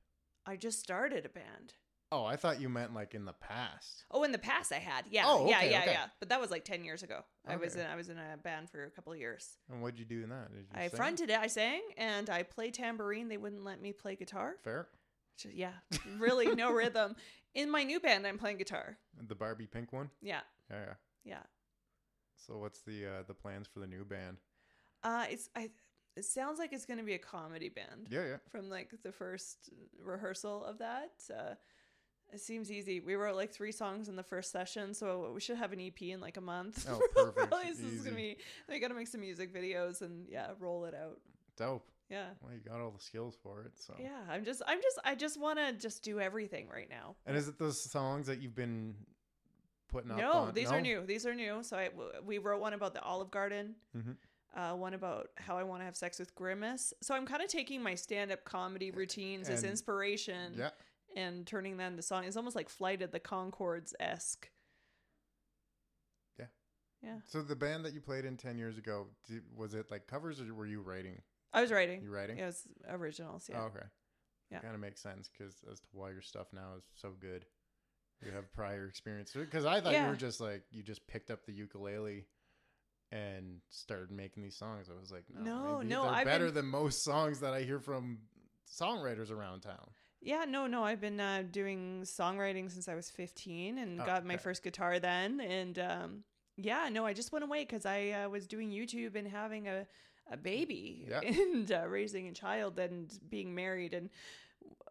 I 0.46 0.56
just 0.56 0.78
started 0.80 1.26
a 1.26 1.28
band. 1.28 1.74
Oh, 2.10 2.24
I 2.24 2.36
thought 2.36 2.58
you 2.60 2.68
meant 2.70 2.94
like 2.94 3.14
in 3.14 3.24
the 3.26 3.34
past. 3.34 4.04
Oh, 4.10 4.22
in 4.22 4.32
the 4.32 4.38
past 4.38 4.72
I 4.72 4.76
had. 4.78 5.04
Yeah. 5.10 5.24
Oh, 5.26 5.46
yeah, 5.48 5.58
okay, 5.58 5.70
yeah, 5.70 5.80
okay. 5.82 5.90
yeah. 5.92 6.06
But 6.20 6.30
that 6.30 6.40
was 6.40 6.50
like 6.50 6.64
10 6.64 6.82
years 6.84 7.02
ago. 7.02 7.20
I 7.46 7.56
was 7.56 7.76
in 7.76 7.84
I 7.86 7.96
was 7.96 8.08
in 8.08 8.16
a 8.16 8.36
band 8.38 8.70
for 8.70 8.84
a 8.84 8.90
couple 8.90 9.12
of 9.12 9.18
years. 9.18 9.58
And 9.70 9.82
what'd 9.82 9.98
you 9.98 10.06
do 10.06 10.22
in 10.22 10.30
that? 10.30 10.50
Did 10.50 10.60
you 10.60 10.66
I 10.74 10.88
sing? 10.88 10.96
fronted 10.96 11.30
it, 11.30 11.38
I 11.38 11.46
sang, 11.48 11.82
and 11.98 12.30
I 12.30 12.42
played 12.44 12.74
tambourine. 12.74 13.28
They 13.28 13.36
wouldn't 13.36 13.64
let 13.64 13.80
me 13.82 13.92
play 13.92 14.16
guitar. 14.16 14.54
Fair. 14.64 14.88
Which 15.36 15.52
is, 15.52 15.54
yeah, 15.58 15.72
really 16.18 16.54
no 16.54 16.72
rhythm. 16.82 17.14
In 17.54 17.70
my 17.70 17.84
new 17.84 18.00
band, 18.00 18.26
I'm 18.26 18.38
playing 18.38 18.56
guitar. 18.58 18.96
The 19.28 19.34
Barbie 19.34 19.66
Pink 19.66 19.92
one. 19.92 20.10
Yeah, 20.22 20.40
Yeah. 20.70 20.76
yeah. 20.86 20.94
yeah. 21.24 21.42
So 22.46 22.56
what's 22.58 22.80
the 22.80 23.06
uh, 23.06 23.22
the 23.26 23.34
plans 23.34 23.66
for 23.66 23.80
the 23.80 23.86
new 23.86 24.04
band? 24.04 24.38
Uh, 25.02 25.26
it's 25.28 25.48
I. 25.54 25.70
It 26.16 26.24
sounds 26.24 26.58
like 26.58 26.72
it's 26.72 26.84
going 26.84 26.98
to 26.98 27.04
be 27.04 27.14
a 27.14 27.18
comedy 27.18 27.68
band 27.68 28.08
Yeah, 28.10 28.26
yeah. 28.26 28.36
from 28.50 28.68
like 28.68 28.90
the 29.04 29.12
first 29.12 29.70
rehearsal 30.02 30.64
of 30.64 30.78
that. 30.78 31.12
Uh, 31.32 31.54
it 32.32 32.40
seems 32.40 32.70
easy. 32.70 33.00
We 33.00 33.14
wrote 33.14 33.36
like 33.36 33.50
three 33.52 33.72
songs 33.72 34.08
in 34.08 34.16
the 34.16 34.22
first 34.22 34.50
session, 34.52 34.94
so 34.94 35.30
we 35.34 35.40
should 35.40 35.56
have 35.56 35.72
an 35.72 35.80
EP 35.80 36.00
in 36.02 36.20
like 36.20 36.36
a 36.36 36.40
month. 36.42 36.86
Oh, 36.88 37.00
perfect. 37.14 37.52
This 37.66 37.80
is 37.80 38.02
gonna 38.02 38.16
be. 38.16 38.36
We 38.68 38.78
got 38.80 38.88
to 38.88 38.94
make 38.94 39.08
some 39.08 39.20
music 39.20 39.54
videos 39.54 40.02
and 40.02 40.26
yeah, 40.28 40.48
roll 40.60 40.84
it 40.84 40.94
out. 40.94 41.20
Dope. 41.56 41.86
Yeah. 42.10 42.26
Well, 42.42 42.52
you 42.54 42.60
got 42.60 42.80
all 42.80 42.90
the 42.90 43.02
skills 43.02 43.36
for 43.42 43.60
it. 43.62 43.72
So. 43.76 43.94
Yeah, 44.00 44.08
I'm 44.30 44.42
just, 44.44 44.62
I'm 44.66 44.80
just, 44.80 44.98
I 45.04 45.14
just 45.14 45.38
want 45.38 45.58
to 45.58 45.72
just 45.74 46.02
do 46.02 46.18
everything 46.20 46.66
right 46.72 46.88
now. 46.88 47.16
And 47.26 47.36
is 47.36 47.48
it 47.48 47.58
those 47.58 47.78
songs 47.82 48.26
that 48.28 48.40
you've 48.40 48.54
been 48.54 48.94
putting 49.88 50.10
up? 50.10 50.16
No, 50.16 50.32
on? 50.32 50.54
these 50.54 50.70
No? 50.70 50.76
are 50.76 50.80
new. 50.80 51.04
These 51.04 51.26
are 51.26 51.34
new. 51.34 51.62
So 51.62 51.76
I, 51.76 51.90
we 52.24 52.38
wrote 52.38 52.60
one 52.62 52.72
about 52.72 52.94
the 52.94 53.02
Olive 53.02 53.30
Garden, 53.30 53.74
Mhm. 53.94 54.16
uh, 54.56 54.74
one 54.74 54.94
about 54.94 55.28
how 55.36 55.58
I 55.58 55.64
want 55.64 55.82
to 55.82 55.84
have 55.84 55.96
sex 55.96 56.18
with 56.18 56.34
Grimace. 56.34 56.94
So 57.02 57.14
I'm 57.14 57.26
kind 57.26 57.42
of 57.42 57.48
taking 57.48 57.82
my 57.82 57.94
stand-up 57.94 58.42
comedy 58.44 58.90
routines 58.90 59.50
as 59.50 59.62
inspiration 59.62 60.54
Yeah. 60.56 60.70
And 61.16 61.46
turning 61.46 61.76
them 61.76 61.92
into 61.92 62.02
song. 62.02 62.24
It's 62.24 62.36
almost 62.36 62.54
like 62.56 62.68
Flight 62.68 63.02
of 63.02 63.10
the 63.10 63.18
Conchords 63.20 63.92
esque. 63.98 64.48
Yeah. 66.38 66.46
Yeah. 67.02 67.16
So 67.26 67.42
the 67.42 67.56
band 67.56 67.84
that 67.84 67.94
you 67.94 68.00
played 68.00 68.24
in 68.24 68.36
ten 68.36 68.58
years 68.58 68.78
ago, 68.78 69.06
did, 69.26 69.42
was 69.56 69.74
it 69.74 69.90
like 69.90 70.06
covers 70.06 70.40
or 70.40 70.52
were 70.54 70.66
you 70.66 70.80
writing? 70.80 71.20
I 71.52 71.60
was 71.62 71.72
writing. 71.72 72.02
You 72.02 72.10
writing? 72.10 72.38
It 72.38 72.44
was 72.44 72.62
originals. 72.88 73.48
Yeah. 73.50 73.62
Oh, 73.62 73.66
okay. 73.66 73.86
Yeah. 74.50 74.60
Kind 74.60 74.74
of 74.74 74.80
makes 74.80 75.00
sense 75.02 75.28
because 75.36 75.54
as 75.70 75.80
to 75.80 75.86
why 75.92 76.10
your 76.10 76.22
stuff 76.22 76.46
now 76.52 76.74
is 76.76 76.84
so 76.94 77.12
good. 77.18 77.44
You 78.24 78.32
have 78.32 78.52
prior 78.52 78.86
experience 78.86 79.30
because 79.32 79.64
I 79.64 79.80
thought 79.80 79.92
you 79.92 80.08
were 80.08 80.16
just 80.16 80.40
like 80.40 80.64
you 80.72 80.82
just 80.82 81.06
picked 81.06 81.30
up 81.30 81.46
the 81.46 81.52
ukulele 81.52 82.26
and 83.12 83.60
started 83.70 84.10
making 84.10 84.42
these 84.42 84.56
songs. 84.56 84.88
I 84.94 84.98
was 85.00 85.12
like, 85.12 85.24
no, 85.32 85.42
No, 85.42 85.82
no, 85.82 86.02
they're 86.02 86.10
I've 86.12 86.24
better 86.26 86.46
been- 86.46 86.54
than 86.54 86.66
most 86.66 87.04
songs 87.04 87.38
that 87.40 87.54
I 87.54 87.62
hear 87.62 87.78
from 87.78 88.18
songwriters 88.68 89.30
around 89.30 89.60
town. 89.60 89.88
Yeah, 90.20 90.44
no, 90.46 90.66
no. 90.66 90.82
I've 90.84 91.00
been 91.00 91.20
uh, 91.20 91.44
doing 91.50 92.02
songwriting 92.04 92.70
since 92.70 92.88
I 92.88 92.94
was 92.94 93.10
15 93.10 93.78
and 93.78 94.00
Oh, 94.00 94.04
got 94.04 94.24
my 94.24 94.34
okay. 94.34 94.42
first 94.42 94.62
guitar 94.62 94.98
then. 94.98 95.40
And 95.40 95.78
um, 95.78 96.24
yeah, 96.56 96.88
no, 96.90 97.06
I 97.06 97.12
just 97.12 97.32
went 97.32 97.44
away 97.44 97.64
because 97.64 97.86
I 97.86 98.10
uh, 98.10 98.28
was 98.28 98.46
doing 98.46 98.70
YouTube 98.70 99.14
and 99.14 99.28
having 99.28 99.68
a, 99.68 99.86
a 100.30 100.36
baby 100.36 101.06
Yeah. 101.08 101.20
and 101.26 101.70
uh, 101.70 101.86
raising 101.88 102.26
a 102.28 102.32
child 102.32 102.78
and 102.78 103.16
being 103.30 103.54
married. 103.54 103.94
And 103.94 104.10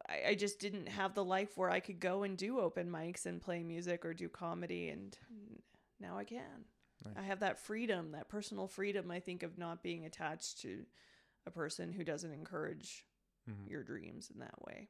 I, 0.08 0.30
I 0.30 0.36
just 0.36 0.60
didn't 0.60 0.88
have 0.88 1.14
the 1.14 1.26
life 1.26 1.58
where 1.58 1.70
I 1.70 1.82
could 1.82 2.00
go 2.00 2.24
and 2.24 2.38
do 2.38 2.60
open 2.60 2.90
mics 2.90 3.26
and 3.26 3.42
play 3.42 3.64
music 3.64 4.06
or 4.06 4.14
do 4.14 4.30
comedy. 4.30 4.90
And 4.90 5.18
now 6.00 6.18
I 6.18 6.24
can. 6.24 6.66
Nice. 7.06 7.16
I 7.18 7.24
have 7.24 7.42
that 7.42 7.60
freedom, 7.60 8.14
that 8.14 8.30
personal 8.30 8.68
freedom, 8.68 9.12
I 9.12 9.20
think, 9.20 9.44
of 9.44 9.58
not 9.58 9.84
being 9.84 10.06
attached 10.06 10.62
to 10.62 10.86
a 11.46 11.52
person 11.52 11.92
who 11.92 12.04
doesn't 12.06 12.32
encourage 12.32 13.06
Mhm. 13.50 13.70
your 13.70 13.84
dreams 13.84 14.30
in 14.34 14.40
that 14.42 14.62
way. 14.66 14.90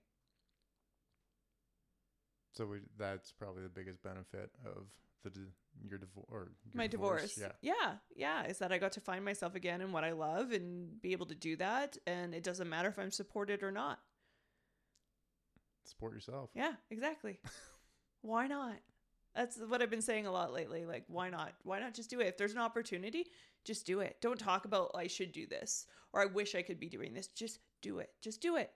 So 2.58 2.66
we, 2.66 2.78
that's 2.98 3.32
probably 3.32 3.62
the 3.62 3.70
biggest 3.70 4.02
benefit 4.02 4.50
of 4.66 4.88
the 5.24 5.32
your 5.88 6.00
divorce 6.00 6.50
my 6.74 6.88
divorce. 6.88 7.40
Yeah. 7.40 7.52
yeah, 7.62 7.94
yeah, 8.16 8.48
is 8.48 8.58
that 8.58 8.72
I 8.72 8.80
got 8.80 8.94
to 8.94 9.02
find 9.02 9.24
myself 9.24 9.54
again 9.54 9.82
in 9.82 9.92
what 9.92 10.04
I 10.04 10.12
love 10.12 10.52
and 10.52 11.00
be 11.02 11.12
able 11.12 11.28
to 11.28 11.36
do 11.36 11.56
that, 11.58 11.98
and 12.08 12.34
it 12.34 12.44
doesn't 12.44 12.68
matter 12.68 12.90
if 12.90 12.98
I'm 12.98 13.12
supported 13.12 13.62
or 13.62 13.72
not. 13.72 14.00
Support 15.84 16.14
yourself. 16.14 16.50
Yeah, 16.56 16.74
exactly. 16.90 17.40
Why 18.22 18.48
not? 18.48 18.78
That's 19.36 19.58
what 19.58 19.84
I've 19.84 19.92
been 19.92 20.02
saying 20.02 20.26
a 20.26 20.32
lot 20.32 20.52
lately. 20.52 20.86
Like, 20.86 21.04
why 21.08 21.30
not? 21.30 21.54
Why 21.62 21.80
not 21.80 21.94
just 21.94 22.10
do 22.10 22.20
it? 22.22 22.26
If 22.26 22.38
there's 22.38 22.54
an 22.54 22.58
opportunity, 22.58 23.28
just 23.64 23.86
do 23.86 24.00
it. 24.00 24.18
Don't 24.20 24.40
talk 24.40 24.66
about 24.66 24.92
I 24.96 25.06
should 25.06 25.32
do 25.32 25.46
this 25.46 25.86
or 26.12 26.22
I 26.22 26.26
wish 26.26 26.56
I 26.56 26.64
could 26.64 26.80
be 26.80 26.90
doing 26.90 27.14
this. 27.14 27.28
Just 27.28 27.60
do 27.84 28.00
it. 28.00 28.10
Just 28.20 28.42
do 28.42 28.56
it. 28.56 28.72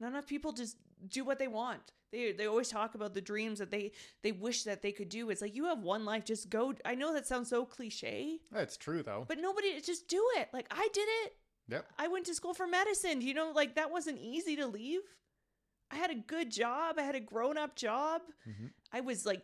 Not 0.00 0.08
enough 0.08 0.26
people 0.26 0.50
just 0.52 0.76
do 1.06 1.24
what 1.24 1.38
they 1.38 1.48
want. 1.48 1.92
They 2.10 2.32
they 2.32 2.46
always 2.46 2.68
talk 2.70 2.94
about 2.94 3.12
the 3.14 3.20
dreams 3.20 3.58
that 3.58 3.70
they 3.70 3.92
they 4.22 4.32
wish 4.32 4.62
that 4.64 4.80
they 4.82 4.92
could 4.92 5.08
do. 5.10 5.28
It's 5.30 5.42
like 5.42 5.54
you 5.54 5.66
have 5.66 5.80
one 5.80 6.04
life, 6.04 6.24
just 6.24 6.48
go. 6.48 6.74
I 6.84 6.94
know 6.94 7.12
that 7.12 7.26
sounds 7.26 7.50
so 7.50 7.64
cliche, 7.66 8.38
That's 8.50 8.76
true 8.76 9.02
though. 9.02 9.24
but 9.28 9.38
nobody 9.38 9.78
just 9.80 10.08
do 10.08 10.24
it. 10.36 10.48
Like 10.52 10.66
I 10.70 10.88
did 10.92 11.08
it. 11.24 11.36
Yep. 11.68 11.84
I 11.98 12.08
went 12.08 12.24
to 12.26 12.34
school 12.34 12.54
for 12.54 12.66
medicine. 12.66 13.20
You 13.20 13.34
know, 13.34 13.52
like 13.54 13.74
that 13.74 13.90
wasn't 13.90 14.18
easy 14.20 14.56
to 14.56 14.66
leave. 14.66 15.00
I 15.90 15.96
had 15.96 16.10
a 16.10 16.14
good 16.14 16.50
job. 16.50 16.96
I 16.98 17.02
had 17.02 17.14
a 17.14 17.20
grown 17.20 17.56
up 17.58 17.76
job. 17.76 18.22
Mhm. 18.48 18.70
I 18.92 19.00
was 19.00 19.26
like 19.26 19.42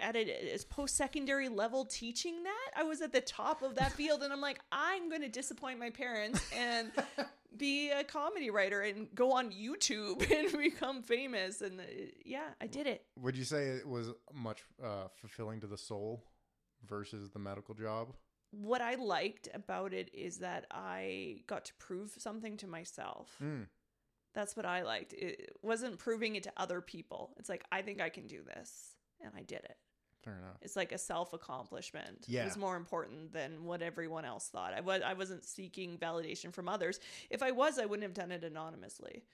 at 0.00 0.16
a, 0.16 0.58
post 0.68 0.96
secondary 0.96 1.48
level 1.48 1.84
teaching 1.84 2.42
that. 2.42 2.70
I 2.76 2.82
was 2.82 3.00
at 3.00 3.12
the 3.12 3.20
top 3.20 3.62
of 3.62 3.76
that 3.76 3.92
field, 3.92 4.22
and 4.22 4.32
I'm 4.32 4.40
like, 4.40 4.60
I'm 4.70 5.08
going 5.08 5.22
to 5.22 5.28
disappoint 5.28 5.78
my 5.78 5.90
parents 5.90 6.42
and 6.56 6.90
be 7.56 7.90
a 7.90 8.02
comedy 8.04 8.50
writer 8.50 8.82
and 8.82 9.08
go 9.14 9.32
on 9.32 9.50
YouTube 9.50 10.30
and 10.36 10.56
become 10.58 11.02
famous. 11.02 11.62
And 11.62 11.80
uh, 11.80 11.84
yeah, 12.24 12.48
I 12.60 12.66
did 12.66 12.86
it. 12.86 13.04
Would 13.18 13.36
you 13.36 13.44
say 13.44 13.68
it 13.68 13.86
was 13.86 14.10
much 14.32 14.62
uh, 14.82 15.08
fulfilling 15.14 15.60
to 15.60 15.66
the 15.66 15.78
soul 15.78 16.24
versus 16.88 17.30
the 17.30 17.38
medical 17.38 17.74
job? 17.74 18.08
What 18.50 18.82
I 18.82 18.96
liked 18.96 19.48
about 19.54 19.94
it 19.94 20.10
is 20.12 20.38
that 20.38 20.66
I 20.70 21.42
got 21.46 21.64
to 21.66 21.74
prove 21.74 22.14
something 22.18 22.58
to 22.58 22.66
myself. 22.66 23.34
Mm. 23.42 23.66
That's 24.34 24.56
what 24.56 24.64
I 24.66 24.82
liked. 24.82 25.12
It 25.12 25.56
wasn't 25.62 25.98
proving 25.98 26.36
it 26.36 26.44
to 26.44 26.52
other 26.56 26.80
people. 26.80 27.34
It's 27.38 27.48
like, 27.48 27.64
I 27.70 27.82
think 27.82 28.00
I 28.00 28.08
can 28.08 28.26
do 28.26 28.42
this. 28.42 28.94
And 29.20 29.32
I 29.36 29.42
did 29.42 29.58
it. 29.64 29.76
Fair 30.24 30.34
enough. 30.38 30.56
It's 30.62 30.76
like 30.76 30.92
a 30.92 30.98
self 30.98 31.32
accomplishment. 31.32 32.18
It 32.22 32.28
Yeah. 32.28 32.44
was 32.44 32.56
more 32.56 32.76
important 32.76 33.32
than 33.32 33.64
what 33.64 33.82
everyone 33.82 34.24
else 34.24 34.48
thought. 34.48 34.72
I, 34.72 34.80
was, 34.80 35.02
I 35.04 35.14
wasn't 35.14 35.44
seeking 35.44 35.98
validation 35.98 36.52
from 36.52 36.68
others. 36.68 36.98
If 37.28 37.42
I 37.42 37.50
was, 37.50 37.78
I 37.78 37.84
wouldn't 37.86 38.04
have 38.04 38.14
done 38.14 38.30
it 38.32 38.42
anonymously. 38.44 39.24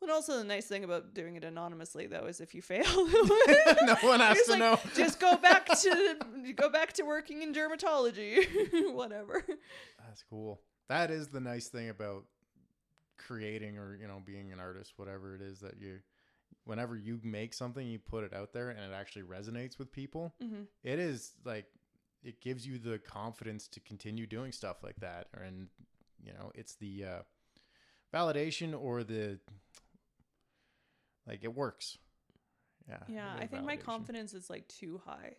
Well, 0.00 0.12
also 0.12 0.38
the 0.38 0.44
nice 0.44 0.66
thing 0.66 0.84
about 0.84 1.12
doing 1.12 1.34
it 1.34 1.42
anonymously, 1.42 2.06
though, 2.06 2.26
is 2.26 2.40
if 2.40 2.54
you 2.54 2.62
fail, 2.62 2.84
no 2.86 3.96
one 4.00 4.20
has 4.20 4.40
to 4.44 4.52
like, 4.52 4.58
know. 4.60 4.78
just 4.94 5.18
go 5.18 5.36
back 5.36 5.66
to 5.80 6.16
go 6.54 6.68
back 6.70 6.92
to 6.94 7.02
working 7.02 7.42
in 7.42 7.52
dermatology, 7.52 8.92
whatever. 8.92 9.44
That's 10.06 10.22
cool. 10.30 10.60
That 10.88 11.10
is 11.10 11.28
the 11.28 11.40
nice 11.40 11.66
thing 11.68 11.88
about 11.90 12.24
creating 13.18 13.78
or 13.78 13.96
you 14.00 14.06
know 14.08 14.20
being 14.24 14.52
an 14.52 14.60
artist, 14.60 14.94
whatever 14.96 15.34
it 15.34 15.42
is 15.42 15.60
that 15.60 15.78
you. 15.80 15.98
Whenever 16.64 16.96
you 16.96 17.18
make 17.22 17.54
something, 17.54 17.86
you 17.86 17.98
put 17.98 18.24
it 18.24 18.34
out 18.34 18.52
there, 18.52 18.70
and 18.70 18.78
it 18.80 18.94
actually 18.94 19.22
resonates 19.22 19.78
with 19.78 19.90
people. 19.92 20.34
hmm 20.40 20.62
It 20.82 20.98
is 20.98 21.32
like 21.44 21.66
it 22.22 22.40
gives 22.40 22.66
you 22.66 22.78
the 22.78 22.98
confidence 22.98 23.68
to 23.68 23.80
continue 23.80 24.26
doing 24.26 24.52
stuff 24.52 24.82
like 24.82 24.96
that, 25.00 25.28
and 25.34 25.68
you 26.22 26.32
know 26.32 26.50
it's 26.54 26.74
the 26.74 27.04
uh, 27.04 27.18
validation 28.14 28.78
or 28.78 29.04
the 29.04 29.38
like 31.26 31.40
it 31.42 31.54
works. 31.54 31.98
Yeah. 32.88 32.96
Yeah, 33.08 33.34
I 33.38 33.46
think 33.46 33.64
my 33.64 33.76
confidence 33.76 34.32
is 34.34 34.48
like 34.48 34.66
too 34.68 35.00
high. 35.04 35.36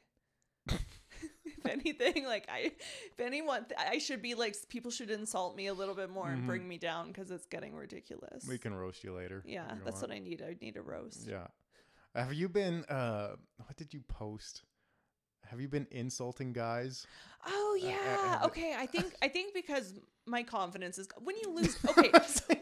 If 1.63 1.65
anything, 1.71 2.25
like 2.25 2.47
I, 2.49 2.71
if 3.13 3.19
anyone, 3.19 3.65
I 3.77 3.97
should 3.99 4.21
be 4.21 4.33
like 4.35 4.55
people 4.69 4.91
should 4.91 5.09
insult 5.09 5.55
me 5.55 5.67
a 5.67 5.73
little 5.73 5.95
bit 5.95 6.09
more 6.09 6.29
and 6.29 6.43
Mhm. 6.43 6.47
bring 6.47 6.67
me 6.67 6.77
down 6.77 7.07
because 7.07 7.31
it's 7.31 7.45
getting 7.45 7.73
ridiculous. 7.75 8.45
We 8.47 8.57
can 8.57 8.73
roast 8.73 9.03
you 9.03 9.13
later. 9.13 9.43
Yeah, 9.45 9.63
you 9.73 9.81
that's 9.83 10.01
want. 10.01 10.09
what 10.09 10.15
I 10.15 10.19
need. 10.19 10.41
I 10.41 10.55
need 10.61 10.77
a 10.77 10.81
roast. 10.81 11.27
Yeah. 11.27 11.47
Have 12.15 12.33
you 12.33 12.49
been 12.49 12.83
uh 12.85 13.35
what 13.57 13.75
did 13.77 13.93
you 13.93 14.01
post? 14.07 14.63
Have 15.45 15.59
you 15.61 15.67
been 15.67 15.87
insulting 15.91 16.53
guys? 16.53 17.07
Oh 17.45 17.77
uh, 17.81 17.85
yeah. 17.87 18.39
uh, 18.41 18.45
okay. 18.47 18.75
I 18.77 18.85
think 18.85 19.13
I 19.21 19.27
think 19.27 19.53
because 19.53 19.93
my 20.29 20.43
confidence 20.43 20.97
is 20.97 21.07
when 21.21 21.35
you 21.37 21.53
lose. 21.53 21.77
Okay, 21.89 22.11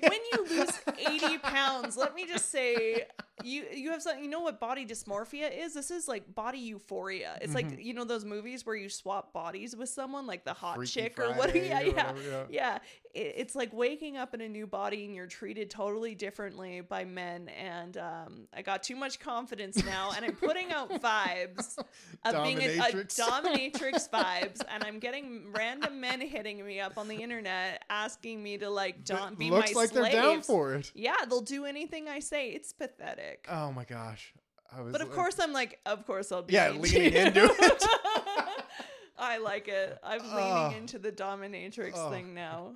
when 0.02 0.20
you 0.34 0.58
lose 0.60 0.72
eighty 1.10 1.38
pounds, 1.40 1.98
let 1.98 2.16
me 2.16 2.26
just 2.26 2.50
say 2.52 3.04
you 3.44 3.66
you 3.74 3.92
have 3.92 4.02
something. 4.02 4.24
You 4.24 4.30
know 4.30 4.40
what 4.42 4.60
body 4.60 4.86
dysmorphia 4.86 5.50
is? 5.56 5.74
This 5.74 5.92
is 5.92 6.08
like 6.08 6.34
body 6.34 6.60
euphoria. 6.60 7.38
It's 7.42 7.54
like 7.54 7.68
Mhm. 7.70 7.84
you 7.84 7.94
know 7.94 8.04
those 8.04 8.26
movies 8.26 8.66
where 8.66 8.76
you 8.76 8.90
swap 8.90 9.34
bodies 9.34 9.76
with 9.76 9.90
someone, 9.90 10.26
like 10.26 10.44
the 10.46 10.54
hot 10.54 10.76
Freaky 10.78 10.92
chick 10.92 11.20
or 11.20 11.34
what? 11.34 11.52
Friday 11.52 11.68
Yeah, 11.70 11.80
or 11.80 11.84
yeah. 11.84 11.90
whatever, 12.12 12.22
yeah. 12.30 12.44
Yeah, 12.50 12.76
it, 13.14 13.34
it's 13.38 13.56
like 13.56 13.72
waking 13.74 14.18
up 14.18 14.34
in 14.34 14.42
a 14.42 14.48
new 14.50 14.66
body 14.68 15.06
and 15.06 15.14
you're 15.16 15.28
treated 15.28 15.70
totally 15.70 16.16
differently 16.16 16.82
by 16.82 17.06
men. 17.06 17.50
And 17.50 17.98
um, 17.98 18.48
I 18.56 18.62
got 18.62 18.82
too 18.84 18.96
much 18.96 19.20
confidence 19.20 19.84
now, 19.86 20.12
and 20.16 20.24
I'm 20.26 20.36
putting 20.36 20.72
out 20.72 20.90
vibes 21.02 21.78
of 22.26 22.44
being 22.44 22.62
a, 22.62 22.78
a 22.78 22.92
Dominatrix. 22.92 23.20
dominatrix 23.20 24.10
vibes, 24.10 24.62
and 24.72 24.84
I'm 24.84 25.00
getting 25.00 25.52
random 25.54 26.00
men 26.00 26.22
hitting 26.22 26.66
me 26.66 26.80
up 26.80 26.98
on 26.98 27.08
the 27.08 27.16
internet 27.16 27.57
asking 27.90 28.42
me 28.44 28.58
to 28.60 28.70
like 28.70 29.04
don't 29.06 29.38
be 29.38 29.50
Looks 29.50 29.74
my 29.74 29.82
like 29.82 29.90
slaves. 29.92 30.12
they're 30.14 30.22
down 30.22 30.42
for 30.42 30.74
it. 30.76 30.92
Yeah, 30.96 31.16
they'll 31.30 31.42
do 31.42 31.66
anything 31.66 32.08
I 32.08 32.20
say. 32.20 32.50
It's 32.50 32.74
pathetic. 32.74 33.46
Oh 33.50 33.72
my 33.72 33.84
gosh. 33.86 34.34
I 34.76 34.82
was 34.82 34.92
but 34.92 35.02
of 35.02 35.08
like- 35.08 35.16
course, 35.16 35.40
I'm 35.40 35.54
like, 35.54 35.80
of 35.86 36.06
course 36.06 36.32
I'll 36.32 36.42
be. 36.44 36.54
Yeah, 36.54 36.72
mean 36.72 36.82
leaning 36.82 37.12
to 37.14 37.20
you. 37.20 37.26
into 37.26 37.44
it. 37.46 37.84
I 39.18 39.38
like 39.40 39.68
it. 39.68 39.98
I'm 40.04 40.22
Oh. 40.24 40.64
leaning 40.68 40.78
into 40.84 41.00
the 41.00 41.12
dominatrix 41.12 41.94
Oh. 41.96 42.10
thing 42.12 42.34
now. 42.34 42.76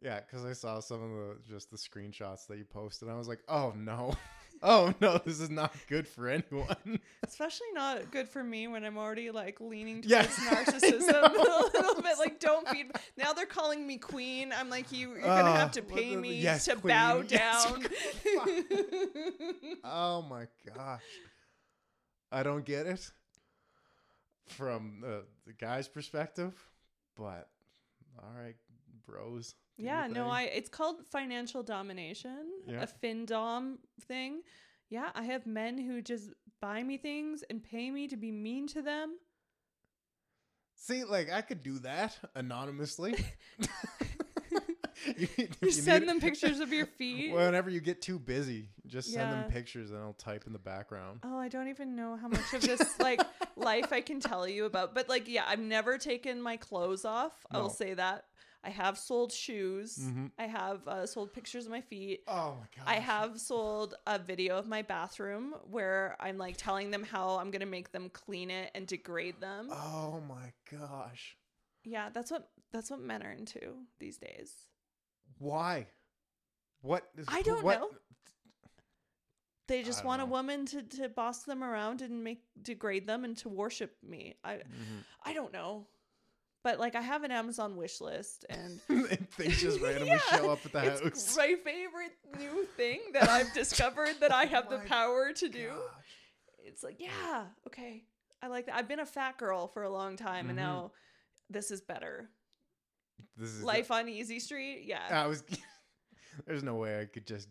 Yeah, 0.00 0.20
because 0.20 0.44
I 0.44 0.52
saw 0.52 0.78
some 0.80 1.02
of 1.02 1.10
the 1.10 1.36
just 1.52 1.70
the 1.70 1.76
screenshots 1.76 2.46
that 2.46 2.56
you 2.58 2.64
posted. 2.64 3.08
And 3.08 3.14
I 3.14 3.18
was 3.18 3.28
like, 3.28 3.40
oh 3.48 3.72
no. 3.76 4.14
Oh 4.62 4.92
no, 5.00 5.18
this 5.24 5.40
is 5.40 5.50
not 5.50 5.72
good 5.88 6.08
for 6.08 6.28
anyone. 6.28 6.98
Especially 7.26 7.66
not 7.74 8.10
good 8.10 8.28
for 8.28 8.42
me 8.42 8.66
when 8.68 8.84
I'm 8.84 8.98
already 8.98 9.30
like 9.30 9.60
leaning 9.60 10.02
towards 10.02 10.28
narcissism 10.36 11.22
a 11.22 11.32
little 11.32 12.02
bit. 12.02 12.18
Like, 12.18 12.40
don't 12.40 12.68
feed. 12.68 12.90
Now 13.16 13.32
they're 13.32 13.46
calling 13.46 13.86
me 13.86 13.98
queen. 13.98 14.52
I'm 14.52 14.68
like, 14.70 14.90
you, 14.92 15.10
you're 15.10 15.20
gonna 15.22 15.50
Oh, 15.50 15.52
have 15.54 15.70
to 15.72 15.82
pay 15.82 16.16
me 16.16 16.40
yes, 16.40 16.64
to 16.66 16.76
queen. 16.76 16.88
bow 16.94 17.22
Yes, 17.28 17.64
down. 17.64 17.86
oh 19.84 20.22
my 20.22 20.46
gosh. 20.74 21.02
I 22.30 22.42
don't 22.42 22.64
get 22.64 22.86
it 22.86 23.10
from 24.48 25.02
uh, 25.06 25.08
the 25.46 25.52
guy's 25.52 25.88
perspective, 25.88 26.54
but 27.16 27.48
all 28.18 28.32
right, 28.36 28.56
bros. 29.06 29.54
Yeah, 29.78 30.06
no. 30.08 30.28
I. 30.28 30.42
It's 30.42 30.68
called 30.68 30.96
financial 31.10 31.62
domination, 31.62 32.50
Yeah. 32.66 32.82
a 32.82 32.86
findom 32.86 33.78
thing. 34.06 34.42
Yeah, 34.90 35.10
I 35.14 35.22
have 35.24 35.46
men 35.46 35.78
who 35.78 36.02
just 36.02 36.30
buy 36.60 36.82
me 36.82 36.96
things 36.98 37.42
and 37.48 37.62
pay 37.62 37.90
me 37.90 38.08
to 38.08 38.16
be 38.16 38.32
mean 38.32 38.66
to 38.68 38.82
them. 38.82 39.16
See, 40.76 41.04
like 41.04 41.30
I 41.30 41.40
could 41.42 41.62
do 41.62 41.78
that 41.80 42.16
anonymously. 42.34 43.14
you, 45.16 45.28
You 45.36 45.48
you 45.62 45.70
send 45.70 46.02
need- 46.04 46.08
them 46.10 46.20
pictures 46.20 46.60
of 46.60 46.72
your 46.72 46.86
feet. 46.98 47.32
Whenever 47.32 47.70
you 47.70 47.80
get 47.80 48.00
too 48.02 48.18
busy, 48.18 48.70
just 48.86 49.12
send 49.12 49.30
them 49.32 49.50
pictures 49.50 49.90
and 49.90 50.00
I'll 50.00 50.12
type 50.14 50.44
in 50.46 50.52
the 50.52 50.58
background. 50.58 51.20
Oh, 51.24 51.38
I 51.38 51.48
don't 51.48 51.68
even 51.68 51.94
know 51.94 52.16
how 52.16 52.28
much 52.28 52.52
of 52.54 52.62
this 52.62 52.98
like 52.98 53.20
life 53.56 53.92
I 53.92 54.00
can 54.00 54.20
tell 54.20 54.48
you 54.48 54.64
about. 54.64 54.94
But 54.94 55.08
like, 55.08 55.28
yeah, 55.28 55.44
I've 55.46 55.60
never 55.60 55.98
taken 55.98 56.40
my 56.40 56.56
clothes 56.56 57.04
off. 57.04 57.32
I 57.50 57.58
will 57.58 57.70
say 57.70 57.94
that. 57.94 58.24
I 58.68 58.70
have 58.70 58.98
sold 58.98 59.32
shoes. 59.32 59.96
Mhm. 59.98 60.30
I 60.38 60.46
have 60.46 60.86
uh, 60.86 61.06
sold 61.06 61.32
pictures 61.32 61.64
of 61.64 61.70
my 61.70 61.80
feet. 61.80 62.22
Oh 62.28 62.58
my 62.60 62.66
god! 62.76 62.84
I 62.86 62.96
have 62.96 63.40
sold 63.40 63.94
a 64.06 64.18
video 64.18 64.58
of 64.58 64.66
my 64.66 64.82
bathroom 64.82 65.54
where 65.70 66.16
I'm 66.20 66.36
like 66.36 66.56
telling 66.58 66.90
them 66.90 67.02
how 67.02 67.38
I'm 67.38 67.50
gonna 67.50 67.64
make 67.78 67.92
them 67.92 68.10
clean 68.10 68.50
it 68.50 68.70
and 68.74 68.86
degrade 68.86 69.40
them. 69.40 69.68
Oh 69.72 70.20
my 70.28 70.52
gosh! 70.70 71.34
Yeah, 71.82 72.10
that's 72.12 72.30
what 72.30 72.50
that's 72.70 72.90
what 72.90 73.00
men 73.00 73.22
are 73.22 73.32
into 73.32 73.60
these 74.00 74.18
days. 74.18 74.52
Why? 75.38 75.86
What? 76.82 77.08
is- 77.16 77.24
I 77.28 77.40
don't 77.40 77.64
what- 77.64 77.80
know. 77.80 77.90
They 79.66 79.82
just 79.82 80.02
want 80.04 80.22
a 80.22 80.26
woman 80.26 80.64
to, 80.66 80.82
to 80.82 81.08
boss 81.10 81.42
them 81.44 81.62
around 81.62 82.00
and 82.00 82.24
make 82.24 82.42
degrade 82.62 83.06
them 83.06 83.24
and 83.24 83.36
to 83.38 83.48
worship 83.50 83.96
me. 84.02 84.34
I 84.44 84.54
Mhm. 84.56 85.04
I 85.24 85.32
don't 85.34 85.52
know. 85.52 85.86
But 86.68 86.78
like 86.78 86.94
I 86.96 87.00
have 87.00 87.24
an 87.24 87.30
Amazon 87.30 87.76
wish 87.76 87.98
list 88.02 88.44
and 88.50 88.78
and 88.90 89.30
things 89.30 89.58
just 89.62 89.80
randomly 89.82 90.08
Yeah, 90.08 90.36
show 90.36 90.50
up 90.50 90.58
at 90.66 90.72
the 90.72 90.84
it's 90.84 91.00
house. 91.02 91.36
my 91.38 91.54
favorite 91.64 92.12
new 92.38 92.66
thing 92.76 93.00
that 93.14 93.26
I've 93.36 93.50
discovered 93.54 94.16
that 94.20 94.32
I 94.34 94.44
have 94.44 94.68
the 94.68 94.76
power 94.80 95.32
to 95.32 95.48
do. 95.48 95.68
Gosh. 95.68 96.04
It's 96.58 96.82
like, 96.82 96.96
yeah, 97.00 97.46
okay. 97.66 98.04
I 98.42 98.48
like 98.48 98.66
that. 98.66 98.74
I've 98.76 98.86
been 98.86 99.00
a 99.00 99.06
fat 99.06 99.38
girl 99.38 99.66
for 99.66 99.84
a 99.84 99.88
long 99.90 100.16
time 100.16 100.50
and 100.50 100.58
Mhm. 100.58 100.62
now 100.62 100.92
this 101.48 101.70
is 101.70 101.80
better. 101.80 102.28
This 103.38 103.48
is 103.48 103.62
Life 103.62 103.90
on 103.90 104.06
Easy 104.10 104.38
Street, 104.38 104.82
yeah. 104.84 105.06
I 105.10 105.26
was. 105.26 105.42
There's 106.46 106.62
no 106.62 106.74
way 106.74 107.00
I 107.00 107.06
could 107.06 107.26
just 107.26 107.48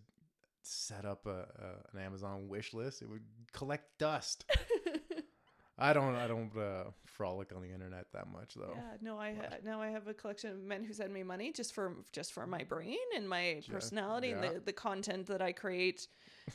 set 0.62 1.06
up 1.06 1.26
a, 1.26 1.30
a 1.32 1.98
an 1.98 2.04
Amazon 2.06 2.50
wish 2.50 2.72
list. 2.76 3.02
It 3.02 3.10
would 3.10 3.24
collect 3.52 3.98
dust. 3.98 4.46
I 5.80 5.94
don't. 5.94 6.16
I 6.16 6.28
don't 6.28 6.52
uh, 6.58 6.86
frolic 7.06 7.52
on 7.56 7.62
the 7.62 7.72
internet 7.72 8.06
that 8.14 8.28
much 8.32 8.56
though. 8.56 8.74
Yeah, 8.76 8.98
no, 9.02 9.18
I 9.18 9.34
ha- 9.34 9.58
now 9.64 9.82
I 9.82 9.90
have 9.90 10.08
a 10.08 10.14
collection 10.14 10.52
of 10.52 10.60
men 10.64 10.84
who 10.84 10.94
send 10.94 11.14
me 11.14 11.24
money 11.24 11.52
just 11.52 11.74
for 11.74 11.94
just 12.12 12.34
for 12.34 12.48
my 12.48 12.64
brain 12.64 12.98
and 13.16 13.30
my 13.30 13.62
personality 13.70 14.30
yeah. 14.30 14.42
and 14.42 14.56
the, 14.56 14.60
the 14.62 14.74
content 14.74 15.28
that 15.28 15.42
I 15.42 15.52
create 15.52 16.08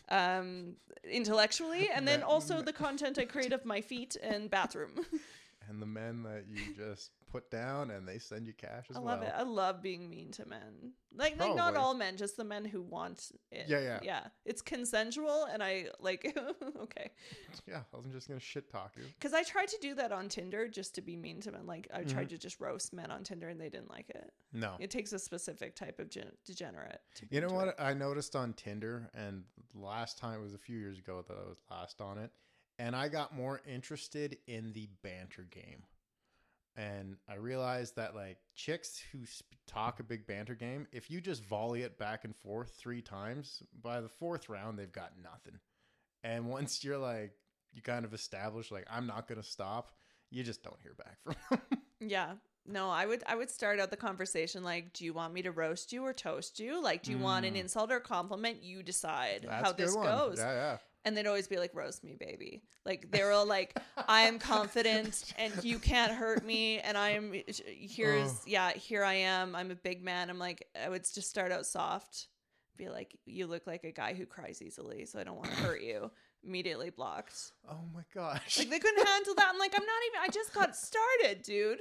um 0.09 0.75
intellectually 1.09 1.89
and 1.95 2.07
then 2.07 2.23
also 2.23 2.63
the 2.71 2.73
content 2.73 3.19
I 3.19 3.25
create 3.25 3.53
of 3.53 3.65
my 3.65 3.81
feet 3.81 4.17
and 4.23 4.51
bathroom. 4.51 4.91
And 5.69 5.81
the 5.81 5.87
men 5.87 6.25
that 6.25 6.45
you 6.51 6.75
just 6.77 7.13
put 7.33 7.51
down 7.51 7.91
and 7.91 8.07
they 8.07 8.19
send 8.19 8.47
you 8.47 8.53
cash 8.53 8.87
as 8.91 8.97
I 8.97 9.01
well. 9.01 9.15
love 9.17 9.23
it. 9.23 9.33
I 9.35 9.43
love 9.43 9.83
being 9.83 10.09
mean 10.11 10.31
to 10.33 10.47
men. 10.47 10.93
Like 11.15 11.39
like 11.39 11.55
not 11.57 11.77
all 11.77 11.95
men, 11.95 12.17
just 12.17 12.37
the 12.37 12.45
men 12.45 12.65
who 12.65 12.83
want 12.83 13.33
it. 13.51 13.67
Yeah, 13.69 13.81
yeah. 13.81 14.01
Yeah. 14.03 14.27
It's 14.45 14.61
consensual 14.63 15.45
and 15.51 15.63
I 15.63 15.87
like 15.99 16.25
okay. 16.83 17.11
Yeah, 17.67 17.81
I 17.93 17.97
wasn't 17.97 18.13
just 18.15 18.29
gonna 18.29 18.41
shit 18.41 18.71
talk 18.71 18.93
you. 18.97 19.05
Cuz 19.21 19.33
I 19.33 19.43
tried 19.43 19.69
to 19.69 19.79
do 19.81 19.95
that 19.95 20.13
on 20.13 20.29
Tinder 20.29 20.69
just 20.69 20.95
to 20.97 21.01
be 21.01 21.17
mean 21.17 21.41
to 21.41 21.53
men. 21.53 21.67
Like 21.67 21.89
I 21.93 22.05
tried 22.05 22.13
Mm-hmm. 22.27 22.29
to 22.29 22.39
just 22.39 22.61
roast 22.61 22.93
men 22.93 23.11
on 23.11 23.25
Tinder 23.25 23.49
and 23.49 23.61
they 23.61 23.69
didn't 23.71 23.91
like 23.91 24.11
it. 24.11 24.31
No. 24.53 24.77
It 24.79 24.91
takes 24.91 25.13
a 25.13 25.19
specific 25.19 25.75
type 25.75 25.99
of 25.99 26.11
gen- 26.11 26.33
degenerate. 26.45 27.01
To 27.17 27.27
You 27.31 27.41
know 27.41 27.49
what 27.55 27.69
it. 27.69 27.75
I 27.79 27.95
noticed 27.95 28.37
on 28.37 28.53
Tinder, 28.53 29.11
and 29.15 29.45
last 29.75 30.19
time 30.19 30.39
it 30.41 30.43
was 30.43 30.55
a 30.55 30.59
few 30.59 30.79
years 30.79 30.99
ago 30.99 31.25
that 31.27 31.35
I 31.37 31.49
was 31.49 31.59
last 31.71 32.01
on 32.03 32.19
it, 32.19 32.31
and 32.79 32.95
I 32.95 33.09
got 33.09 33.35
more 33.35 33.61
interested 33.67 34.37
in 34.47 34.73
the 34.73 34.89
banter 35.03 35.45
game. 35.51 35.85
And 36.77 37.17
I 37.29 37.35
realized 37.35 37.97
that 37.97 38.15
like 38.15 38.39
chicks 38.55 39.03
who 39.13 39.27
sp- 39.29 39.53
talk 39.67 40.01
a 40.01 40.03
big 40.05 40.27
banter 40.27 40.55
game, 40.55 40.87
if 40.93 41.11
you 41.11 41.21
just 41.21 41.45
volley 41.45 41.83
it 41.83 41.99
back 41.99 42.25
and 42.25 42.35
forth 42.35 42.75
three 42.79 43.03
times, 43.03 43.63
by 43.83 44.01
the 44.01 44.09
fourth 44.09 44.49
round 44.49 44.79
they've 44.79 44.91
got 44.91 45.13
nothing. 45.23 45.59
And 46.25 46.49
once 46.49 46.83
you're 46.83 46.99
like 46.99 47.33
you 47.75 47.83
kind 47.83 48.05
of 48.05 48.15
establish 48.15 48.71
like 48.71 48.87
I'm 48.91 49.07
not 49.07 49.29
gonna 49.29 49.43
stop, 49.43 49.93
you 50.31 50.43
just 50.43 50.63
don't 50.63 50.79
hear 50.83 50.95
back 50.95 51.19
from 51.23 51.35
them. 51.71 51.79
Yeah. 52.01 52.33
No, 52.65 52.89
I 52.91 53.07
would 53.07 53.23
I 53.27 53.35
would 53.35 53.51
start 53.51 53.81
out 53.81 53.91
the 53.91 53.97
conversation 53.97 54.63
like, 54.63 54.93
do 54.93 55.05
you 55.05 55.13
want 55.13 55.35
me 55.35 55.43
to 55.43 55.51
roast 55.51 55.93
you 55.93 56.05
or 56.05 56.13
toast 56.15 56.59
you? 56.61 56.81
Like, 56.83 57.03
do 57.03 57.11
you 57.11 57.19
want 57.19 57.45
an 57.45 57.55
Mm. 57.55 57.59
insult 57.61 57.91
or 57.91 57.99
compliment? 58.01 58.63
You 58.63 58.83
decide 58.83 59.45
That's 59.49 59.67
how 59.67 59.73
this 59.73 59.95
one. 59.95 60.07
goes. 60.07 60.39
Yeah, 60.39 60.53
yeah. 60.53 60.77
And 61.05 61.17
they'd 61.17 61.27
always 61.27 61.49
be 61.49 61.57
like, 61.57 61.75
roast 61.75 62.05
me, 62.05 62.15
baby. 62.19 62.63
Like 62.87 63.11
they 63.11 63.23
were 63.25 63.33
all 63.33 63.47
like, 63.47 63.77
I 64.09 64.23
am 64.23 64.39
confident 64.53 65.33
and 65.37 65.53
you 65.65 65.79
can't 65.81 66.13
hurt 66.13 66.45
me. 66.45 66.79
And 66.79 66.97
I 66.97 67.11
am 67.11 67.33
here's 67.67 68.31
Ugh. 68.31 68.37
yeah, 68.47 68.71
here 68.73 69.03
I 69.05 69.15
am. 69.15 69.57
I'm 69.57 69.71
a 69.73 69.75
big 69.75 70.05
man. 70.05 70.31
I'm 70.31 70.39
like, 70.39 70.67
I 70.81 70.89
would 70.89 71.03
just 71.03 71.29
start 71.29 71.51
out 71.51 71.67
soft. 71.67 72.29
Be 72.77 72.89
like, 72.89 73.19
you 73.27 73.47
look 73.49 73.67
like 73.67 73.85
a 73.85 73.91
guy 73.93 74.15
who 74.15 74.27
cries 74.27 74.63
easily, 74.63 75.05
so 75.05 75.19
I 75.19 75.25
don't 75.25 75.37
want 75.37 75.51
to 75.51 75.57
hurt 75.57 75.83
you. 75.83 76.11
Immediately 76.45 76.91
blocked. 76.91 77.53
Oh 77.69 77.81
my 77.95 78.03
gosh. 78.15 78.59
Like 78.59 78.71
they 78.71 78.79
couldn't 78.79 79.07
handle 79.07 79.35
that. 79.37 79.51
I'm 79.53 79.59
like, 79.59 79.73
I'm 79.75 79.85
not 79.85 80.03
even. 80.09 80.21
I 80.23 80.29
just 80.33 80.55
got 80.55 80.75
started, 80.77 81.43
dude. 81.43 81.81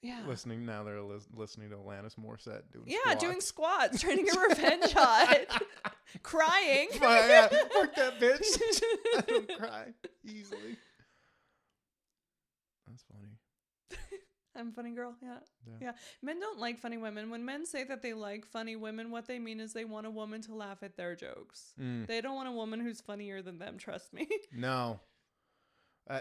Yeah. 0.00 0.20
listening 0.28 0.64
now 0.64 0.84
they're 0.84 1.02
lis- 1.02 1.26
listening 1.34 1.70
to 1.70 1.76
Alanis 1.76 2.14
Morissette 2.14 2.62
doing 2.72 2.84
Yeah, 2.86 3.14
doing 3.16 3.40
squats. 3.40 3.98
squats, 3.98 4.00
trying 4.00 4.18
to 4.18 4.22
get 4.22 4.36
revenge 4.48 4.94
on 4.94 5.32
it, 5.32 5.50
crying. 6.22 6.88
Fuck 6.92 7.00
that 7.96 8.20
bitch. 8.20 8.82
I 9.16 9.20
don't 9.26 9.58
cry 9.58 9.86
easily. 10.24 10.76
That's 12.86 13.04
funny. 13.12 13.28
I'm 14.56 14.68
a 14.70 14.72
funny 14.72 14.90
girl. 14.90 15.14
Yeah. 15.22 15.38
Yeah. 15.66 15.74
yeah. 15.80 15.92
Men 16.20 16.40
don't 16.40 16.58
like 16.58 16.78
funny 16.80 16.96
women. 16.96 17.30
When 17.30 17.44
men 17.44 17.64
say 17.64 17.84
that 17.84 18.02
they 18.02 18.12
like 18.12 18.44
funny 18.44 18.74
women, 18.74 19.10
what 19.12 19.26
they 19.28 19.38
mean 19.38 19.60
is 19.60 19.72
they 19.72 19.84
want 19.84 20.06
a 20.06 20.10
woman 20.10 20.40
to 20.42 20.54
laugh 20.54 20.82
at 20.82 20.96
their 20.96 21.14
jokes. 21.14 21.74
Mm, 21.80 22.06
They 22.08 22.20
don't 22.20 22.34
want 22.34 22.48
a 22.48 22.52
woman 22.52 22.80
who's 22.80 23.00
funnier 23.00 23.40
than 23.40 23.58
them, 23.58 23.78
trust 23.78 24.12
me. 24.12 24.26
no. 24.52 24.98
Uh, 26.10 26.20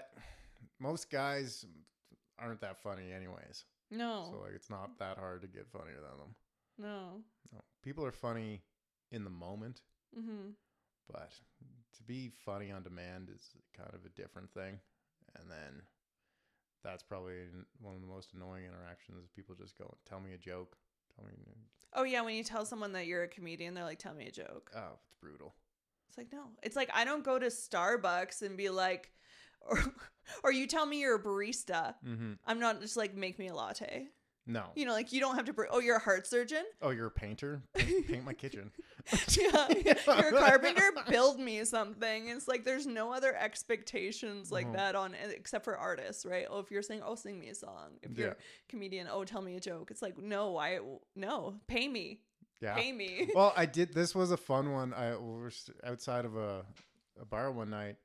most 0.79 1.09
guys 1.09 1.65
aren't 2.37 2.61
that 2.61 2.77
funny 2.77 3.11
anyways. 3.11 3.65
no. 3.89 4.27
So 4.31 4.39
like 4.41 4.51
it's 4.53 4.69
not 4.69 4.99
that 4.99 5.17
hard 5.17 5.41
to 5.41 5.47
get 5.47 5.67
funnier 5.71 5.95
than 5.95 6.19
them. 6.19 6.35
no. 6.77 7.21
No. 7.53 7.59
People 7.83 8.05
are 8.05 8.11
funny 8.11 8.61
in 9.11 9.23
the 9.23 9.29
moment, 9.29 9.81
Mhm. 10.15 10.55
but 11.07 11.31
to 11.93 12.03
be 12.03 12.29
funny 12.29 12.71
on 12.71 12.83
demand 12.83 13.29
is 13.29 13.55
kind 13.73 13.93
of 13.93 14.05
a 14.05 14.09
different 14.09 14.51
thing. 14.53 14.79
And 15.35 15.49
then 15.49 15.87
that's 16.83 17.03
probably 17.03 17.47
one 17.79 17.95
of 17.95 18.01
the 18.01 18.07
most 18.07 18.33
annoying 18.33 18.65
interactions. 18.65 19.29
People 19.29 19.55
just 19.55 19.77
go, 19.77 19.97
"Tell 20.05 20.19
me 20.19 20.33
a 20.33 20.37
joke." 20.37 20.77
Tell 21.15 21.25
me. 21.25 21.33
Oh 21.93 22.03
yeah, 22.03 22.21
when 22.21 22.35
you 22.35 22.43
tell 22.43 22.65
someone 22.65 22.91
that 22.93 23.07
you're 23.07 23.23
a 23.23 23.27
comedian, 23.27 23.73
they're 23.73 23.83
like, 23.83 23.99
"Tell 23.99 24.13
me 24.13 24.27
a 24.27 24.31
joke." 24.31 24.71
Oh, 24.75 24.99
it's 25.03 25.13
brutal. 25.19 25.55
It's 26.09 26.17
like 26.17 26.31
no. 26.31 26.55
It's 26.63 26.75
like 26.75 26.89
I 26.93 27.03
don't 27.05 27.23
go 27.23 27.39
to 27.39 27.47
Starbucks 27.47 28.41
and 28.41 28.55
be 28.57 28.69
like, 28.69 29.13
or 29.61 29.79
or 30.43 30.51
you 30.51 30.67
tell 30.67 30.85
me 30.85 30.99
you're 30.99 31.15
a 31.15 31.23
barista. 31.23 31.95
Mm-hmm. 32.03 32.33
I'm 32.45 32.59
not 32.59 32.79
just 32.81 32.95
like 32.97 33.13
make 33.15 33.37
me 33.39 33.47
a 33.47 33.55
latte. 33.55 34.09
No. 34.49 34.63
You 34.75 34.85
know, 34.85 34.93
like 34.93 35.11
you 35.11 35.19
don't 35.19 35.35
have 35.35 35.43
to. 35.45 35.53
Br- 35.53 35.65
oh, 35.69 35.79
you're 35.79 35.97
a 35.97 36.01
heart 36.01 36.25
surgeon. 36.25 36.63
Oh, 36.81 36.89
you're 36.91 37.07
a 37.07 37.11
painter? 37.11 37.61
Paint, 37.73 38.07
paint 38.07 38.23
my 38.25 38.33
kitchen. 38.33 38.71
yeah, 39.37 39.67
you're 39.69 39.93
a 39.93 40.39
carpenter. 40.39 40.91
Build 41.09 41.37
me 41.39 41.63
something. 41.65 42.29
It's 42.29 42.47
like 42.47 42.63
there's 42.63 42.87
no 42.87 43.11
other 43.13 43.35
expectations 43.35 44.51
like 44.51 44.67
Mhm. 44.67 44.73
that 44.75 44.95
on 44.95 45.13
except 45.35 45.65
for 45.65 45.77
artists, 45.77 46.25
right? 46.25 46.45
Oh, 46.49 46.59
if 46.59 46.71
you're 46.71 46.81
saying, 46.81 47.01
oh, 47.05 47.15
sing 47.15 47.39
me 47.39 47.49
a 47.49 47.55
song. 47.55 47.99
If 48.01 48.17
you're 48.17 48.27
Yeah. 48.27 48.33
a 48.33 48.69
comedian, 48.69 49.07
oh, 49.11 49.23
tell 49.25 49.41
me 49.41 49.55
a 49.55 49.59
joke. 49.59 49.91
It's 49.91 50.01
like 50.01 50.17
no, 50.17 50.57
I 50.57 50.79
no, 51.15 51.55
pay 51.67 51.87
me, 51.89 52.21
Yeah. 52.61 52.75
pay 52.75 52.91
me. 52.93 53.29
well, 53.35 53.53
I 53.55 53.65
did. 53.65 53.93
This 53.93 54.15
was 54.15 54.31
a 54.31 54.37
fun 54.37 54.71
one. 54.71 54.93
I 54.93 55.15
was 55.17 55.69
outside 55.83 56.23
of 56.25 56.37
a, 56.37 56.65
a 57.21 57.25
bar 57.25 57.51
one 57.51 57.69
night, 57.69 57.97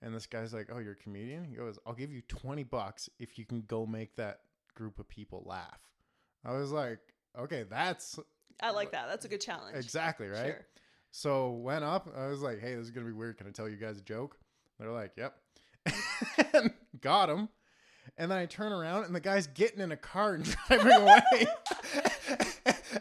and 0.00 0.14
this 0.14 0.26
guy's 0.26 0.54
like, 0.54 0.68
"Oh, 0.72 0.78
you're 0.78 0.92
a 0.92 0.96
comedian?" 0.96 1.44
He 1.44 1.56
goes, 1.56 1.78
"I'll 1.86 1.92
give 1.94 2.10
you 2.10 2.22
twenty 2.22 2.62
bucks 2.64 3.10
if 3.18 3.38
you 3.38 3.44
can 3.44 3.62
go 3.62 3.84
make 3.86 4.16
that 4.16 4.40
group 4.74 4.98
of 4.98 5.06
people 5.08 5.42
laugh." 5.46 5.80
I 6.44 6.52
was 6.52 6.72
like, 6.72 6.98
"Okay, 7.38 7.64
that's 7.68 8.18
I 8.62 8.70
like 8.70 8.88
uh, 8.88 8.92
that. 8.92 9.08
That's 9.08 9.24
a 9.24 9.28
good 9.28 9.40
challenge. 9.40 9.76
exactly 9.76 10.28
right." 10.28 10.46
Sure. 10.46 10.66
So 11.12 11.50
went 11.50 11.84
up. 11.84 12.08
I 12.16 12.28
was 12.28 12.40
like, 12.40 12.60
"Hey, 12.60 12.74
this 12.74 12.84
is 12.84 12.90
gonna 12.90 13.06
be 13.06 13.12
weird. 13.12 13.38
Can 13.38 13.46
I 13.46 13.50
tell 13.50 13.68
you 13.68 13.76
guys 13.76 13.98
a 13.98 14.02
joke?" 14.02 14.38
They're 14.78 14.90
like, 14.90 15.12
"Yep." 15.16 15.34
got 17.00 17.30
him. 17.30 17.48
And 18.16 18.30
then 18.30 18.38
I 18.38 18.46
turn 18.46 18.72
around 18.72 19.04
and 19.04 19.14
the 19.14 19.20
guy's 19.20 19.46
getting 19.46 19.80
in 19.80 19.92
a 19.92 19.96
car 19.96 20.34
and 20.34 20.44
driving 20.68 20.92
away. 20.92 21.46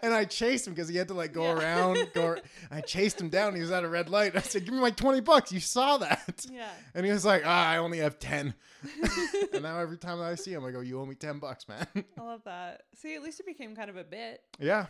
And 0.04 0.14
I 0.14 0.26
chased 0.26 0.68
him 0.68 0.74
because 0.74 0.88
he 0.90 0.98
had 0.98 1.08
to 1.10 1.14
like 1.14 1.34
go 1.34 1.44
Yeah. 1.44 1.54
around. 1.60 2.10
Go. 2.14 2.36
I 2.72 2.82
chased 2.82 3.20
him 3.20 3.30
down. 3.30 3.56
He 3.56 3.62
was 3.62 3.72
at 3.72 3.84
a 3.84 3.88
red 3.90 4.10
light. 4.10 4.36
I 4.36 4.42
said, 4.42 4.66
"Give 4.66 4.74
me 4.74 4.80
my 4.80 4.92
twenty 4.92 5.22
bucks. 5.22 5.52
You 5.52 5.60
saw 5.60 5.98
that." 6.00 6.46
Yeah. 6.52 6.70
And 6.94 7.06
he 7.06 7.12
was 7.12 7.26
like, 7.26 7.44
"Ah, 7.46 7.68
I 7.70 7.78
only 7.78 8.00
have 8.00 8.20
10. 8.20 8.54
and 9.54 9.64
now 9.64 9.80
every 9.80 9.98
time 9.98 10.22
I 10.22 10.36
see 10.36 10.52
him, 10.54 10.64
I 10.66 10.72
go, 10.72 10.80
"You 10.80 11.00
owe 11.02 11.06
me 11.06 11.16
ten 11.16 11.40
bucks, 11.40 11.68
man." 11.68 11.88
I 12.18 12.22
love 12.22 12.42
that. 12.46 12.84
See, 12.96 13.16
at 13.16 13.24
least 13.24 13.40
it 13.40 13.46
became 13.46 13.76
kind 13.76 13.90
of 13.90 13.98
a 13.98 14.04
bit. 14.04 14.42
yeah. 14.60 14.88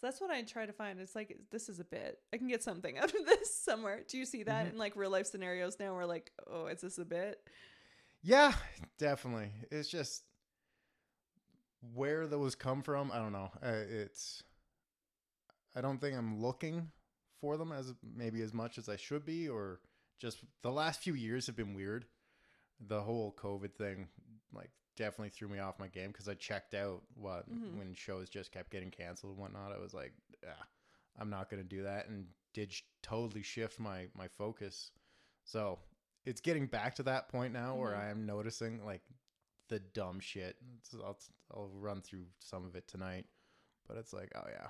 So 0.00 0.08
that's 0.08 0.20
what 0.20 0.30
I 0.32 0.42
try 0.42 0.66
to 0.66 0.72
find. 0.72 0.98
It's 0.98 1.14
like 1.14 1.38
this 1.52 1.68
is 1.68 1.78
a 1.78 1.84
bit. 1.84 2.18
I 2.34 2.36
can 2.36 2.48
get 2.48 2.62
something 2.64 2.98
out 2.98 3.14
of 3.14 3.24
this 3.24 3.54
somewhere. 3.54 4.00
Do 4.08 4.18
you 4.18 4.24
see 4.26 4.42
that 4.42 4.66
Mhm. 4.66 4.72
in 4.72 4.78
like 4.78 4.96
real 4.96 5.10
life 5.10 5.26
scenarios 5.26 5.76
now? 5.78 5.94
Where 5.94 6.06
like, 6.06 6.32
oh, 6.50 6.66
is 6.66 6.80
this 6.80 6.98
a 6.98 7.04
bit? 7.04 7.38
Yeah, 8.24 8.52
definitely. 8.98 9.50
It's 9.70 9.88
just 9.88 10.24
where 11.94 12.26
those 12.26 12.54
come 12.54 12.82
from. 12.82 13.10
I 13.12 13.18
don't 13.18 13.32
know. 13.32 13.50
Uh, 13.62 13.82
it's 13.88 14.42
I 15.74 15.80
don't 15.80 16.00
think 16.00 16.16
I'm 16.16 16.40
looking 16.40 16.90
for 17.40 17.56
them 17.56 17.72
as 17.72 17.94
maybe 18.02 18.42
as 18.42 18.52
much 18.52 18.78
as 18.78 18.88
I 18.88 18.96
should 18.96 19.24
be, 19.24 19.48
or 19.48 19.80
just 20.18 20.38
the 20.62 20.70
last 20.70 21.00
few 21.00 21.14
years 21.14 21.46
have 21.46 21.56
been 21.56 21.74
weird. 21.74 22.06
The 22.86 23.00
whole 23.00 23.32
COVID 23.32 23.74
thing, 23.74 24.08
like, 24.52 24.70
definitely 24.96 25.30
threw 25.30 25.48
me 25.48 25.58
off 25.58 25.78
my 25.78 25.88
game 25.88 26.08
because 26.12 26.28
I 26.28 26.34
checked 26.34 26.74
out 26.74 27.02
what 27.14 27.48
Mhm. 27.50 27.76
when 27.78 27.94
shows 27.94 28.28
just 28.28 28.52
kept 28.52 28.70
getting 28.70 28.90
canceled 28.90 29.32
and 29.32 29.40
whatnot. 29.40 29.72
I 29.72 29.78
was 29.78 29.94
like, 29.94 30.12
ah, 30.46 30.66
I'm 31.16 31.30
not 31.30 31.48
gonna 31.48 31.64
do 31.64 31.82
that, 31.84 32.08
and 32.08 32.32
did 32.52 32.72
sh- 32.72 32.82
totally 33.02 33.42
shift 33.42 33.80
my 33.80 34.08
my 34.14 34.28
focus. 34.28 34.90
So 35.44 35.80
it's 36.24 36.40
getting 36.40 36.66
back 36.66 36.94
to 36.96 37.02
that 37.04 37.28
point 37.28 37.52
now 37.52 37.74
where 37.76 37.92
Mhm. 37.92 37.98
I 37.98 38.08
am 38.10 38.26
noticing 38.26 38.84
like 38.84 39.02
the 39.72 39.80
dumb 39.80 40.20
shit. 40.20 40.56
It's, 40.78 40.94
I'll 40.94 41.18
I'll 41.54 41.70
run 41.74 42.00
through 42.02 42.24
some 42.40 42.64
of 42.66 42.76
it 42.76 42.86
tonight, 42.86 43.24
but 43.88 43.96
it's 43.96 44.12
like, 44.12 44.30
oh 44.34 44.44
yeah, 44.50 44.68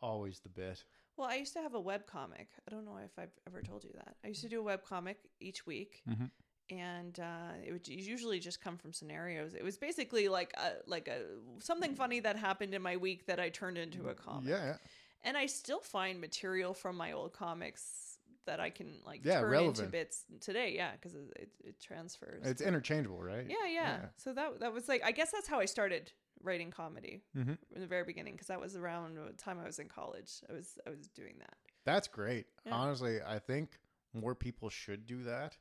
always 0.00 0.40
the 0.40 0.48
bit. 0.48 0.84
Well, 1.16 1.28
I 1.28 1.36
used 1.36 1.54
to 1.54 1.60
have 1.62 1.74
a 1.74 1.80
web 1.80 2.06
comic. 2.06 2.48
I 2.68 2.70
don't 2.74 2.84
know 2.84 2.98
if 3.04 3.12
I've 3.18 3.30
ever 3.46 3.62
told 3.62 3.84
you 3.84 3.90
that. 3.94 4.16
I 4.24 4.28
used 4.28 4.42
to 4.42 4.48
do 4.48 4.60
a 4.60 4.62
web 4.62 4.84
comic 4.84 5.18
each 5.40 5.66
week, 5.66 6.02
Mhm. 6.08 6.30
and 6.70 7.18
uh, 7.20 7.52
it 7.64 7.72
would 7.72 7.88
usually 7.88 8.38
just 8.38 8.60
come 8.60 8.76
from 8.76 8.92
scenarios. 8.92 9.54
It 9.54 9.64
was 9.64 9.78
basically 9.78 10.28
like 10.28 10.52
a 10.58 10.72
like 10.86 11.08
a 11.08 11.20
something 11.60 11.94
funny 11.94 12.20
that 12.20 12.36
happened 12.36 12.74
in 12.74 12.82
my 12.82 12.96
week 12.96 13.26
that 13.26 13.40
I 13.40 13.48
turned 13.48 13.78
into 13.78 14.08
a 14.08 14.14
comic. 14.14 14.48
Yeah, 14.50 14.64
yeah. 14.64 14.76
and 15.22 15.36
I 15.36 15.46
still 15.46 15.80
find 15.80 16.20
material 16.20 16.74
from 16.74 16.96
my 16.96 17.12
old 17.12 17.32
comics 17.32 18.05
that 18.46 18.60
I 18.60 18.70
can 18.70 18.94
like 19.04 19.20
Yeah, 19.24 19.40
turn 19.40 19.54
into 19.54 19.82
bits 19.84 20.24
today. 20.40 20.74
Yeah, 20.76 20.92
because 20.92 21.14
it, 21.14 21.32
it, 21.36 21.48
it 21.64 21.80
transfers. 21.80 22.46
It's 22.46 22.60
interchangeable, 22.62 23.22
right? 23.22 23.46
yeah, 23.48 23.66
yeah, 23.68 23.96
So 24.16 24.32
that 24.32 24.60
that 24.60 24.72
was 24.72 24.88
like 24.88 25.02
I 25.04 25.12
guess 25.12 25.30
that's 25.30 25.48
how 25.48 25.60
I 25.60 25.66
started 25.66 26.12
writing 26.42 26.70
comedy 26.70 27.22
Mhm. 27.36 27.58
in 27.74 27.80
the 27.80 27.86
very 27.86 28.04
beginning 28.04 28.34
because 28.34 28.48
that 28.48 28.60
was 28.60 28.76
around 28.76 29.16
the 29.16 29.32
time 29.34 29.58
I 29.58 29.64
was 29.66 29.78
in 29.78 29.88
college. 29.88 30.42
I 30.50 30.52
was 30.52 30.78
I 30.86 30.90
was 30.90 31.08
doing 31.08 31.34
that. 31.38 31.54
That's 31.84 32.08
great. 32.08 32.46
Yeah. 32.64 32.74
Honestly, 32.74 33.18
I 33.26 33.38
think 33.38 33.78
more 34.12 34.34
people 34.34 34.70
should 34.70 35.06
do 35.06 35.22
that 35.24 35.56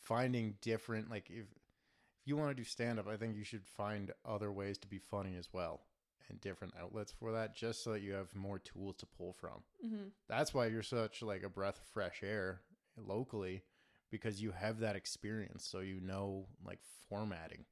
finding 0.00 0.54
different 0.60 1.10
like 1.10 1.30
if 1.30 1.46
if 2.20 2.28
you 2.28 2.36
want 2.36 2.50
to 2.50 2.54
do 2.54 2.64
stand 2.64 2.98
up, 3.00 3.08
I 3.08 3.16
think 3.16 3.36
you 3.36 3.42
should 3.44 3.66
find 3.66 4.12
other 4.24 4.52
ways 4.52 4.78
to 4.78 4.86
be 4.88 4.98
funny 4.98 5.34
as 5.36 5.52
well 5.52 5.80
and 6.28 6.40
different 6.40 6.74
outlets 6.80 7.12
for 7.12 7.32
that 7.32 7.54
just 7.54 7.82
so 7.84 7.92
that 7.92 8.02
you 8.02 8.12
have 8.12 8.34
more 8.34 8.58
tools 8.58 8.96
to 8.96 9.06
pull 9.06 9.32
from. 9.32 9.62
Mm-hmm. 9.84 10.08
That's 10.28 10.52
why 10.54 10.66
you're 10.66 10.82
such 10.82 11.22
like 11.22 11.42
a 11.42 11.48
breath 11.48 11.78
of 11.80 11.86
fresh 11.88 12.22
air 12.22 12.60
locally 12.96 13.62
because 14.10 14.42
you 14.42 14.50
have 14.52 14.80
that 14.80 14.96
experience 14.96 15.66
so 15.66 15.80
you 15.80 16.00
know 16.00 16.46
like 16.64 16.78
formatting 17.08 17.64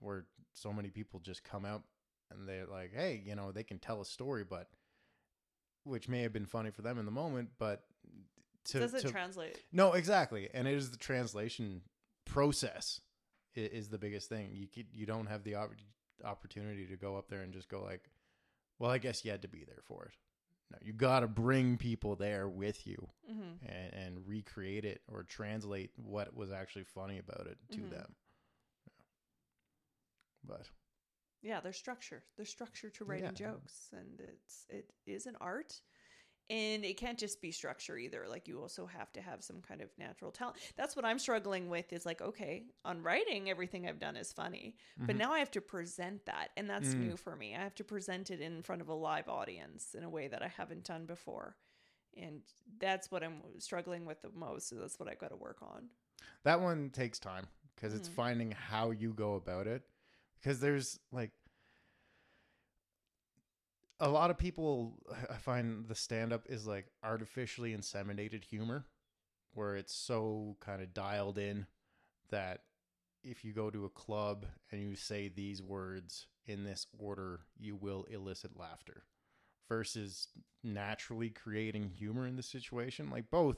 where 0.00 0.26
so 0.52 0.72
many 0.72 0.90
people 0.90 1.20
just 1.20 1.44
come 1.44 1.64
out 1.64 1.82
and 2.30 2.48
they're 2.48 2.66
like, 2.66 2.92
"Hey, 2.92 3.22
you 3.24 3.36
know, 3.36 3.52
they 3.52 3.62
can 3.62 3.78
tell 3.78 4.00
a 4.00 4.04
story 4.04 4.44
but 4.44 4.68
which 5.84 6.08
may 6.08 6.22
have 6.22 6.32
been 6.32 6.46
funny 6.46 6.70
for 6.70 6.82
them 6.82 6.98
in 6.98 7.04
the 7.04 7.10
moment, 7.12 7.50
but 7.58 7.84
to, 8.66 8.78
Does 8.78 8.94
it 8.94 9.02
to 9.02 9.10
translate? 9.10 9.58
no, 9.72 9.92
exactly, 9.92 10.48
and 10.54 10.68
it 10.68 10.74
is 10.74 10.90
the 10.90 10.96
translation 10.96 11.82
process 12.24 13.00
is 13.54 13.88
the 13.88 13.98
biggest 13.98 14.28
thing. 14.28 14.50
You 14.54 14.66
could, 14.66 14.86
you 14.92 15.06
don't 15.06 15.26
have 15.26 15.44
the 15.44 15.56
opp- 15.56 15.74
opportunity 16.24 16.86
to 16.86 16.96
go 16.96 17.16
up 17.16 17.28
there 17.28 17.40
and 17.42 17.52
just 17.52 17.68
go 17.68 17.82
like, 17.82 18.10
well, 18.78 18.90
I 18.90 18.98
guess 18.98 19.24
you 19.24 19.30
had 19.30 19.42
to 19.42 19.48
be 19.48 19.64
there 19.64 19.82
for 19.84 20.04
it. 20.06 20.12
No, 20.70 20.78
you 20.80 20.92
got 20.92 21.20
to 21.20 21.28
bring 21.28 21.76
people 21.76 22.16
there 22.16 22.48
with 22.48 22.86
you 22.86 23.08
Mm-hmm. 23.30 23.66
and, 23.66 23.92
and 23.94 24.26
recreate 24.26 24.84
it 24.84 25.02
or 25.12 25.22
translate 25.22 25.90
what 25.96 26.34
was 26.36 26.50
actually 26.50 26.84
funny 26.84 27.18
about 27.18 27.46
it 27.46 27.58
to 27.72 27.80
Mhm. 27.82 27.90
them. 27.90 28.14
But 30.44 30.68
Yeah, 31.42 31.60
there's 31.60 31.76
structure. 31.76 32.24
There's 32.36 32.50
structure 32.50 32.88
to 32.90 33.04
writing 33.04 33.30
Yeah. 33.30 33.50
jokes, 33.52 33.90
and 33.92 34.20
it's 34.20 34.66
it 34.68 34.92
is 35.06 35.26
an 35.26 35.36
art, 35.40 35.80
and 36.50 36.84
it 36.84 36.96
can't 36.96 37.18
just 37.18 37.40
be 37.40 37.50
structure 37.50 37.96
either. 37.96 38.26
Like 38.28 38.46
you 38.48 38.60
also 38.60 38.86
have 38.86 39.12
to 39.12 39.20
have 39.22 39.42
some 39.42 39.60
kind 39.62 39.80
of 39.80 39.88
natural 39.98 40.30
talent. 40.30 40.58
That's 40.76 40.94
what 40.96 41.04
I'm 41.04 41.18
struggling 41.18 41.68
with. 41.68 41.92
Is 41.92 42.04
like 42.06 42.20
okay, 42.20 42.64
on 42.84 43.02
writing, 43.02 43.48
everything 43.50 43.88
I've 43.88 43.98
done 43.98 44.16
is 44.16 44.32
funny, 44.32 44.76
but 45.06 45.14
Mhm. 45.14 45.18
now 45.18 45.32
I 45.32 45.38
have 45.38 45.50
to 45.52 45.60
present 45.60 46.26
that, 46.26 46.48
and 46.56 46.68
that's 46.68 46.94
Mm. 46.94 47.00
new 47.10 47.16
for 47.16 47.36
me. 47.36 47.54
I 47.54 47.62
have 47.62 47.74
to 47.76 47.84
present 47.84 48.30
it 48.30 48.40
in 48.40 48.62
front 48.62 48.82
of 48.82 48.88
a 48.88 48.94
live 48.94 49.28
audience 49.28 49.94
in 49.94 50.04
a 50.04 50.10
way 50.10 50.28
that 50.28 50.42
I 50.42 50.48
haven't 50.48 50.84
done 50.84 51.06
before, 51.06 51.56
and 52.16 52.42
that's 52.78 53.10
what 53.10 53.22
I'm 53.22 53.42
struggling 53.58 54.04
with 54.04 54.20
the 54.22 54.30
most. 54.34 54.68
So 54.68 54.76
that's 54.76 54.98
what 54.98 55.08
I've 55.08 55.18
got 55.18 55.30
to 55.30 55.36
work 55.36 55.58
on. 55.62 55.88
that 56.44 56.60
one 56.60 56.90
takes 56.90 57.18
time 57.18 57.46
because 57.74 57.94
it's 57.94 58.08
Mhm. 58.08 58.14
finding 58.14 58.50
how 58.52 58.90
you 58.90 59.12
go 59.14 59.34
about 59.34 59.66
it 59.66 59.82
because 60.40 60.60
there's 60.60 60.98
like 61.12 61.30
a 64.02 64.08
lot 64.08 64.30
of 64.30 64.36
people 64.36 64.98
i 65.30 65.36
find 65.36 65.88
the 65.88 65.94
stand 65.94 66.32
up 66.32 66.44
is 66.48 66.66
like 66.66 66.86
artificially 67.02 67.74
inseminated 67.74 68.44
humor 68.44 68.84
where 69.54 69.76
it's 69.76 69.94
so 69.94 70.56
kind 70.60 70.82
of 70.82 70.92
dialed 70.92 71.38
in 71.38 71.66
that 72.30 72.60
if 73.22 73.44
you 73.44 73.52
go 73.52 73.70
to 73.70 73.84
a 73.84 73.90
club 73.90 74.46
and 74.70 74.80
you 74.80 74.96
say 74.96 75.28
these 75.28 75.62
words 75.62 76.26
in 76.46 76.64
this 76.64 76.86
order 76.98 77.40
you 77.58 77.76
will 77.76 78.04
elicit 78.10 78.58
laughter 78.58 79.04
versus 79.68 80.28
naturally 80.62 81.30
creating 81.30 81.88
humor 81.88 82.26
in 82.26 82.36
the 82.36 82.42
situation. 82.42 83.10
Like 83.10 83.30
both 83.30 83.56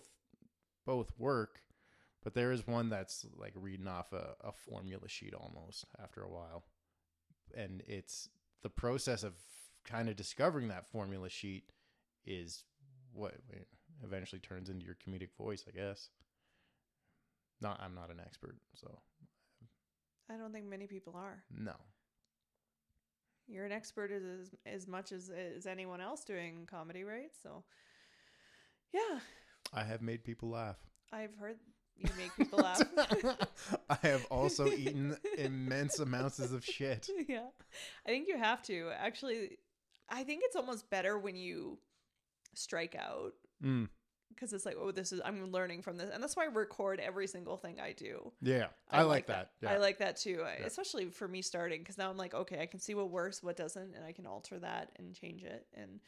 both 0.86 1.10
work 1.18 1.60
but 2.22 2.34
there 2.34 2.52
is 2.52 2.66
one 2.66 2.88
that's 2.88 3.26
like 3.36 3.52
reading 3.54 3.88
off 3.88 4.12
a, 4.12 4.34
a 4.42 4.52
formula 4.52 5.08
sheet 5.08 5.34
almost 5.34 5.84
after 6.02 6.22
a 6.22 6.30
while. 6.30 6.64
And 7.54 7.82
it's 7.86 8.30
the 8.62 8.70
process 8.70 9.22
of 9.22 9.34
kind 9.84 10.08
of 10.08 10.16
discovering 10.16 10.68
that 10.68 10.90
formula 10.90 11.28
sheet 11.28 11.64
is 12.26 12.64
what 13.12 13.34
eventually 14.02 14.40
turns 14.40 14.68
into 14.68 14.84
your 14.84 14.96
comedic 14.96 15.28
voice 15.38 15.64
i 15.68 15.70
guess 15.70 16.08
not 17.60 17.80
i'm 17.84 17.94
not 17.94 18.10
an 18.10 18.20
expert 18.20 18.56
so 18.74 18.98
I 20.30 20.36
don't 20.38 20.52
think 20.52 20.66
many 20.66 20.86
people 20.86 21.14
are. 21.16 21.44
no 21.54 21.74
You're 23.46 23.66
an 23.66 23.72
expert 23.72 24.10
as 24.10 24.50
as, 24.64 24.88
much 24.88 25.12
as 25.12 25.30
as 25.30 25.66
anyone 25.66 26.00
else 26.00 26.24
doing 26.24 26.66
comedy, 26.70 27.04
right? 27.04 27.30
So, 27.42 27.62
yeah, 28.92 29.18
i 29.74 29.84
have 29.84 30.00
made 30.02 30.24
people 30.24 30.48
laugh 30.50 30.76
I've 31.12 31.34
heard 31.36 31.56
you 31.96 32.08
make 32.16 32.34
people 32.36 32.58
laugh. 32.60 32.82
i 33.90 33.96
have 34.02 34.24
also 34.30 34.66
eaten 34.66 35.16
immense 35.38 35.98
amounts 35.98 36.38
of 36.38 36.64
shit 36.64 37.08
yeah, 37.28 37.48
I 38.06 38.08
think 38.08 38.26
you 38.28 38.38
have 38.38 38.62
to. 38.64 38.90
Actually, 38.98 39.58
I 40.08 40.24
think 40.24 40.42
it's 40.44 40.56
almost 40.56 40.88
better 40.90 41.18
when 41.18 41.36
you 41.36 41.78
strike 42.54 42.94
out 42.94 43.34
mm, 43.62 43.88
because 44.28 44.52
it's 44.52 44.66
like, 44.66 44.76
oh, 44.78 44.90
this 44.90 45.12
is 45.12 45.20
I'm 45.24 45.50
learning 45.50 45.82
from 45.82 45.96
this, 45.96 46.10
and 46.12 46.22
that's 46.22 46.36
why 46.36 46.44
I 46.44 46.48
record 46.48 47.00
every 47.00 47.26
single 47.26 47.56
thing 47.56 47.80
I 47.80 47.92
do. 47.92 48.32
yeah 48.42 48.66
i, 48.90 49.02
like 49.02 49.26
that, 49.26 49.50
Yeah. 49.62 49.72
I 49.72 49.76
like 49.78 49.98
that 49.98 50.16
too, 50.16 50.44
Yeah. 50.44 50.66
especially 50.66 51.06
for 51.10 51.26
me 51.28 51.42
starting 51.42 51.80
because 51.80 51.98
now 51.98 52.10
I'm 52.10 52.16
like, 52.16 52.34
okay, 52.34 52.60
I 52.60 52.66
can 52.66 52.80
see 52.80 52.94
what 52.94 53.10
works, 53.10 53.42
what 53.42 53.56
doesn't, 53.56 53.94
and 53.94 54.04
I 54.04 54.12
can 54.12 54.26
alter 54.26 54.58
that 54.60 54.90
and 54.96 55.14
change 55.14 55.42
it. 55.42 55.66
And 55.74 56.00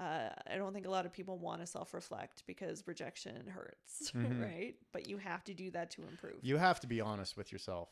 uh, 0.00 0.28
I 0.48 0.56
don't 0.56 0.72
think 0.72 0.86
a 0.86 0.90
lot 0.90 1.06
of 1.06 1.12
people 1.12 1.38
want 1.38 1.60
to 1.60 1.66
self 1.66 1.92
reflect 1.94 2.44
because 2.46 2.84
rejection 2.86 3.46
hurts, 3.48 4.12
Mhm. 4.16 4.40
right? 4.42 4.74
But 4.92 5.08
you 5.08 5.16
have 5.18 5.42
to 5.44 5.54
do 5.54 5.70
that 5.72 5.90
to 5.92 6.02
improve. 6.02 6.36
You 6.42 6.56
have 6.58 6.78
to 6.80 6.86
be 6.86 7.00
honest 7.00 7.36
with 7.36 7.50
yourself. 7.50 7.88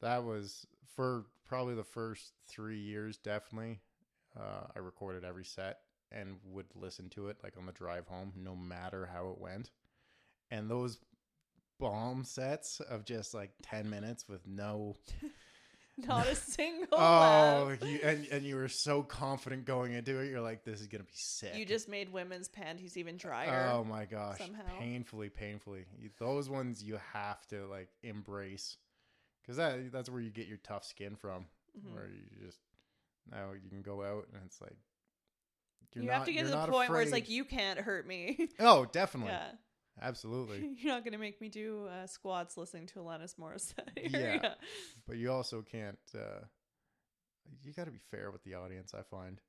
That 0.00 0.24
was 0.24 0.66
for 0.94 1.26
probably 1.46 1.74
the 1.74 1.84
first 1.84 2.32
three 2.46 2.78
years, 2.80 3.18
definitely. 3.18 3.80
Uh, 4.38 4.66
I 4.74 4.78
recorded 4.80 5.24
every 5.24 5.44
set 5.44 5.78
and 6.10 6.36
would 6.44 6.66
listen 6.74 7.08
to 7.10 7.28
it 7.28 7.38
like 7.42 7.54
on 7.58 7.66
the 7.66 7.72
drive 7.72 8.06
home, 8.06 8.32
no 8.36 8.54
matter 8.54 9.08
how 9.12 9.30
it 9.30 9.38
went. 9.40 9.70
And 10.50 10.70
those 10.70 10.98
bomb 11.78 12.24
sets 12.24 12.80
of 12.80 13.04
just 13.04 13.34
like 13.34 13.50
10 13.62 13.88
minutes 13.88 14.28
with 14.28 14.46
no. 14.46 14.96
Not 15.96 16.26
a 16.26 16.34
single 16.34 16.88
Oh, 16.90 17.76
you, 17.82 18.00
and, 18.02 18.26
and 18.32 18.44
you 18.44 18.56
were 18.56 18.68
so 18.68 19.02
confident 19.04 19.64
going 19.64 19.92
into 19.92 20.18
it. 20.18 20.28
You're 20.28 20.40
like, 20.40 20.64
this 20.64 20.80
is 20.80 20.88
going 20.88 21.02
to 21.02 21.06
be 21.06 21.14
sick. 21.14 21.54
You 21.54 21.64
just 21.64 21.88
made 21.88 22.12
women's 22.12 22.48
panties 22.48 22.96
even 22.96 23.16
drier. 23.16 23.70
Oh 23.72 23.84
my 23.84 24.04
gosh. 24.04 24.38
somehow. 24.38 24.62
Painfully, 24.80 25.28
painfully. 25.28 25.84
Those 26.18 26.48
ones 26.48 26.82
you 26.82 26.98
have 27.12 27.46
to 27.48 27.66
like 27.66 27.90
embrace 28.02 28.76
because 29.42 29.56
that 29.56 29.92
that's 29.92 30.10
where 30.10 30.20
you 30.20 30.30
get 30.30 30.48
your 30.48 30.58
tough 30.64 30.84
skin 30.84 31.14
from. 31.14 31.46
Mhm. 31.78 31.94
Where 31.94 32.08
you 32.08 32.44
just 32.44 32.58
now 33.30 33.52
you 33.52 33.68
can 33.70 33.82
go 33.82 34.02
out 34.02 34.26
and 34.32 34.42
it's 34.46 34.60
like 34.60 34.76
you're 35.94 36.04
you 36.04 36.10
not, 36.10 36.18
have 36.18 36.26
to 36.26 36.32
get 36.32 36.44
to 36.44 36.50
the 36.50 36.66
point 36.66 36.90
where 36.90 37.00
it's 37.02 37.12
like 37.12 37.28
you 37.28 37.44
can't 37.44 37.78
hurt 37.78 38.06
me. 38.06 38.48
oh, 38.60 38.84
definitely, 38.90 39.32
yeah. 39.32 39.52
absolutely. 40.02 40.70
You're 40.78 40.92
not 40.94 41.04
gonna 41.04 41.18
make 41.18 41.40
me 41.40 41.48
do 41.48 41.86
uh, 41.86 42.06
squats 42.08 42.56
listening 42.56 42.86
to 42.88 42.98
Alanis 43.00 43.36
Morissette. 43.36 43.88
Yeah. 44.10 44.54
But 45.06 45.16
you 45.18 45.30
also 45.30 45.62
can't. 45.62 45.98
uh 46.14 46.44
You 47.62 47.72
got 47.72 47.84
to 47.84 47.92
be 47.92 48.00
fair 48.10 48.30
with 48.32 48.42
the 48.42 48.54
audience. 48.54 48.92
I 48.92 49.02
find 49.02 49.40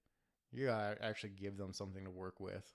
you 0.51 0.67
got 0.67 0.97
to 0.97 1.03
actually 1.05 1.31
give 1.31 1.57
them 1.57 1.73
something 1.73 2.03
to 2.03 2.11
work 2.11 2.39
with. 2.39 2.71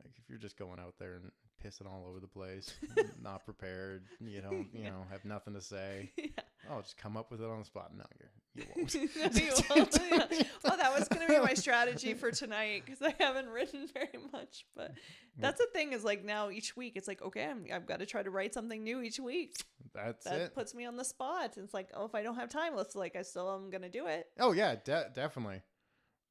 Like 0.00 0.12
if 0.16 0.28
you're 0.30 0.38
just 0.38 0.56
going 0.56 0.78
out 0.78 0.94
there 1.00 1.16
and 1.16 1.32
pissing 1.64 1.90
all 1.90 2.06
over 2.08 2.20
the 2.20 2.28
place, 2.28 2.72
not 3.20 3.44
prepared, 3.44 4.04
you 4.20 4.40
don't, 4.40 4.68
you 4.72 4.82
Yeah. 4.84 4.90
know, 4.90 5.04
have 5.10 5.24
nothing 5.24 5.54
to 5.54 5.60
say. 5.60 6.12
yeah. 6.16 6.28
Oh, 6.70 6.80
just 6.80 6.96
come 6.96 7.16
up 7.16 7.32
with 7.32 7.40
it 7.42 7.48
on 7.50 7.58
the 7.58 7.64
spot. 7.64 7.90
No, 7.96 8.04
you're, 8.20 8.30
you 8.58 8.64
won't. 8.76 8.94
No, 8.94 9.00
you 9.42 9.52
won't. 9.70 9.98
Yeah. 10.10 10.42
Well, 10.64 10.76
that 10.76 10.98
was 10.98 11.08
going 11.08 11.26
to 11.26 11.32
be 11.32 11.38
my 11.38 11.54
strategy 11.54 12.14
for 12.14 12.30
tonight 12.30 12.82
because 12.84 13.00
I 13.02 13.14
haven't 13.22 13.48
written 13.48 13.88
very 13.92 14.18
much. 14.32 14.66
But 14.76 14.92
that's 15.38 15.58
the 15.60 15.68
thing 15.72 15.92
is 15.92 16.04
like 16.04 16.24
now 16.24 16.50
each 16.50 16.76
week 16.76 16.94
it's 16.96 17.08
like 17.08 17.22
okay, 17.22 17.44
I'm, 17.44 17.64
I've 17.72 17.86
got 17.86 18.00
to 18.00 18.06
try 18.06 18.22
to 18.22 18.30
write 18.30 18.54
something 18.54 18.82
new 18.82 19.00
each 19.00 19.20
week. 19.20 19.54
That's 19.94 20.24
That 20.24 20.40
it. 20.40 20.54
puts 20.54 20.74
me 20.74 20.84
on 20.84 20.96
the 20.96 21.04
spot. 21.04 21.54
It's 21.56 21.72
like 21.74 21.88
oh, 21.94 22.04
if 22.04 22.14
I 22.14 22.22
don't 22.22 22.36
have 22.36 22.48
time, 22.50 22.74
let's 22.76 22.94
like 22.94 23.16
I 23.16 23.22
still 23.22 23.52
am 23.54 23.70
going 23.70 23.82
to 23.82 23.88
do 23.88 24.06
it. 24.06 24.26
Oh 24.38 24.52
yeah, 24.52 24.74
de- 24.84 25.10
definitely. 25.14 25.62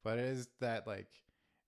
But 0.04 0.18
it 0.18 0.26
is 0.26 0.48
that 0.60 0.86
like 0.86 1.08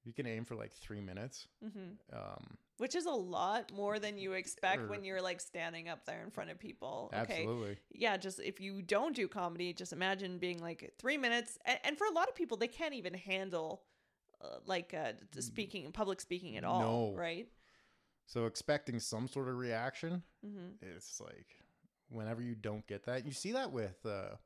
you 0.05 0.13
can 0.13 0.27
aim 0.27 0.45
for 0.45 0.55
like 0.55 0.73
three 0.73 1.01
minutes. 1.01 1.47
hmm 1.63 1.95
Um, 2.13 2.57
Which 2.81 2.95
is 2.95 3.05
a 3.05 3.11
lot 3.11 3.73
more 3.73 3.99
than 3.99 4.17
you 4.17 4.33
expect 4.33 4.89
when 4.89 5.05
you're 5.05 5.21
like 5.21 5.39
standing 5.41 5.89
up 5.91 6.07
there 6.07 6.23
in 6.25 6.31
front 6.31 6.51
of 6.51 6.59
people. 6.59 7.13
Okay. 7.13 7.41
absolutely. 7.41 7.77
yeah 7.93 8.17
just 8.17 8.41
if 8.41 8.59
you 8.61 8.81
don't 8.81 9.15
do 9.15 9.29
comedy 9.29 9.73
just 9.75 9.93
imagine 9.93 10.39
being 10.39 10.59
like 10.61 10.93
three 10.99 11.19
minutes 11.19 11.59
and, 11.67 11.79
and 11.85 11.99
for 11.99 12.07
a 12.07 12.13
lot 12.13 12.29
of 12.29 12.35
people 12.35 12.57
they 12.57 12.69
can't 12.69 12.95
even 12.95 13.13
handle 13.13 13.83
uh, 14.43 14.57
like 14.65 14.95
uh 14.95 15.13
speaking 15.39 15.93
public 15.93 16.21
speaking 16.21 16.57
at 16.57 16.65
all, 16.65 17.13
No. 17.13 17.17
right 17.17 17.49
So 18.27 18.47
expecting 18.47 18.99
some 18.99 19.29
sort 19.29 19.49
of 19.49 19.57
reaction, 19.59 20.23
mm-hmm. 20.47 20.69
it's 20.81 21.21
like 21.21 21.49
whenever 22.09 22.43
you 22.43 22.55
don't 22.55 22.87
get 22.87 23.05
that, 23.07 23.27
you 23.27 23.33
see 23.33 23.53
that 23.53 23.73
with 23.73 24.05
uh, 24.07 24.37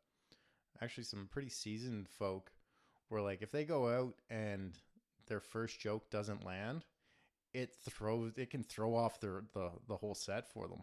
actually 0.82 1.04
some 1.04 1.28
pretty 1.30 1.48
seasoned 1.50 2.08
folk, 2.08 2.50
where 3.08 3.22
like 3.22 3.42
if 3.42 3.50
they 3.52 3.64
go 3.64 3.88
out 3.88 4.14
and 4.30 4.78
their 5.26 5.40
first 5.40 5.80
joke 5.80 6.10
doesn't 6.10 6.44
land, 6.44 6.84
it 7.54 7.70
throws 7.88 8.32
it 8.36 8.50
can 8.50 8.62
throw 8.64 8.94
off 8.94 9.20
their 9.20 9.44
the 9.54 9.70
the 9.88 9.96
whole 9.96 10.14
set 10.14 10.46
for 10.52 10.68
them. 10.68 10.82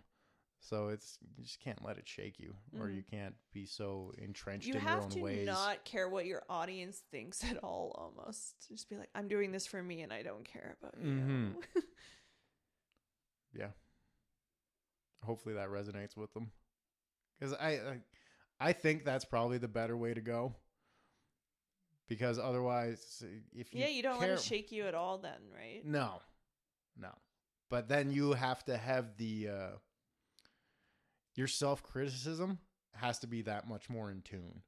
So 0.63 0.89
it's 0.89 1.17
you 1.35 1.43
just 1.43 1.59
can't 1.59 1.83
let 1.83 1.97
it 1.97 2.07
shake 2.07 2.39
you, 2.39 2.55
or 2.79 2.87
Mhm. 2.87 2.95
you 2.95 3.03
can't 3.03 3.35
be 3.51 3.65
so 3.65 4.11
entrenched 4.17 4.67
you 4.67 4.75
in 4.75 4.83
your 4.83 5.01
own 5.01 5.09
ways. 5.09 5.15
You 5.15 5.51
have 5.51 5.57
to 5.57 5.63
not 5.69 5.85
care 5.85 6.07
what 6.07 6.25
your 6.27 6.43
audience 6.49 6.99
thinks 7.11 7.43
at 7.43 7.57
all 7.63 7.91
almost 7.97 8.67
just 8.67 8.87
be 8.89 8.95
like 8.95 9.09
i'm 9.15 9.27
doing 9.27 9.51
this 9.51 9.65
for 9.65 9.81
me 9.81 10.01
and 10.03 10.13
i 10.13 10.21
don't 10.21 10.45
care 10.45 10.77
about 10.79 10.95
you 11.03 11.09
Mhm. 11.09 11.55
Yeah. 13.53 13.71
Hopefully 15.25 15.55
that 15.55 15.69
resonates 15.69 16.15
with 16.15 16.33
them. 16.33 16.51
Because 17.39 17.53
I, 17.55 17.69
I, 17.71 17.99
I 18.59 18.73
think 18.73 19.03
that's 19.03 19.25
probably 19.25 19.57
the 19.57 19.67
better 19.67 19.97
way 19.97 20.13
to 20.13 20.21
go. 20.21 20.55
Because 22.07 22.39
otherwise, 22.39 23.23
if 23.53 23.73
you 23.73 23.81
yeah, 23.81 23.87
you 23.87 24.03
don't 24.03 24.19
care, 24.19 24.29
let 24.29 24.39
it 24.39 24.43
shake 24.43 24.71
you 24.71 24.85
at 24.85 24.95
all, 24.95 25.17
then, 25.17 25.39
right? 25.55 25.81
No, 25.85 26.21
no. 26.97 27.11
But 27.69 27.87
then 27.87 28.11
you 28.11 28.33
have 28.33 28.63
to 28.65 28.77
have 28.77 29.17
the 29.17 29.49
uh, 29.49 29.77
your 31.35 31.47
self 31.47 31.81
criticism 31.83 32.59
has 32.93 33.19
to 33.19 33.27
be 33.27 33.41
that 33.43 33.67
much 33.67 33.89
more 33.89 34.11
in 34.11 34.21
tune. 34.21 34.61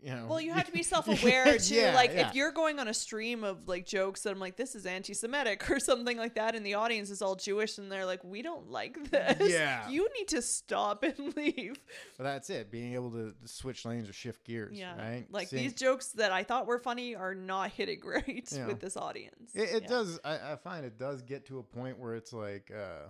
You 0.00 0.10
know, 0.14 0.26
Well, 0.28 0.40
you 0.40 0.52
have 0.52 0.64
to 0.66 0.72
be 0.72 0.82
self-aware 0.94 1.58
too. 1.58 1.74
Yeah, 1.74 1.92
like 1.94 2.12
yeah. 2.12 2.28
if 2.28 2.34
you're 2.36 2.52
going 2.52 2.78
on 2.78 2.86
a 2.86 2.94
stream 2.94 3.42
of 3.42 3.66
like 3.66 3.84
jokes 3.84 4.22
that 4.22 4.30
I'm 4.30 4.38
like, 4.38 4.56
this 4.56 4.76
is 4.76 4.86
anti-Semitic 4.86 5.68
or 5.72 5.80
something 5.80 6.16
like 6.16 6.36
that, 6.36 6.54
and 6.54 6.64
the 6.64 6.74
audience 6.74 7.10
is 7.10 7.20
all 7.20 7.34
Jewish, 7.34 7.78
and 7.78 7.90
they're 7.90 8.06
like, 8.06 8.22
we 8.22 8.40
don't 8.40 8.70
like 8.70 9.10
this. 9.10 9.50
Yeah. 9.52 9.88
you 9.88 10.08
need 10.16 10.28
to 10.28 10.40
stop 10.42 11.02
and 11.02 11.18
leave. 11.36 11.80
But 12.16 12.24
that's 12.24 12.48
it. 12.48 12.70
Being 12.70 12.94
able 12.94 13.10
to 13.10 13.34
switch 13.46 13.84
lanes 13.84 14.08
or 14.08 14.12
shift 14.12 14.44
gears. 14.44 14.78
Yeah, 14.78 14.96
Right. 14.96 15.26
like 15.30 15.48
Seeing- 15.48 15.64
these 15.64 15.74
jokes 15.74 16.08
that 16.12 16.30
I 16.30 16.44
thought 16.44 16.66
were 16.68 16.78
funny 16.78 17.16
are 17.16 17.34
not 17.34 17.70
hitting 17.72 18.00
Yeah. 18.04 18.66
with 18.68 18.78
this 18.80 18.96
audience. 18.96 19.50
It, 19.54 19.82
it 19.82 19.88
does. 19.88 20.20
I, 20.24 20.52
I 20.52 20.56
find 20.56 20.86
it 20.86 20.96
does 20.96 21.22
get 21.22 21.46
to 21.46 21.58
a 21.58 21.62
point 21.64 21.98
where 21.98 22.14
it's 22.14 22.32
like, 22.32 22.70
uh, 22.72 23.08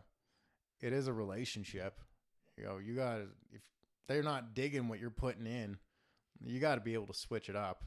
it 0.81 0.95
is 0.95 1.07
a 1.07 1.13
relationship. 1.13 2.01
You 2.57 2.65
know, 2.65 2.79
you 2.79 2.95
got 2.95 3.19
if 3.53 3.61
they're 4.07 4.23
not 4.23 4.55
digging 4.55 4.89
what 4.89 5.01
you're 5.01 5.11
putting 5.11 5.47
in, 5.47 5.77
you 6.45 6.61
got 6.61 6.77
to 6.77 6.81
be 6.81 6.95
able 6.95 7.07
to 7.07 7.15
switch 7.15 7.49
it 7.49 7.57
up. 7.57 7.85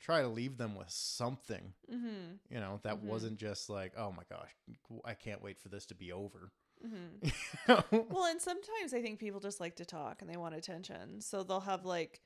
Try 0.00 0.22
to 0.22 0.28
leave 0.28 0.56
them 0.58 0.74
with 0.74 0.90
something. 0.90 1.72
Mm-hmm. 1.92 2.36
You 2.50 2.60
know, 2.60 2.80
that 2.82 2.96
Mhm. 3.02 3.04
wasn't 3.04 3.38
just 3.38 3.70
like, 3.70 3.92
oh 3.96 4.10
my 4.12 4.24
gosh, 4.28 4.50
I 5.04 5.14
can't 5.14 5.42
wait 5.42 5.58
for 5.60 5.68
this 5.68 5.86
to 5.86 5.94
be 5.94 6.10
over. 6.12 6.50
Mm-hmm. 6.84 7.30
Well, 8.10 8.24
and 8.24 8.40
sometimes 8.40 8.92
I 8.92 9.00
think 9.02 9.18
people 9.18 9.40
just 9.40 9.60
like 9.60 9.76
to 9.76 9.84
talk 9.84 10.20
and 10.20 10.28
they 10.30 10.36
want 10.36 10.54
attention. 10.54 11.20
So 11.20 11.42
they'll 11.42 11.60
have 11.60 11.84
like, 11.84 12.20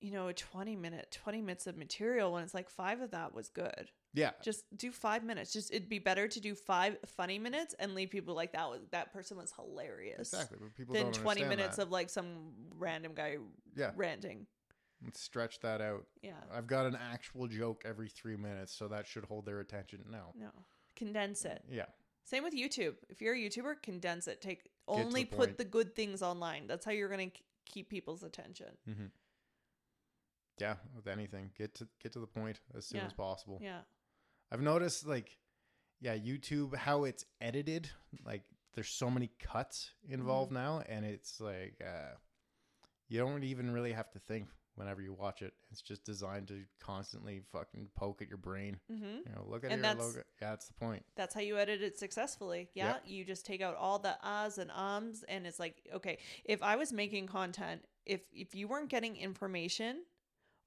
you 0.00 0.12
know, 0.12 0.28
a 0.28 0.32
20 0.32 0.76
minute, 0.76 1.08
20 1.22 1.42
minutes 1.42 1.66
of 1.66 1.76
material 1.76 2.32
when 2.32 2.42
it's 2.44 2.54
like 2.54 2.70
five 2.70 3.00
of 3.00 3.10
that 3.10 3.34
was 3.34 3.48
good. 3.48 3.90
yeah, 4.14 4.30
Just 4.42 4.64
do 4.76 4.90
five 4.92 5.22
minutes. 5.24 5.52
Just 5.52 5.70
it'd 5.72 5.88
be 5.88 5.98
better 5.98 6.28
to 6.28 6.40
do 6.40 6.54
five 6.54 6.96
funny 7.06 7.38
minutes 7.38 7.74
and 7.78 7.94
leave 7.94 8.10
people 8.10 8.34
like 8.34 8.52
that 8.52 8.70
was 8.70 8.80
that 8.92 9.12
person 9.12 9.36
was 9.36 9.52
hilarious. 9.52 10.32
exactly. 10.32 10.58
But 10.62 10.74
people 10.74 10.94
Than 10.94 11.12
20 11.12 11.44
minutes 11.44 11.76
that. 11.76 11.82
of 11.82 11.90
like 11.90 12.08
some 12.08 12.52
random 12.78 13.12
guy 13.14 13.36
yeah. 13.76 13.90
ranting. 13.96 14.46
Let's 15.04 15.20
stretch 15.20 15.60
that 15.60 15.80
out. 15.80 16.06
Yeah. 16.22 16.32
I've 16.52 16.66
got 16.66 16.86
an 16.86 16.96
actual 16.96 17.46
joke 17.46 17.82
every 17.86 18.08
three 18.08 18.36
minutes, 18.36 18.72
so 18.72 18.88
that 18.88 19.06
should 19.06 19.24
hold 19.24 19.46
their 19.46 19.60
attention. 19.60 20.04
No. 20.10 20.34
No. 20.38 20.50
Condense 20.96 21.44
it. 21.44 21.64
Yeah. 21.70 21.86
Same 22.24 22.44
with 22.44 22.54
YouTube. 22.54 22.94
If 23.08 23.22
you're 23.22 23.34
a 23.34 23.38
YouTuber, 23.38 23.82
condense 23.82 24.28
it. 24.28 24.40
Take 24.42 24.68
only 24.86 25.22
the 25.24 25.30
put 25.30 25.38
point. 25.38 25.58
the 25.58 25.64
good 25.64 25.96
things 25.96 26.22
online. 26.22 26.66
That's 26.66 26.84
how 26.84 26.92
you're 26.92 27.08
going 27.08 27.30
to 27.30 27.36
keep 27.64 27.88
people's 27.88 28.22
attention. 28.22 28.68
Mm-hmm. 28.88 29.06
Yeah, 30.60 30.74
with 30.94 31.06
anything, 31.06 31.50
get 31.56 31.74
to 31.76 31.88
get 32.02 32.12
to 32.12 32.20
the 32.20 32.26
point 32.26 32.60
as 32.76 32.84
soon 32.86 32.98
Yeah. 33.00 33.06
as 33.06 33.14
possible. 33.14 33.58
Yeah. 33.62 33.80
I've 34.52 34.60
noticed, 34.60 35.06
like, 35.06 35.38
yeah, 36.00 36.16
YouTube 36.16 36.74
how 36.76 37.04
it's 37.04 37.24
edited. 37.40 37.88
Like, 38.26 38.42
there's 38.74 38.90
so 38.90 39.10
many 39.10 39.30
cuts 39.38 39.90
involved 40.08 40.52
now, 40.52 40.82
and 40.86 41.04
it's 41.06 41.40
like 41.40 41.80
uh, 41.82 42.14
you 43.08 43.18
don't 43.18 43.42
even 43.44 43.70
really 43.70 43.92
have 43.92 44.10
to 44.10 44.18
think 44.18 44.48
whenever 44.80 45.02
you 45.02 45.12
watch 45.12 45.42
it. 45.42 45.52
It's 45.70 45.82
just 45.82 46.04
designed 46.04 46.48
to 46.48 46.62
constantly 46.80 47.42
fucking 47.52 47.90
poke 47.94 48.22
at 48.22 48.28
your 48.28 48.38
brain. 48.38 48.78
Mm-hmm. 48.90 49.04
You 49.04 49.32
know, 49.36 49.44
look 49.46 49.62
at 49.62 49.70
And 49.70 49.84
your 49.84 49.94
logo. 49.94 50.16
Yeah, 50.16 50.22
that's 50.40 50.68
the 50.68 50.72
point. 50.74 51.04
That's 51.16 51.34
how 51.34 51.42
you 51.42 51.58
edit 51.58 51.82
it 51.82 51.98
successfully. 51.98 52.70
Yeah. 52.74 52.94
Yep. 52.94 53.02
You 53.04 53.24
just 53.26 53.44
take 53.44 53.60
out 53.60 53.76
all 53.76 53.98
the 53.98 54.16
ahs 54.22 54.56
and 54.56 54.70
ums 54.70 55.22
and 55.28 55.46
it's 55.46 55.60
like, 55.60 55.76
okay, 55.94 56.18
if 56.46 56.62
I 56.62 56.76
was 56.76 56.94
making 56.94 57.26
content, 57.26 57.84
if 58.06 58.22
if 58.32 58.54
you 58.54 58.66
weren't 58.68 58.88
getting 58.88 59.16
information 59.16 60.02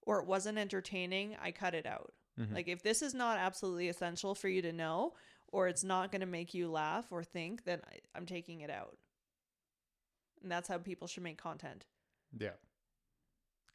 or 0.03 0.19
it 0.19 0.27
wasn't 0.27 0.59
entertaining, 0.59 1.35
I 1.41 1.51
cut 1.51 1.73
it 1.73 1.87
out. 1.87 2.13
Mhm. 2.39 2.53
Like 2.53 2.67
if 2.67 2.83
this 2.83 3.01
is 3.01 3.15
not 3.15 3.39
absolutely 3.39 3.89
essential 3.89 4.35
for 4.35 4.47
you 4.47 4.61
to 4.61 4.71
know 4.71 5.15
or 5.47 5.67
it's 5.67 5.83
not 5.83 6.11
going 6.11 6.21
to 6.21 6.27
make 6.27 6.53
you 6.53 6.69
laugh 6.69 7.07
or 7.11 7.23
think, 7.23 7.63
then 7.65 7.81
I, 7.89 7.97
I'm 8.15 8.27
taking 8.27 8.61
it 8.61 8.69
out. 8.69 8.95
And 10.43 10.51
that's 10.51 10.67
how 10.67 10.77
people 10.77 11.07
should 11.07 11.23
make 11.23 11.41
content. 11.41 11.85
Yeah, 12.37 12.53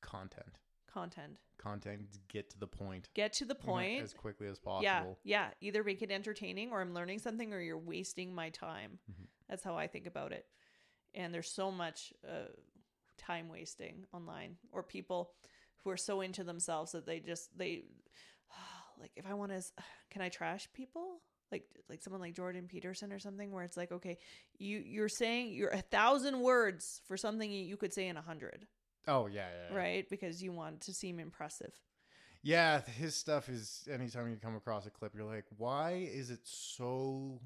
content, 0.00 0.58
Content. 0.92 1.38
content. 1.58 2.02
Get 2.28 2.50
to 2.50 2.58
the 2.58 2.66
point. 2.66 3.08
Get 3.14 3.32
to 3.34 3.44
the 3.44 3.54
point. 3.54 4.02
as 4.02 4.12
quickly 4.14 4.46
as 4.48 4.58
possible. 4.58 5.18
Yeah, 5.24 5.48
yeah. 5.48 5.50
Either 5.60 5.82
make 5.84 6.02
it 6.02 6.10
entertaining 6.10 6.70
or 6.70 6.80
I'm 6.80 6.94
learning 6.94 7.18
something 7.20 7.52
or 7.52 7.60
you're 7.60 7.78
wasting 7.78 8.34
my 8.34 8.50
time. 8.50 8.98
Mhm. 9.10 9.26
That's 9.48 9.62
how 9.64 9.76
I 9.76 9.86
think 9.86 10.06
about 10.06 10.32
it. 10.32 10.46
And 11.14 11.32
there's 11.32 11.50
so 11.50 11.70
much 11.70 12.12
uh, 12.26 12.48
time 13.16 13.48
wasting 13.48 14.04
online 14.12 14.56
or 14.72 14.82
people 14.82 15.32
who 15.84 15.90
are 15.90 15.96
so 15.96 16.20
into 16.20 16.44
themselves 16.44 16.92
that 16.92 17.06
they 17.06 17.20
just 17.20 17.56
they 17.56 17.84
like 19.00 19.12
if 19.16 19.26
I 19.26 19.34
want 19.34 19.52
to 19.52 19.62
can 20.10 20.22
I 20.22 20.28
trash 20.28 20.68
people? 20.72 21.20
Like 21.50 21.64
like 21.88 22.02
someone 22.02 22.20
like 22.20 22.34
Jordan 22.34 22.66
Peterson 22.68 23.10
or 23.12 23.18
something 23.18 23.50
where 23.52 23.64
it's 23.64 23.76
like 23.76 23.90
okay, 23.92 24.18
you 24.58 24.78
you're 24.84 25.08
saying 25.08 25.52
you're 25.54 25.70
a 25.70 25.80
thousand 25.80 26.40
words 26.40 27.00
for 27.06 27.16
something 27.16 27.50
you 27.50 27.76
could 27.78 27.94
say 27.94 28.06
in 28.08 28.16
a 28.18 28.22
hundred, 28.22 28.66
Oh 29.06 29.26
yeah, 29.26 29.46
yeah, 29.48 29.70
yeah. 29.70 29.76
right? 29.76 30.08
Because 30.08 30.42
you 30.42 30.52
want 30.52 30.80
to 30.82 30.94
seem 30.94 31.18
impressive. 31.18 31.72
Yeah, 32.42 32.80
his 32.82 33.14
stuff 33.14 33.48
is 33.48 33.86
anytime 33.92 34.30
you 34.30 34.36
come 34.36 34.56
across 34.56 34.86
a 34.86 34.90
clip, 34.90 35.14
you're 35.14 35.24
like, 35.24 35.44
why 35.56 36.08
is 36.12 36.30
it 36.30 36.40
so 36.44 37.40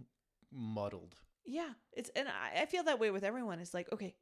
muddled? 0.52 1.14
Yeah, 1.44 1.70
it's 1.92 2.10
and 2.14 2.28
I, 2.28 2.62
I 2.62 2.66
feel 2.66 2.84
that 2.84 2.98
way 2.98 3.10
with 3.10 3.24
everyone. 3.24 3.58
It's 3.58 3.74
like, 3.74 3.90
okay, 3.92 4.14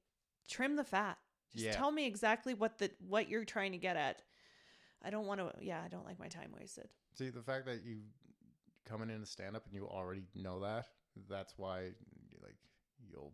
trim 0.48 0.76
the 0.76 0.84
fat. 0.84 1.18
Just 1.52 1.66
Yeah. 1.66 1.72
tell 1.72 1.90
me 1.90 2.06
exactly 2.06 2.54
what 2.54 2.78
the 2.78 2.90
what 3.06 3.28
you're 3.28 3.44
trying 3.44 3.72
to 3.72 3.78
get 3.78 3.96
at. 3.96 4.22
I 5.02 5.10
don't 5.10 5.26
want 5.26 5.40
to. 5.40 5.52
Yeah, 5.60 5.80
I 5.84 5.88
don't 5.88 6.06
like 6.06 6.18
my 6.18 6.28
time 6.28 6.52
wasted. 6.58 6.88
See, 7.14 7.30
the 7.30 7.42
fact 7.42 7.66
that 7.66 7.82
you 7.84 8.02
coming 8.88 9.10
in 9.10 9.20
to 9.20 9.26
stand 9.26 9.56
up 9.56 9.66
and 9.66 9.74
you 9.74 9.86
already 9.86 10.24
know 10.34 10.60
that, 10.60 10.86
that's 11.28 11.54
why 11.56 11.90
like 12.42 12.56
you'll 13.10 13.32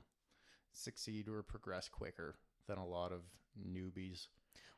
succeed 0.73 1.29
or 1.29 1.43
progress 1.43 1.89
quicker 1.89 2.37
than 2.67 2.79
a 2.79 2.87
lot 2.87 3.13
of 3.13 3.21
newbies. 3.59 4.27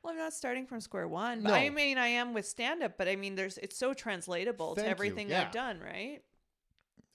Well, 0.03 0.13
I'm 0.13 0.19
not 0.19 0.33
starting 0.33 0.67
from 0.67 0.81
square 0.81 1.09
one. 1.09 1.43
No. 1.43 1.53
I 1.53 1.71
mean, 1.71 1.99
I 1.99 2.09
am 2.09 2.33
with 2.33 2.47
stand 2.47 2.83
up, 2.83 2.97
but 2.97 3.09
I 3.09 3.17
mean, 3.17 3.35
there's 3.35 3.59
it's 3.59 3.77
so 3.77 3.95
translatable 3.95 4.75
Thank 4.75 4.87
to 4.87 4.91
everything 4.91 5.31
yeah. 5.31 5.43
I've 5.43 5.53
done, 5.53 5.81
right? 5.81 6.21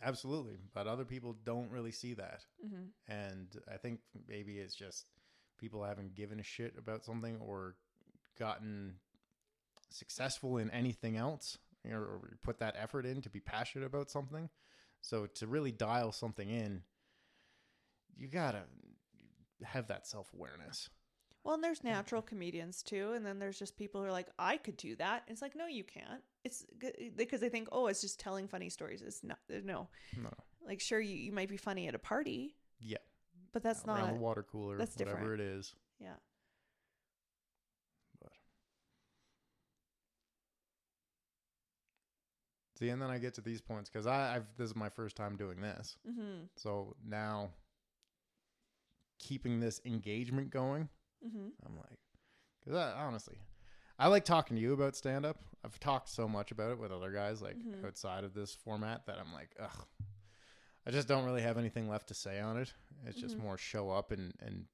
Absolutely, 0.02 0.58
but 0.74 0.88
other 0.88 1.06
people 1.06 1.38
don't 1.46 1.72
really 1.72 1.92
see 1.92 2.14
that. 2.16 2.42
hmm 2.62 2.88
And 3.08 3.48
I 3.72 3.78
think 3.78 4.00
maybe 4.28 4.58
it's 4.58 4.76
just 4.76 5.08
people 5.58 5.84
haven't 5.84 6.16
given 6.16 6.40
a 6.40 6.44
shit 6.44 6.74
about 6.78 7.06
something 7.06 7.38
or 7.40 7.76
gotten 8.38 8.96
successful 9.90 10.58
in 10.58 10.70
anything 10.72 11.16
else 11.16 11.58
you 11.84 11.92
know, 11.92 11.98
or 11.98 12.38
put 12.42 12.60
that 12.60 12.76
effort 12.78 13.06
in 13.06 13.22
to 13.22 13.30
be 13.30 13.40
passionate 13.40 13.86
about 13.86 14.10
something. 14.10 14.50
So 15.02 15.28
to 15.36 15.48
really 15.48 15.72
dial 15.72 16.12
something 16.12 16.50
in, 16.50 16.82
you 18.16 18.28
gotta 18.28 18.64
have 19.64 19.88
that 19.88 20.08
self 20.08 20.32
awareness. 20.34 20.90
Well, 21.44 21.56
and 21.56 21.64
there's 21.64 21.84
natural 21.84 22.22
comedians 22.22 22.82
too, 22.82 23.14
and 23.14 23.26
then 23.26 23.38
there's 23.38 23.60
just 23.60 23.76
people 23.76 24.00
who 24.00 24.08
are 24.08 24.12
like, 24.12 24.30
I 24.40 24.56
could 24.56 24.78
do 24.78 24.96
that. 24.96 25.24
It's 25.28 25.42
like, 25.42 25.56
no, 25.58 25.68
you 25.68 25.84
can't. 25.84 26.22
It's 26.46 26.66
because 27.18 27.42
they 27.42 27.50
think, 27.50 27.68
oh, 27.72 27.88
it's 27.88 28.00
just 28.00 28.18
telling 28.20 28.48
funny 28.48 28.70
stories. 28.70 29.02
It's 29.02 29.24
not. 29.24 29.40
No, 29.50 29.90
No, 30.18 30.30
like 30.66 30.80
sure, 30.80 31.02
you 31.02 31.16
you 31.16 31.34
might 31.34 31.50
be 31.50 31.58
funny 31.58 31.88
at 31.88 31.96
a 31.96 32.00
party, 32.00 32.56
yeah, 32.80 32.98
but 33.52 33.62
that's 33.62 33.84
around 33.86 34.00
not. 34.00 34.14
the 34.14 34.20
water 34.20 34.44
cooler, 34.44 34.78
that's 34.78 34.98
whatever 34.98 35.34
it 35.34 35.42
is. 35.42 35.76
Yeah. 36.00 36.16
But 38.22 38.32
see, 42.80 42.88
and 42.90 43.02
then 43.02 43.10
I 43.10 43.18
get 43.18 43.34
to 43.36 43.42
these 43.42 43.60
points 43.62 43.90
because 43.90 44.08
I, 44.08 44.36
I've 44.38 44.46
this 44.58 44.70
is 44.70 44.76
my 44.78 44.90
first 44.90 45.18
time 45.18 45.36
doing 45.36 45.60
this. 45.62 45.98
Mm-hmm. 46.10 46.46
So 46.56 46.96
now 47.06 47.50
keeping 49.24 49.60
this 49.60 49.80
engagement 49.86 50.50
going, 50.50 50.90
Mm-hmm. 51.26 51.48
I'm 51.66 51.78
like, 51.78 52.00
because 52.60 52.78
I, 52.78 52.92
honestly, 53.02 53.38
I 53.98 54.08
like 54.08 54.26
talking 54.26 54.58
to 54.58 54.62
you 54.62 54.74
about 54.74 54.94
stand 54.98 55.26
up. 55.26 55.38
I've 55.64 55.80
talked 55.80 56.10
so 56.10 56.28
much 56.28 56.52
about 56.52 56.72
it 56.72 56.78
with 56.80 56.92
other 56.92 57.12
guys, 57.12 57.42
like 57.42 57.56
Mhm. 57.58 57.86
outside 57.86 58.26
of 58.26 58.34
this 58.34 58.54
format, 58.54 59.06
that 59.06 59.18
I'm 59.20 59.32
like, 59.32 59.56
ugh, 59.58 59.88
I 60.86 60.92
just 60.92 61.08
don't 61.08 61.24
really 61.24 61.42
have 61.42 61.58
anything 61.58 61.88
left 61.88 62.08
to 62.08 62.14
say 62.14 62.42
on 62.42 62.58
it. 62.58 62.74
It's 63.06 63.18
just 63.18 63.38
Mhm. 63.38 63.44
more 63.44 63.58
show 63.58 63.90
up 63.90 64.12
and, 64.12 64.34
and 64.42 64.66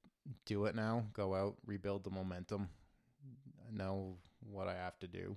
do 0.44 0.64
it 0.64 0.74
now, 0.74 1.06
go 1.12 1.36
out, 1.36 1.56
rebuild 1.64 2.02
the 2.02 2.10
momentum, 2.10 2.68
I 3.68 3.70
know 3.70 4.18
what 4.40 4.66
I 4.66 4.74
have 4.74 4.98
to 4.98 5.06
do. 5.06 5.36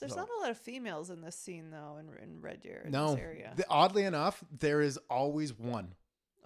There's 0.00 0.12
So- 0.12 0.20
not 0.20 0.30
a 0.30 0.38
lot 0.40 0.50
of 0.50 0.56
females 0.58 1.10
in 1.10 1.20
this 1.20 1.36
scene 1.36 1.70
though, 1.70 1.98
in 1.98 2.08
in 2.22 2.40
Red 2.40 2.62
Deer, 2.62 2.82
in 2.86 2.92
no, 2.92 3.10
this 3.14 3.20
area. 3.20 3.52
th- 3.56 3.66
oddly 3.68 4.04
enough, 4.04 4.42
there 4.50 4.80
is 4.80 4.96
always 5.10 5.52
one. 5.52 5.94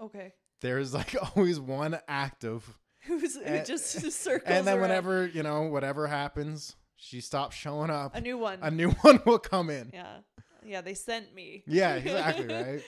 okay, 0.00 0.34
There 0.62 0.78
is 0.78 0.94
like 0.94 1.14
always 1.36 1.60
one 1.60 1.98
active 2.08 2.78
who's 3.06 3.34
who 3.36 3.42
And- 3.42 3.66
just 3.66 3.90
circles 4.12 4.42
and 4.46 4.66
then 4.66 4.74
around. 4.78 4.82
whenever 4.82 5.26
you 5.26 5.42
know 5.42 5.62
whatever 5.62 6.06
happens 6.06 6.76
she 6.96 7.20
stops 7.20 7.56
showing 7.56 7.90
up 7.90 8.14
a 8.14 8.20
new 8.20 8.38
one. 8.38 8.58
a 8.62 8.70
new 8.70 8.90
one 9.02 9.20
will 9.26 9.40
come 9.40 9.68
in 9.70 9.90
yeah, 9.92 10.18
yeah, 10.64 10.80
they 10.80 10.94
sent 10.94 11.34
me. 11.34 11.64
yeah 11.66 11.94
exactly 11.96 12.46
right 12.46 12.80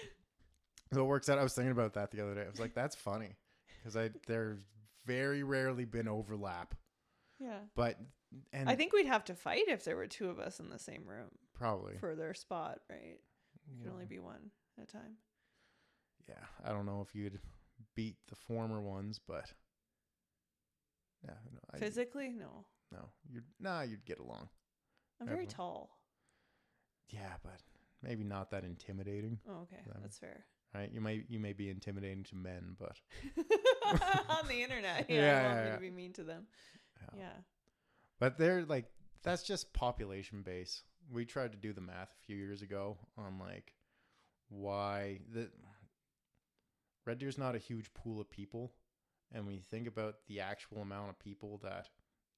so 0.93 1.01
it 1.01 1.05
works 1.07 1.29
out 1.29 1.37
i 1.39 1.43
was 1.43 1.53
thinking 1.53 1.73
about 1.73 1.95
that 1.95 2.13
the 2.13 2.21
other 2.23 2.35
day 2.37 2.43
i 2.47 2.49
was 2.49 2.61
like 2.61 2.75
that's 2.75 2.95
funny 2.95 3.35
because 3.83 3.97
I 3.97 4.11
there's 4.29 4.61
very 5.05 5.43
rarely 5.43 5.85
been 5.85 6.09
overlap. 6.09 6.75
Yeah. 7.39 7.59
But 7.77 7.99
and 8.53 8.71
I 8.71 8.75
think 8.77 8.95
we'd 8.95 9.05
have 9.07 9.25
to 9.27 9.35
fight 9.35 9.65
if 9.69 9.85
there 9.85 9.97
were 9.97 10.07
two 10.07 10.31
of 10.31 10.39
us 10.39 10.59
in 10.61 10.71
the 10.71 10.79
same 10.79 11.03
room 11.07 11.29
probably 11.55 11.99
for 11.99 12.15
their 12.15 12.33
spot, 12.33 12.79
right? 12.89 13.19
you 13.77 13.83
Can 13.83 13.93
only 13.93 14.07
be 14.07 14.19
one 14.21 14.51
at 14.79 14.85
a 14.85 14.87
time. 14.91 15.17
yeah. 16.29 16.37
I 16.65 16.71
don't 16.71 16.87
know 16.87 17.05
if 17.07 17.15
you'd 17.15 17.39
beat 17.95 18.17
the 18.29 18.37
former 18.37 18.81
ones, 18.81 19.21
but 19.27 19.53
yeah, 21.25 21.35
no, 21.53 21.61
I, 21.73 21.79
Physically, 21.79 22.35
no. 22.37 22.67
no, 22.93 23.09
you'd 23.31 23.45
nah, 23.61 23.83
you'd 23.83 24.05
get 24.05 24.19
along. 24.19 24.49
I'm 25.21 25.27
very 25.27 25.45
Everyone- 25.45 25.55
tall. 25.55 25.99
Yeah, 27.11 27.33
but 27.43 27.61
maybe 28.03 28.25
not 28.25 28.51
that 28.51 28.65
intimidating, 28.65 29.39
Oh, 29.49 29.63
okay. 29.63 29.83
Them. 29.87 29.99
That's 30.03 30.19
fair. 30.19 30.45
right? 30.75 30.91
You 30.93 31.01
may 31.01 31.25
you 31.29 31.39
may 31.39 31.53
be 31.53 31.69
intimidating 31.71 32.25
to 32.25 32.37
men, 32.37 32.77
but 32.79 32.97
On 34.31 34.49
the 34.49 34.63
internet. 34.63 35.07
Yeah. 35.09 35.21
Yeah, 35.21 35.39
I 35.39 35.43
want 35.45 35.55
yeah, 35.57 35.63
me 35.65 35.69
yeah. 35.69 35.75
to 35.77 35.81
be 35.81 35.91
mean 35.91 36.13
to 36.15 36.25
them. 36.25 36.47
yeah. 37.01 37.19
Yeah. 37.21 37.33
But 38.19 38.39
they're 38.39 38.65
like 38.65 38.87
that's 39.23 39.43
just 39.43 39.73
population 39.73 40.43
base. 40.43 40.83
We 41.13 41.25
tried 41.27 41.53
to 41.53 41.59
do 41.59 41.73
the 41.73 41.81
math 41.83 42.11
a 42.11 42.25
few 42.27 42.37
years 42.37 42.63
ago 42.63 42.97
on 43.19 43.39
like 43.39 43.75
why 44.49 45.21
the 45.33 45.51
Red 47.07 47.19
Deer's 47.19 47.39
not 47.39 47.55
a 47.55 47.59
huge 47.59 47.93
pool 47.95 48.21
of 48.21 48.31
people, 48.31 48.73
and 49.33 49.47
when 49.47 49.55
you 49.55 49.61
think 49.63 49.87
about 49.87 50.17
the 50.27 50.41
actual 50.41 50.79
amount 50.83 51.11
of 51.11 51.19
people 51.19 51.59
that 51.63 51.89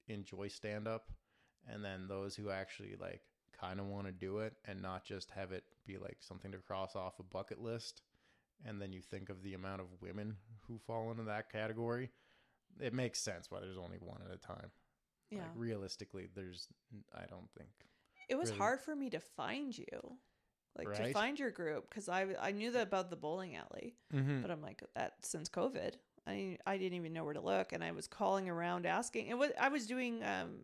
enjoy 0.09 0.49
stand 0.49 0.89
up, 0.89 1.11
and 1.69 1.85
then 1.85 2.09
those 2.09 2.35
who 2.37 2.51
actually 2.51 2.95
like 3.01 3.23
kind 3.59 3.81
of 3.81 3.87
want 3.87 4.07
to 4.07 4.13
do 4.13 4.39
it 4.39 4.55
and 4.67 4.83
not 4.83 5.05
just 5.05 5.31
have 5.31 5.51
it 5.53 5.65
be 5.87 5.97
like 5.97 6.19
something 6.21 6.53
to 6.53 6.59
cross 6.59 6.95
off 6.95 7.19
a 7.19 7.23
bucket 7.23 7.61
list, 7.61 8.03
and 8.65 8.81
then 8.81 8.93
you 8.93 9.01
think 9.01 9.29
of 9.29 9.43
the 9.43 9.55
amount 9.55 9.81
of 9.81 9.87
women 10.01 10.37
who 10.67 10.79
fall 10.79 11.11
into 11.11 11.23
that 11.25 11.51
category, 11.51 12.11
it 12.81 12.93
makes 12.93 13.21
sense 13.21 13.51
why 13.51 13.61
there's 13.61 13.79
only 13.79 13.99
one 14.01 14.21
at 14.29 14.35
a 14.35 14.39
time. 14.39 14.71
Yeah. 15.31 15.39
Like 15.41 15.49
realistically, 15.57 16.29
there's 16.35 16.69
I 17.15 17.27
don't 17.29 17.51
think. 17.57 17.71
it 18.29 18.37
was 18.37 18.51
really- 18.51 18.59
hard 18.59 18.81
for 18.81 18.95
me 18.97 19.11
to 19.11 19.21
find 19.21 19.77
you. 19.77 20.19
Like 20.79 20.95
to 20.97 21.13
find 21.13 21.39
your 21.39 21.51
group 21.51 21.89
because 21.89 22.09
I 22.09 22.27
I 22.41 22.51
knew 22.53 22.71
that 22.73 22.83
about 22.83 23.11
the 23.11 23.17
bowling 23.17 23.57
alley, 23.57 23.95
Mm-hmm. 24.15 24.43
but 24.43 24.51
I'm 24.51 24.63
like 24.63 24.83
that 24.95 25.15
since 25.23 25.49
COVID. 25.49 25.95
I 26.27 26.59
I 26.67 26.77
didn't 26.77 26.97
even 26.97 27.13
know 27.13 27.25
where 27.25 27.35
to 27.35 27.41
look, 27.41 27.73
and 27.73 27.83
I 27.85 27.93
was 27.93 28.07
calling 28.07 28.49
around 28.49 28.85
asking. 28.87 29.29
It 29.29 29.39
was 29.39 29.51
I 29.61 29.69
was 29.69 29.87
doing 29.87 30.23
um 30.25 30.61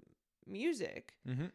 music 0.47 1.15
Mm-hmm. 1.29 1.47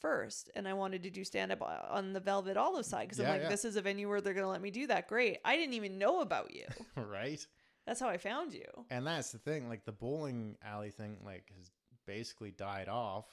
first, 0.00 0.50
and 0.54 0.68
I 0.68 0.72
wanted 0.74 1.02
to 1.04 1.10
do 1.10 1.24
stand 1.24 1.52
up 1.52 1.62
on 1.90 2.12
the 2.12 2.20
Velvet 2.20 2.56
Olive 2.56 2.86
side 2.86 3.02
because 3.08 3.18
Yeah, 3.18 3.26
I'm 3.26 3.32
like, 3.32 3.42
yeah. 3.42 3.48
this 3.48 3.64
is 3.64 3.76
a 3.76 3.82
venue 3.82 4.08
where 4.08 4.20
they're 4.20 4.34
gonna 4.34 4.48
let 4.50 4.62
me 4.62 4.70
do 4.70 4.86
that. 4.88 5.08
Great. 5.08 5.38
I 5.44 5.56
didn't 5.56 5.74
even 5.74 5.98
know 5.98 6.20
about 6.20 6.54
you. 6.54 6.64
right. 6.96 7.44
That's 7.86 8.00
how 8.00 8.08
I 8.08 8.16
found 8.16 8.54
you. 8.54 8.64
And 8.90 9.06
that's 9.06 9.30
the 9.32 9.38
thing. 9.38 9.68
Like 9.68 9.84
the 9.84 9.92
bowling 9.92 10.56
alley 10.64 10.90
thing, 10.90 11.18
like 11.24 11.50
has 11.56 11.70
basically 12.06 12.50
died 12.50 12.88
off. 12.88 13.26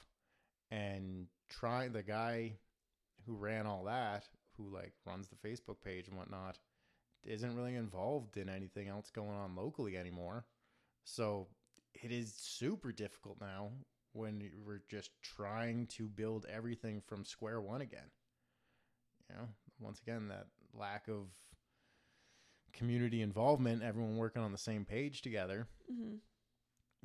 And 0.70 1.26
trying 1.50 1.92
the 1.92 2.02
guy 2.02 2.54
who 3.26 3.34
ran 3.36 3.66
all 3.66 3.84
that, 3.84 4.24
who 4.56 4.68
like 4.72 4.92
runs 5.06 5.28
the 5.28 5.48
Facebook 5.48 5.80
page 5.84 6.08
and 6.08 6.16
whatnot, 6.16 6.58
isn't 7.24 7.56
really 7.56 7.76
involved 7.76 8.36
in 8.36 8.48
anything 8.48 8.88
else 8.88 9.10
going 9.10 9.30
on 9.36 9.56
locally 9.56 9.96
anymore. 9.96 10.46
So 11.04 11.48
it 11.94 12.12
is 12.12 12.34
super 12.36 12.92
difficult 12.92 13.40
now 13.40 13.70
when 14.12 14.50
we're 14.64 14.82
just 14.88 15.10
trying 15.22 15.86
to 15.88 16.08
build 16.08 16.46
everything 16.52 17.00
from 17.00 17.24
square 17.24 17.60
one 17.60 17.80
again. 17.80 18.10
You 19.28 19.36
know, 19.36 19.48
once 19.80 20.00
again, 20.00 20.28
that 20.28 20.46
lack 20.74 21.08
of 21.08 21.28
community 22.72 23.22
involvement, 23.22 23.82
everyone 23.82 24.16
working 24.16 24.42
on 24.42 24.52
the 24.52 24.58
same 24.58 24.84
page 24.84 25.22
together. 25.22 25.66
hmm 25.88 26.16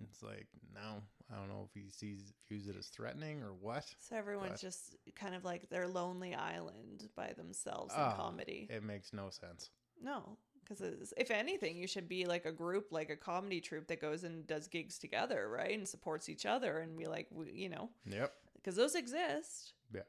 It's 0.04 0.22
like, 0.24 0.48
no, 0.74 1.02
I 1.32 1.36
don't 1.38 1.50
know 1.50 1.68
if 1.68 1.74
he 1.74 1.90
sees 1.90 2.32
views 2.48 2.68
it 2.68 2.76
as 2.78 2.88
threatening 2.88 3.44
or 3.44 3.54
what. 3.54 3.86
So 4.00 4.16
everyone's 4.16 4.62
just 4.62 4.96
kind 5.16 5.36
of 5.36 5.44
like 5.44 5.70
their 5.70 5.88
lonely 5.88 6.34
island 6.34 7.10
by 7.16 7.34
themselves 7.36 7.94
in 7.94 8.00
Ah, 8.00 8.16
comedy. 8.16 8.68
It 8.70 8.84
makes 8.84 9.12
no 9.12 9.30
sense. 9.30 9.70
No, 10.02 10.38
because 10.64 11.14
if 11.18 11.30
anything, 11.32 11.76
you 11.76 11.88
should 11.88 12.08
be 12.08 12.26
like 12.26 12.46
a 12.46 12.52
group, 12.52 12.88
like 12.92 13.10
a 13.10 13.18
comedy 13.18 13.60
troupe 13.60 13.88
that 13.88 14.00
goes 14.00 14.24
and 14.24 14.48
does 14.48 14.68
gigs 14.68 14.98
together, 15.00 15.50
right, 15.50 15.78
and 15.78 15.88
supports 15.88 16.30
each 16.30 16.46
other, 16.46 16.80
and 16.80 16.98
be 16.98 17.08
like, 17.08 17.28
we, 17.32 17.52
you 17.52 17.68
know, 17.70 17.90
Yep. 18.06 18.32
because 18.56 18.76
those 18.78 18.96
exist. 18.96 19.74
Yeah. 19.94 20.02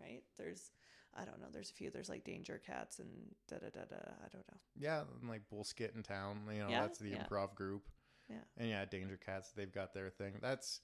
Right. 0.00 0.22
There's, 0.38 0.70
I 1.14 1.24
don't 1.24 1.40
know. 1.40 1.48
There's 1.52 1.70
a 1.70 1.74
few. 1.74 1.90
There's 1.90 2.08
like 2.08 2.24
Danger 2.24 2.60
Cats 2.66 2.98
and 2.98 3.08
da 3.48 3.56
da 3.58 3.68
da 3.70 3.84
da. 3.90 3.96
I 4.24 4.28
don't 4.32 4.46
know. 4.50 4.58
Yeah, 4.78 5.02
and 5.20 5.28
like 5.28 5.42
Bullskit 5.52 5.94
in 5.96 6.02
town, 6.02 6.42
you 6.52 6.60
know, 6.60 6.68
Yeah, 6.70 6.82
that's 6.82 6.98
the 6.98 7.10
yeah. 7.10 7.24
improv 7.24 7.54
group. 7.54 7.88
Yeah. 8.28 8.36
And 8.58 8.68
yeah, 8.68 8.84
Danger 8.84 9.18
Cats, 9.24 9.52
they've 9.56 9.72
got 9.72 9.94
their 9.94 10.10
thing. 10.10 10.34
That's, 10.42 10.80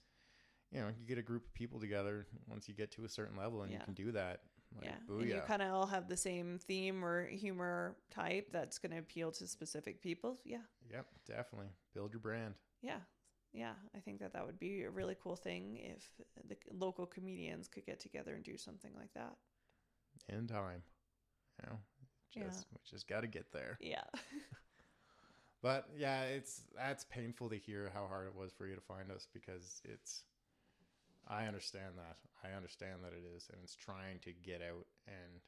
you 0.70 0.80
know, 0.80 0.88
you 0.88 1.06
get 1.06 1.18
a 1.18 1.22
group 1.22 1.46
of 1.46 1.54
people 1.54 1.80
together 1.80 2.26
once 2.48 2.68
you 2.68 2.74
get 2.74 2.92
to 2.92 3.04
a 3.04 3.08
certain 3.08 3.36
level 3.36 3.62
and 3.62 3.70
Yeah. 3.72 3.78
you 3.78 3.84
can 3.84 3.94
do 3.94 4.12
that. 4.12 4.42
Like, 4.76 4.86
yeah. 4.86 4.94
And 5.08 5.28
you 5.28 5.34
booyah. 5.34 5.46
kind 5.46 5.60
of 5.60 5.72
all 5.74 5.86
have 5.86 6.08
the 6.08 6.16
same 6.16 6.58
theme 6.58 7.04
or 7.04 7.26
humor 7.26 7.96
type 8.10 8.48
that's 8.52 8.78
going 8.78 8.92
to 8.92 8.98
appeal 8.98 9.30
to 9.32 9.46
specific 9.46 10.00
people. 10.00 10.38
Yeah. 10.44 10.62
Yep, 10.90 11.06
definitely. 11.26 11.68
Build 11.94 12.12
your 12.12 12.20
brand. 12.20 12.54
Yeah. 12.80 13.00
Yeah. 13.52 13.74
I 13.94 13.98
think 14.00 14.20
that 14.20 14.32
that 14.32 14.46
would 14.46 14.58
be 14.58 14.84
a 14.84 14.90
really 14.90 15.16
cool 15.22 15.36
thing 15.36 15.76
if 15.82 16.02
the 16.48 16.56
local 16.70 17.04
comedians 17.06 17.68
could 17.68 17.84
get 17.84 18.00
together 18.00 18.34
and 18.34 18.42
do 18.44 18.56
something 18.56 18.92
like 18.96 19.12
that. 19.14 19.36
in 20.28 20.46
time. 20.46 20.82
You 21.62 21.68
know, 21.70 21.78
Yeah. 22.34 22.44
just 22.44 22.66
we 22.72 22.78
just 22.88 23.06
got 23.08 23.22
to 23.22 23.26
get 23.26 23.52
there. 23.52 23.76
Yeah. 23.80 24.04
But 25.62 25.88
yeah, 25.96 26.24
it's 26.24 26.62
that's 26.76 27.04
painful 27.04 27.48
to 27.50 27.56
hear 27.56 27.90
how 27.94 28.06
hard 28.06 28.26
it 28.26 28.34
was 28.34 28.52
for 28.52 28.66
you 28.66 28.74
to 28.74 28.80
find 28.80 29.10
us 29.10 29.26
because 29.32 29.80
it's. 29.84 30.24
I 31.28 31.46
understand 31.46 31.94
that. 31.98 32.16
I 32.42 32.54
understand 32.56 33.04
that 33.04 33.12
it 33.12 33.22
is, 33.36 33.48
and 33.52 33.60
it's 33.62 33.76
trying 33.76 34.18
to 34.24 34.32
get 34.32 34.60
out 34.60 34.86
and, 35.06 35.40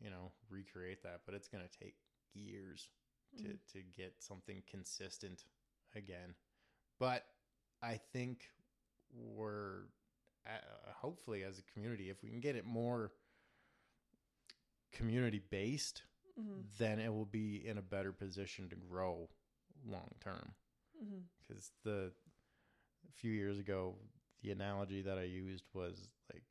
you 0.00 0.10
know, 0.10 0.32
recreate 0.50 1.02
that. 1.04 1.20
But 1.24 1.36
it's 1.36 1.46
gonna 1.48 1.68
take 1.68 1.94
years 2.34 2.88
to 3.38 3.48
Mhm. 3.48 3.72
to 3.72 3.82
get 3.82 4.20
something 4.20 4.62
consistent 4.66 5.44
again. 5.94 6.34
But 6.98 7.24
I 7.82 7.98
think 7.98 8.50
we're 9.12 9.84
uh, 10.46 10.92
hopefully 10.92 11.42
as 11.44 11.58
a 11.58 11.62
community, 11.62 12.10
if 12.10 12.22
we 12.22 12.30
can 12.30 12.40
get 12.40 12.56
it 12.56 12.64
more 12.64 13.12
community 14.92 15.38
based, 15.38 16.02
hmm 16.36 16.60
then 16.78 16.98
it 16.98 17.12
will 17.12 17.26
be 17.26 17.66
in 17.66 17.78
a 17.78 17.82
better 17.82 18.12
position 18.12 18.68
to 18.68 18.76
grow 18.76 19.28
long 19.86 20.10
term. 20.20 20.54
Because 21.46 21.70
the 21.84 22.12
a 23.08 23.12
few 23.12 23.32
years 23.32 23.58
ago, 23.58 23.96
the 24.42 24.50
analogy 24.50 25.02
that 25.02 25.18
I 25.18 25.22
used 25.24 25.64
was 25.74 26.08
like 26.32 26.42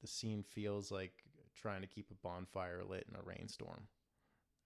the 0.00 0.06
scene 0.08 0.42
feels 0.42 0.90
like 0.90 1.24
trying 1.54 1.80
to 1.82 1.86
keep 1.86 2.10
a 2.10 2.14
bonfire 2.14 2.82
lit 2.84 3.06
in 3.08 3.16
a 3.16 3.22
rainstorm. 3.22 3.88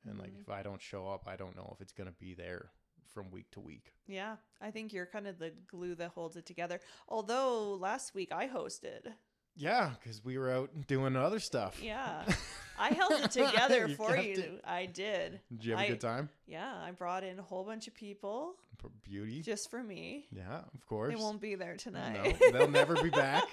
And 0.07 0.19
like 0.19 0.33
Mhm. 0.33 0.41
if 0.41 0.49
I 0.49 0.63
don't 0.63 0.81
show 0.81 1.09
up, 1.09 1.27
I 1.27 1.37
don't 1.37 1.57
know 1.57 1.71
if 1.75 1.81
it's 1.81 1.93
gonna 1.93 2.13
be 2.13 2.35
there 2.35 2.73
from 3.07 3.31
week 3.31 3.51
to 3.53 3.61
week. 3.61 3.95
Yeah. 4.07 4.37
I 4.61 4.71
think 4.71 4.93
you're 4.93 5.07
kind 5.07 5.27
of 5.27 5.39
the 5.39 5.51
glue 5.51 5.95
that 5.97 6.11
holds 6.11 6.37
it 6.37 6.47
together. 6.47 6.81
Although 7.09 7.75
last 7.75 8.15
week 8.15 8.33
I 8.33 8.49
hosted. 8.49 9.15
Yeah, 9.59 9.91
because 10.01 10.25
we 10.25 10.39
were 10.39 10.51
out 10.51 10.71
doing 10.87 11.17
other 11.17 11.41
stuff. 11.41 11.79
Yeah. 11.83 12.23
I 12.79 12.91
held 12.91 13.11
it 13.13 13.31
together 13.33 13.89
for 13.89 14.17
you. 14.17 14.35
it. 14.35 14.61
I 14.65 14.87
did. 14.87 15.41
Did 15.51 15.65
you 15.65 15.73
have 15.73 15.81
a 15.81 15.85
I- 15.85 15.89
good 15.89 16.01
time? 16.01 16.29
Yeah. 16.47 16.73
I 16.81 16.93
brought 16.93 17.25
in 17.25 17.39
a 17.39 17.43
whole 17.43 17.65
bunch 17.65 17.89
of 17.89 17.95
people 17.95 18.55
For 18.81 18.89
beauty. 19.03 19.43
just 19.43 19.69
for 19.71 19.83
me. 19.83 20.27
yeah, 20.31 20.61
of 20.73 20.87
course. 20.87 21.13
They 21.13 21.21
won't 21.21 21.41
be 21.41 21.57
there 21.57 21.77
tonight. 21.77 22.37
No, 22.41 22.51
they'll 22.53 22.69
never 22.71 22.95
be 23.03 23.11
back. 23.11 23.45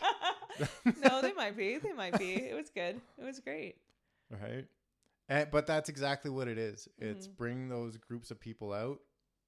no, 1.03 1.21
they 1.23 1.33
might 1.33 1.57
be. 1.57 1.77
They 1.79 1.91
might 1.93 2.17
be. 2.19 2.33
It 2.35 2.55
was 2.55 2.69
good. 2.69 3.01
It 3.17 3.23
was 3.25 3.39
great. 3.39 3.75
Right. 4.29 4.65
And, 5.27 5.49
but 5.51 5.65
that's 5.65 5.89
exactly 5.89 6.29
what 6.29 6.47
it 6.47 6.59
is. 6.59 6.87
It's 6.99 7.27
Mhm. 7.27 7.35
bring 7.37 7.69
those 7.69 7.97
groups 7.97 8.29
of 8.29 8.39
people 8.39 8.71
out 8.73 8.99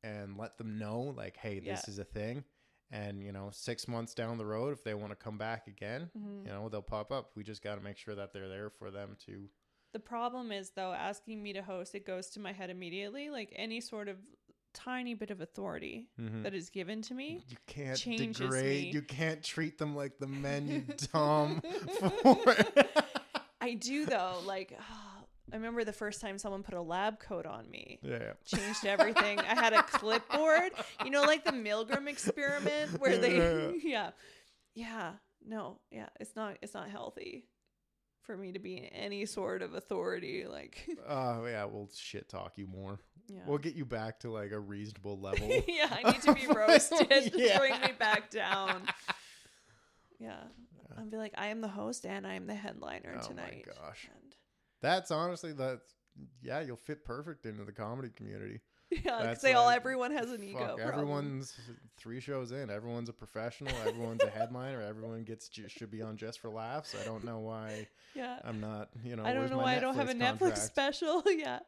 and 0.04 0.38
let 0.38 0.58
them 0.58 0.80
know, 0.80 1.14
like, 1.16 1.38
hey, 1.38 1.60
this 1.60 1.84
Yeah. 1.88 1.92
is 1.92 2.00
a 2.00 2.04
thing. 2.04 2.44
And, 2.90 3.22
you 3.22 3.32
know, 3.34 3.50
six 3.52 3.88
months 3.88 4.14
down 4.14 4.38
the 4.38 4.46
road, 4.46 4.72
if 4.72 4.84
they 4.84 4.94
want 4.94 5.10
to 5.12 5.16
come 5.18 5.38
back 5.38 5.68
again, 5.68 6.10
Mhm. 6.18 6.46
you 6.46 6.52
know, 6.52 6.70
they'll 6.70 6.82
pop 6.82 7.12
up. 7.12 7.32
We 7.36 7.44
just 7.44 7.62
got 7.62 7.76
to 7.76 7.82
make 7.82 7.98
sure 7.98 8.16
that 8.16 8.32
they're 8.32 8.48
there 8.48 8.70
for 8.70 8.92
them 8.92 9.18
to. 9.26 9.50
The 9.94 10.00
problem 10.00 10.52
is, 10.52 10.70
though, 10.72 10.94
asking 10.94 11.42
me 11.44 11.52
to 11.54 11.62
host, 11.62 11.96
it 11.96 12.06
goes 12.06 12.30
to 12.32 12.40
my 12.40 12.54
head 12.54 12.70
immediately. 12.70 13.30
Like 13.30 13.52
any 13.56 13.82
sort 13.82 14.08
of 14.08 14.18
tiny 14.74 15.16
bit 15.16 15.32
of 15.32 15.42
authority 15.42 16.08
Mhm. 16.20 16.44
that 16.44 16.54
is 16.54 16.70
given 16.70 17.02
to 17.04 17.14
me. 17.14 17.44
You 17.50 17.58
can't 17.66 17.98
degrade. 18.00 18.86
me. 18.86 18.92
You 18.92 19.02
can't 19.02 19.44
treat 19.44 19.78
them 19.80 19.96
like 19.96 20.20
the 20.20 20.28
men 20.28 20.68
you 20.68 20.82
dumb 21.14 21.62
for. 21.62 22.56
I 23.60 23.74
do, 23.74 24.06
though. 24.06 24.40
Like, 24.46 24.78
I 25.52 25.56
remember 25.56 25.84
the 25.84 25.94
first 25.94 26.20
time 26.22 26.38
someone 26.38 26.64
put 26.64 26.74
a 26.74 26.82
lab 26.82 27.20
coat 27.20 27.46
on 27.46 27.70
me. 27.70 28.00
yeah. 28.02 28.34
Changed 28.46 28.86
everything. 28.86 29.40
I 29.40 29.56
had 29.56 29.74
a 29.74 29.84
clipboard, 29.84 30.72
you 31.06 31.10
know, 31.12 31.24
like 31.24 31.46
the 31.46 31.52
Milgram 31.52 32.08
experiment 32.08 33.00
where 33.00 33.18
they, 33.18 33.38
Yeah. 33.38 33.72
yeah, 33.84 34.10
yeah, 34.76 35.12
no, 35.46 35.80
yeah, 35.92 36.08
it's 36.20 36.36
not, 36.36 36.58
it's 36.62 36.74
not 36.74 36.90
healthy 36.90 37.46
for 38.24 38.36
me 38.36 38.52
to 38.52 38.60
be 38.60 38.76
in 38.78 38.84
any 38.86 39.26
sort 39.26 39.62
of 39.62 39.74
authority. 39.74 40.46
Like, 40.46 40.86
Oh 41.08 41.46
yeah, 41.50 41.64
we'll 41.66 41.90
shit 41.96 42.28
talk 42.28 42.58
you 42.58 42.68
more. 42.68 43.00
yeah. 43.30 43.40
We'll 43.46 43.58
get 43.58 43.74
you 43.76 43.86
back 43.86 44.20
to 44.22 44.30
like 44.32 44.52
a 44.52 44.60
reasonable 44.60 45.18
level. 45.20 45.48
yeah, 45.68 45.88
I 46.04 46.12
need 46.12 46.22
to 46.24 46.34
be 46.34 46.46
roasted. 46.48 47.32
Yeah. 47.34 47.58
Bring 47.60 47.80
me 47.80 47.94
back 47.98 48.30
down. 48.30 48.82
Yeah. 50.20 50.36
I'll 50.98 51.06
be 51.06 51.18
like, 51.18 51.34
I 51.38 51.48
am 51.48 51.62
the 51.62 51.68
host 51.68 52.06
and 52.06 52.26
I 52.28 52.34
am 52.34 52.48
the 52.48 52.56
headliner 52.56 53.12
Oh 53.14 53.22
my 53.22 53.28
tonight. 53.28 53.66
gosh. 53.82 54.10
And 54.14 54.27
That's 54.82 55.12
honestly 55.12 55.54
that's 55.54 55.96
yeah, 56.42 56.62
you'll 56.62 56.78
fit 56.78 57.06
perfect 57.06 57.46
into 57.46 57.64
the 57.64 57.72
comedy 57.72 58.10
community. 58.16 58.62
yeah, 58.92 59.22
because 59.22 59.42
they 59.42 59.54
all 59.54 59.70
everyone 59.70 60.12
has 60.12 60.32
an 60.32 60.44
ego. 60.44 60.78
Fuck, 60.78 60.80
everyone's 60.80 61.60
three 61.98 62.22
shows 62.22 62.52
in. 62.52 62.70
Everyone's 62.70 63.10
a 63.10 63.14
professional. 63.14 63.74
Everyone's 63.86 64.24
a 64.24 64.30
headliner. 64.30 64.82
Everyone 64.82 65.24
gets 65.24 65.50
should 65.68 65.92
be 65.92 66.02
on 66.02 66.16
just 66.16 66.40
for 66.40 66.50
laughs. 66.50 66.96
I 67.00 67.04
don't 67.06 67.24
know 67.24 67.40
why 67.40 67.88
Yeah. 68.16 68.40
I'm 68.44 68.62
not. 68.62 68.90
You 69.04 69.16
know, 69.16 69.26
I 69.26 69.34
don't 69.34 69.50
know 69.50 69.58
why 69.58 69.76
I 69.76 69.80
don't 69.80 69.96
have 69.96 70.10
a 70.10 70.14
Netflix 70.14 70.60
special. 70.60 71.24
yeah. 71.28 71.60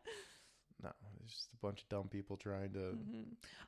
No, 0.81 0.91
it's 1.29 1.37
just 1.37 1.53
a 1.53 1.57
bunch 1.65 1.83
of 1.83 1.89
dumb 1.89 2.07
people 2.09 2.37
trying 2.37 2.73
to. 2.73 2.91
hmm 2.91 3.23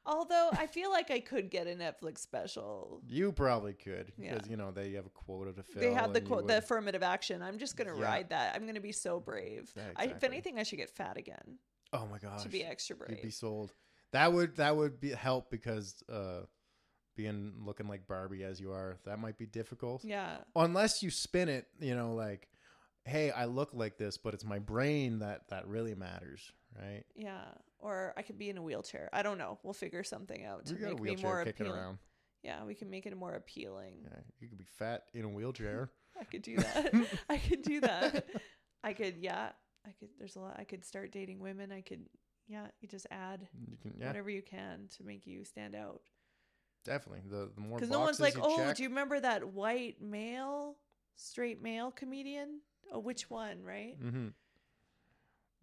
Although 0.06 0.50
I 0.54 0.66
feel 0.68 0.90
like 0.90 1.12
I 1.12 1.20
could 1.20 1.50
get 1.52 1.68
a 1.68 1.76
Netflix 1.76 2.20
special. 2.20 3.02
You 3.08 3.32
probably 3.32 3.74
could 3.74 4.12
Yeah. 4.18 4.34
because 4.34 4.50
you 4.50 4.58
know 4.58 4.72
they 4.72 4.94
have 4.94 5.06
a 5.06 5.10
quota 5.10 5.54
to 5.54 5.64
fill. 5.64 5.82
They 5.82 5.94
have 5.94 6.14
the 6.14 6.22
quote, 6.22 6.48
the 6.48 6.58
affirmative 6.58 7.04
action. 7.04 7.42
I'm 7.42 7.58
just 7.60 7.78
gonna 7.78 7.96
Yeah. 7.98 8.04
ride 8.04 8.30
that. 8.30 8.56
I'm 8.56 8.66
gonna 8.66 8.82
be 8.82 8.92
so 8.92 9.20
brave. 9.20 9.72
Yeah, 9.76 9.84
I, 9.96 10.06
if 10.06 10.24
anything, 10.24 10.58
I 10.60 10.64
should 10.64 10.78
get 10.78 10.90
fat 10.90 11.18
again 11.18 11.60
oh 11.94 12.08
my 12.08 12.18
gosh, 12.18 12.44
to 12.44 12.50
be 12.50 12.64
extra 12.64 12.96
brave. 12.96 13.12
you'd 13.12 13.22
be 13.22 13.30
sold. 13.32 13.74
That 14.12 14.34
would 14.34 14.56
that 14.58 14.76
would 14.76 15.00
be 15.00 15.12
help 15.12 15.50
because 15.52 16.04
uh, 16.10 16.42
being 17.16 17.54
looking 17.64 17.88
like 17.88 18.08
Barbie 18.08 18.44
as 18.44 18.60
you 18.60 18.72
are, 18.72 18.98
that 19.06 19.20
might 19.20 19.38
be 19.38 19.46
difficult. 19.46 20.04
yeah. 20.04 20.38
unless 20.56 21.04
you 21.04 21.12
spin 21.12 21.50
it, 21.50 21.68
you 21.80 21.96
know, 21.96 22.14
like, 22.16 22.48
hey, 23.06 23.32
I 23.32 23.46
look 23.46 23.70
like 23.74 23.98
this, 23.98 24.18
but 24.18 24.34
it's 24.34 24.46
my 24.46 24.60
brain 24.60 25.20
that 25.20 25.48
that 25.50 25.68
really 25.68 25.96
matters, 25.96 26.52
right? 26.80 27.04
Yeah. 27.16 27.44
Or 27.80 28.14
I 28.18 28.22
could 28.22 28.38
be 28.38 28.50
in 28.50 28.58
a 28.58 28.62
wheelchair. 28.62 29.10
I 29.12 29.24
don't 29.24 29.38
know. 29.38 29.58
We'll 29.64 29.74
figure 29.74 30.04
something 30.04 30.46
out 30.46 30.66
to 30.68 30.74
You 30.74 30.80
got 30.80 30.92
a 30.92 30.96
make 30.96 31.18
me 31.18 31.24
more 31.24 31.42
appealing. 31.42 31.72
around. 31.74 31.98
Yeah, 32.44 32.64
we 32.64 32.74
can 32.76 32.90
make 32.90 33.06
it 33.06 33.16
more 33.16 33.34
appealing. 33.34 34.00
Yeah, 34.04 34.20
you 34.40 34.48
could 34.48 34.58
be 34.58 34.66
fat 34.78 35.04
in 35.14 35.26
a 35.26 35.30
wheelchair. 35.30 35.92
I 36.20 36.24
could 36.26 36.42
do 36.42 36.58
that. 36.58 36.94
I 37.30 37.38
could 37.38 37.62
do 37.62 37.82
that. 37.82 38.26
I 38.84 38.94
could, 38.94 39.18
yeah. 39.18 39.50
I 39.86 39.92
could. 40.00 40.10
There's 40.18 40.36
a 40.36 40.40
lot. 40.40 40.56
I 40.60 40.64
could 40.64 40.84
start 40.86 41.12
dating 41.12 41.40
women. 41.40 41.72
I 41.72 41.82
could, 41.82 42.06
yeah. 42.48 42.68
You 42.80 42.88
just 42.88 43.08
add 43.12 43.48
You 43.70 43.78
can, 43.78 43.94
yeah, 44.00 44.08
whatever 44.08 44.30
you 44.30 44.42
can 44.42 44.88
to 44.98 45.04
make 45.04 45.26
you 45.28 45.44
stand 45.44 45.76
out. 45.76 46.02
definitely. 46.86 47.22
The 47.30 47.52
the 47.56 47.62
more 47.62 47.78
Because 47.78 47.92
no 47.92 48.00
one's 48.00 48.20
like, 48.20 48.36
oh, 48.42 48.58
check- 48.58 48.78
do 48.78 48.84
you 48.84 48.90
remember 48.90 49.20
that 49.20 49.48
white 49.54 50.02
male, 50.02 50.78
straight 51.16 51.62
male 51.62 51.92
comedian? 51.92 52.62
Oh, 52.92 53.00
which 53.00 53.30
one? 53.30 53.64
Right? 53.64 54.02
Mm-hmm. 54.04 54.28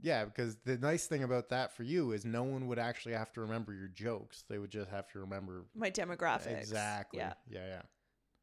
Yeah, 0.00 0.24
because 0.24 0.56
the 0.64 0.78
nice 0.78 1.06
thing 1.06 1.24
about 1.24 1.48
that 1.48 1.76
for 1.76 1.82
you 1.82 2.12
is 2.12 2.24
no 2.24 2.44
one 2.44 2.68
would 2.68 2.78
actually 2.78 3.14
have 3.14 3.32
to 3.32 3.40
remember 3.40 3.72
your 3.72 3.88
jokes. 3.88 4.44
They 4.48 4.58
would 4.58 4.70
just 4.70 4.90
have 4.90 5.08
to 5.12 5.18
remember 5.20 5.64
My 5.74 5.90
demographics. 5.90 6.58
exactly. 6.58 7.18
Yeah, 7.18 7.32
yeah, 7.50 7.66
yeah. 7.66 7.82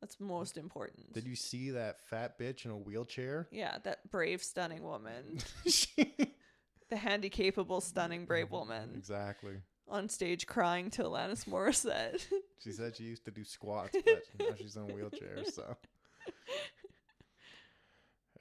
that's 0.02 0.20
most 0.20 0.58
important. 0.58 1.14
Did 1.14 1.26
you 1.26 1.36
see 1.38 1.72
that 1.72 2.02
fat 2.10 2.38
bitch 2.38 2.66
in 2.66 2.72
a 2.72 2.78
wheelchair? 2.78 3.48
Yeah, 3.52 3.78
that 3.84 4.10
brave, 4.12 4.44
stunning 4.44 4.84
woman, 4.84 5.40
the 5.64 6.98
handy-capable, 6.98 7.80
stunning, 7.82 8.26
brave 8.26 8.52
woman 8.52 8.92
exactly. 8.98 9.56
on 9.88 10.10
stage 10.10 10.46
crying 10.48 10.90
to 10.92 11.04
Alanis 11.04 11.46
Morissette. 11.46 12.26
She 12.64 12.72
said 12.72 12.96
she 12.96 13.04
used 13.04 13.26
to 13.26 13.32
do 13.32 13.44
squats, 13.44 13.96
but 14.04 14.24
now 14.40 14.56
she's 14.58 14.76
in 14.76 14.84
a 14.90 14.94
wheelchair. 14.94 15.44
So 15.46 15.78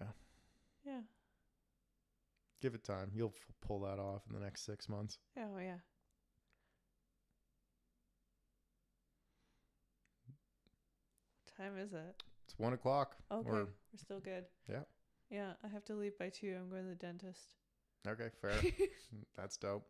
Yeah. 0.00 0.06
yeah. 0.86 1.00
Give 2.64 2.74
it 2.74 2.82
time. 2.82 3.10
You'll 3.14 3.34
f- 3.36 3.54
pull 3.60 3.80
that 3.80 3.98
off 3.98 4.22
in 4.26 4.34
the 4.34 4.42
next 4.42 4.64
six 4.64 4.88
months. 4.88 5.18
Oh 5.38 5.58
yeah. 5.58 5.76
What 11.44 11.64
time 11.64 11.78
is 11.78 11.92
it? 11.92 12.22
It's 12.46 12.58
one 12.58 12.72
o'clock. 12.72 13.16
Oh, 13.30 13.38
okay, 13.40 13.48
Or, 13.50 13.54
we're 13.54 13.98
still 13.98 14.20
good. 14.20 14.44
Yeah. 14.70 14.80
Yeah, 15.30 15.52
I 15.64 15.68
have 15.68 15.84
to 15.86 15.94
leave 15.94 16.18
by 16.18 16.28
two. 16.30 16.56
I'm 16.58 16.70
going 16.70 16.84
to 16.84 16.88
the 16.90 16.94
dentist. 16.94 17.54
okay, 18.06 18.28
fair. 18.40 18.52
That's 19.36 19.56
dope. 19.56 19.86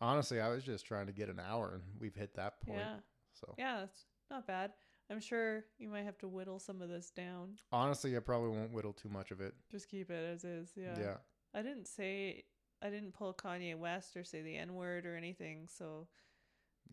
Honestly, 0.00 0.40
I 0.40 0.48
was 0.48 0.64
just 0.64 0.86
trying 0.86 1.06
to 1.06 1.12
get 1.12 1.28
an 1.28 1.40
hour, 1.40 1.72
and 1.74 1.82
we've 1.98 2.14
hit 2.14 2.34
that 2.36 2.60
point. 2.62 2.78
yeah, 2.78 2.94
So 3.34 3.54
yeah, 3.58 3.80
that's 3.80 4.06
not 4.30 4.46
bad. 4.46 4.72
I'm 5.10 5.20
sure 5.20 5.64
you 5.78 5.90
might 5.90 6.04
have 6.04 6.16
to 6.18 6.28
whittle 6.28 6.58
some 6.58 6.80
of 6.80 6.88
this 6.88 7.10
down. 7.10 7.58
honestly, 7.70 8.16
I 8.16 8.20
probably 8.20 8.56
won't 8.56 8.72
whittle 8.72 8.94
too 8.94 9.10
much 9.10 9.30
of 9.30 9.40
it. 9.42 9.54
Just 9.70 9.88
keep 9.90 10.10
it 10.10 10.24
as 10.32 10.44
is. 10.44 10.70
Yeah. 10.74 10.98
Yeah. 10.98 11.14
I 11.54 11.62
didn't 11.62 11.86
say. 11.86 12.44
I 12.82 12.88
didn't 12.88 13.12
pull 13.12 13.34
Kanye 13.34 13.76
West 13.76 14.16
or 14.16 14.24
say 14.24 14.40
the 14.40 14.56
N 14.56 14.74
word 14.74 15.04
or 15.04 15.14
anything. 15.14 15.68
So 15.68 16.06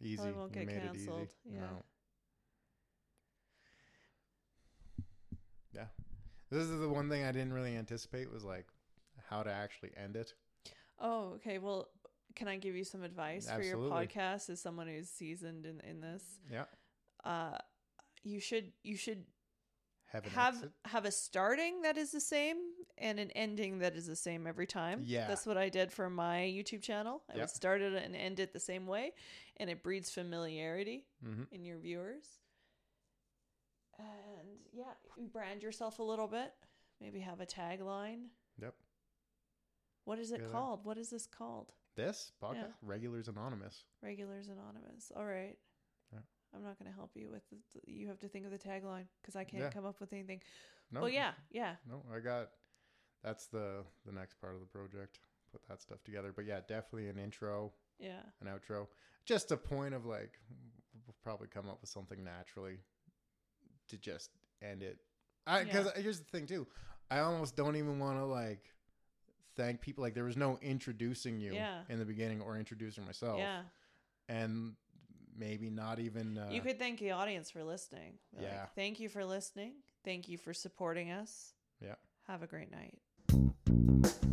Easy. 0.02 0.32
won't 0.32 0.52
get 0.52 0.70
canceled. 0.70 1.30
Yeah. 1.46 1.60
No. 1.62 1.84
Yeah. 5.74 5.86
This 6.52 6.64
is 6.64 6.80
the 6.80 6.90
one 6.90 7.10
thing 7.10 7.24
I 7.24 7.32
didn't 7.32 7.54
really 7.54 7.76
anticipate 7.76 8.32
was 8.32 8.44
like 8.44 8.66
how 9.30 9.44
to 9.44 9.52
actually 9.52 9.92
end 9.96 10.16
it. 10.16 10.34
Oh, 11.00 11.34
okay. 11.36 11.58
Well, 11.58 11.88
can 12.36 12.48
I 12.48 12.58
give 12.58 12.76
you 12.76 12.84
some 12.84 13.04
advice 13.04 13.50
for 13.50 13.62
your 13.62 13.78
podcast 13.78 14.50
as 14.50 14.62
someone 14.62 14.88
who's 14.88 15.10
seasoned 15.10 15.66
in, 15.66 15.80
in 15.90 16.02
this? 16.02 16.24
Yeah. 16.52 16.66
Uh, 17.24 17.58
you 18.24 18.40
should 18.40 18.72
you 18.84 18.96
should 18.96 19.26
Have 20.12 20.26
have 20.26 20.56
exit. 20.56 20.72
have 20.86 21.06
a 21.06 21.12
starting 21.12 21.82
that 21.82 21.98
is 21.98 22.12
the 22.12 22.22
same 22.22 22.58
and 22.98 23.20
an 23.20 23.30
ending 23.32 23.80
that 23.80 23.96
is 23.96 24.08
the 24.08 24.16
same 24.16 24.48
every 24.48 24.66
time. 24.68 25.02
Yeah. 25.06 25.28
That's 25.28 25.46
what 25.46 25.58
I 25.58 25.70
did 25.70 25.92
for 25.92 26.10
my 26.10 26.40
YouTube 26.40 26.82
channel. 26.82 27.24
I 27.30 27.36
Yeah. 27.36 27.42
would 27.42 27.50
start 27.50 27.82
it 27.82 27.94
and 27.94 28.16
end 28.16 28.40
it 28.40 28.54
the 28.54 28.60
same 28.60 28.88
way, 28.88 29.14
and 29.58 29.70
it 29.70 29.84
breeds 29.84 30.10
familiarity 30.10 31.06
Mm-hmm. 31.26 31.44
in 31.52 31.66
your 31.66 31.78
viewers. 31.78 32.40
And 34.00 34.48
yeah, 34.72 34.94
you 35.18 35.28
brand 35.28 35.62
yourself 35.64 36.00
a 36.00 36.04
little 36.04 36.28
bit. 36.28 36.54
Maybe 37.02 37.20
have 37.20 37.42
a 37.42 37.46
tagline. 37.46 38.28
Yep. 38.62 38.76
What 40.06 40.20
is 40.20 40.32
it 40.32 40.42
Yeah. 40.42 40.48
called? 40.50 40.86
What 40.86 40.98
is 40.98 41.10
this 41.10 41.28
called? 41.28 41.74
This 41.96 42.32
podcast, 42.42 42.76
Regulars 42.82 43.28
Anonymous. 43.28 43.84
Regulars 44.02 44.48
Anonymous. 44.48 45.12
All 45.16 45.26
right. 45.26 45.58
Yeah. 46.58 46.64
I'm 46.64 46.64
not 46.70 46.80
going 46.80 46.92
to 46.92 46.96
help 46.96 47.12
you 47.16 47.30
with 47.32 47.44
the, 47.50 47.58
you 47.92 48.08
have 48.08 48.20
to 48.20 48.28
think 48.28 48.46
of 48.46 48.52
the 48.52 48.58
tagline 48.58 49.06
because 49.22 49.36
I 49.36 49.44
can't 49.44 49.64
Yeah. 49.64 49.70
come 49.70 49.86
up 49.86 50.00
with 50.00 50.14
anything. 50.14 50.42
No, 50.92 51.02
Well, 51.02 51.10
yeah, 51.10 51.32
yeah. 51.52 51.76
No, 51.88 52.04
I 52.14 52.20
got. 52.20 52.50
That's 53.24 53.48
the 53.48 53.84
the 54.06 54.12
next 54.12 54.36
part 54.40 54.54
of 54.54 54.60
the 54.62 54.68
project. 54.68 55.20
Put 55.52 55.62
that 55.68 55.82
stuff 55.82 56.04
together. 56.04 56.32
But 56.36 56.46
yeah, 56.46 56.60
definitely 56.68 57.10
an 57.10 57.18
intro, 57.18 57.74
Yeah. 58.00 58.22
an 58.42 58.48
outro. 58.48 58.88
Just 59.26 59.52
a 59.52 59.58
point 59.58 59.94
of 59.94 60.06
like, 60.06 60.40
we'll 61.06 61.16
probably 61.24 61.48
come 61.48 61.68
up 61.70 61.82
with 61.82 61.90
something 61.90 62.24
naturally 62.24 62.80
to 63.90 63.98
just 63.98 64.30
end 64.62 64.84
it. 64.84 65.00
I 65.46 65.64
because 65.64 65.88
uh, 65.88 65.92
here's 65.96 66.20
the 66.20 66.26
thing 66.26 66.46
too. 66.46 66.68
I 67.10 67.20
almost 67.20 67.56
don't 67.56 67.76
even 67.76 68.00
want 68.00 68.18
to 68.20 68.26
like 68.26 68.70
thank 69.56 69.82
people. 69.82 70.04
Like 70.04 70.14
there 70.14 70.26
was 70.26 70.38
no 70.38 70.58
introducing 70.62 71.40
you 71.40 71.54
Yeah. 71.54 71.82
in 71.90 72.00
the 72.00 72.06
beginning 72.06 72.42
or 72.42 72.58
introducing 72.58 73.04
myself. 73.06 73.40
Yeah. 73.40 73.62
And 74.30 74.76
maybe 75.38 75.70
not 75.70 76.00
even. 76.00 76.38
Uh, 76.38 76.50
you 76.52 76.62
could 76.62 76.80
thank 76.80 77.00
the 77.00 77.12
audience 77.12 77.52
for 77.52 77.64
listening. 77.64 78.14
Like, 78.34 78.46
Yeah. 78.46 78.66
Thank 78.76 79.00
you 79.00 79.10
for 79.10 79.24
listening. 79.26 79.74
Thank 80.04 80.28
you 80.28 80.38
for 80.38 80.54
supporting 80.54 81.12
us. 81.12 81.54
Yeah. 81.82 81.96
Have 82.28 82.44
a 82.44 82.48
great 82.48 82.72
night. 82.72 84.24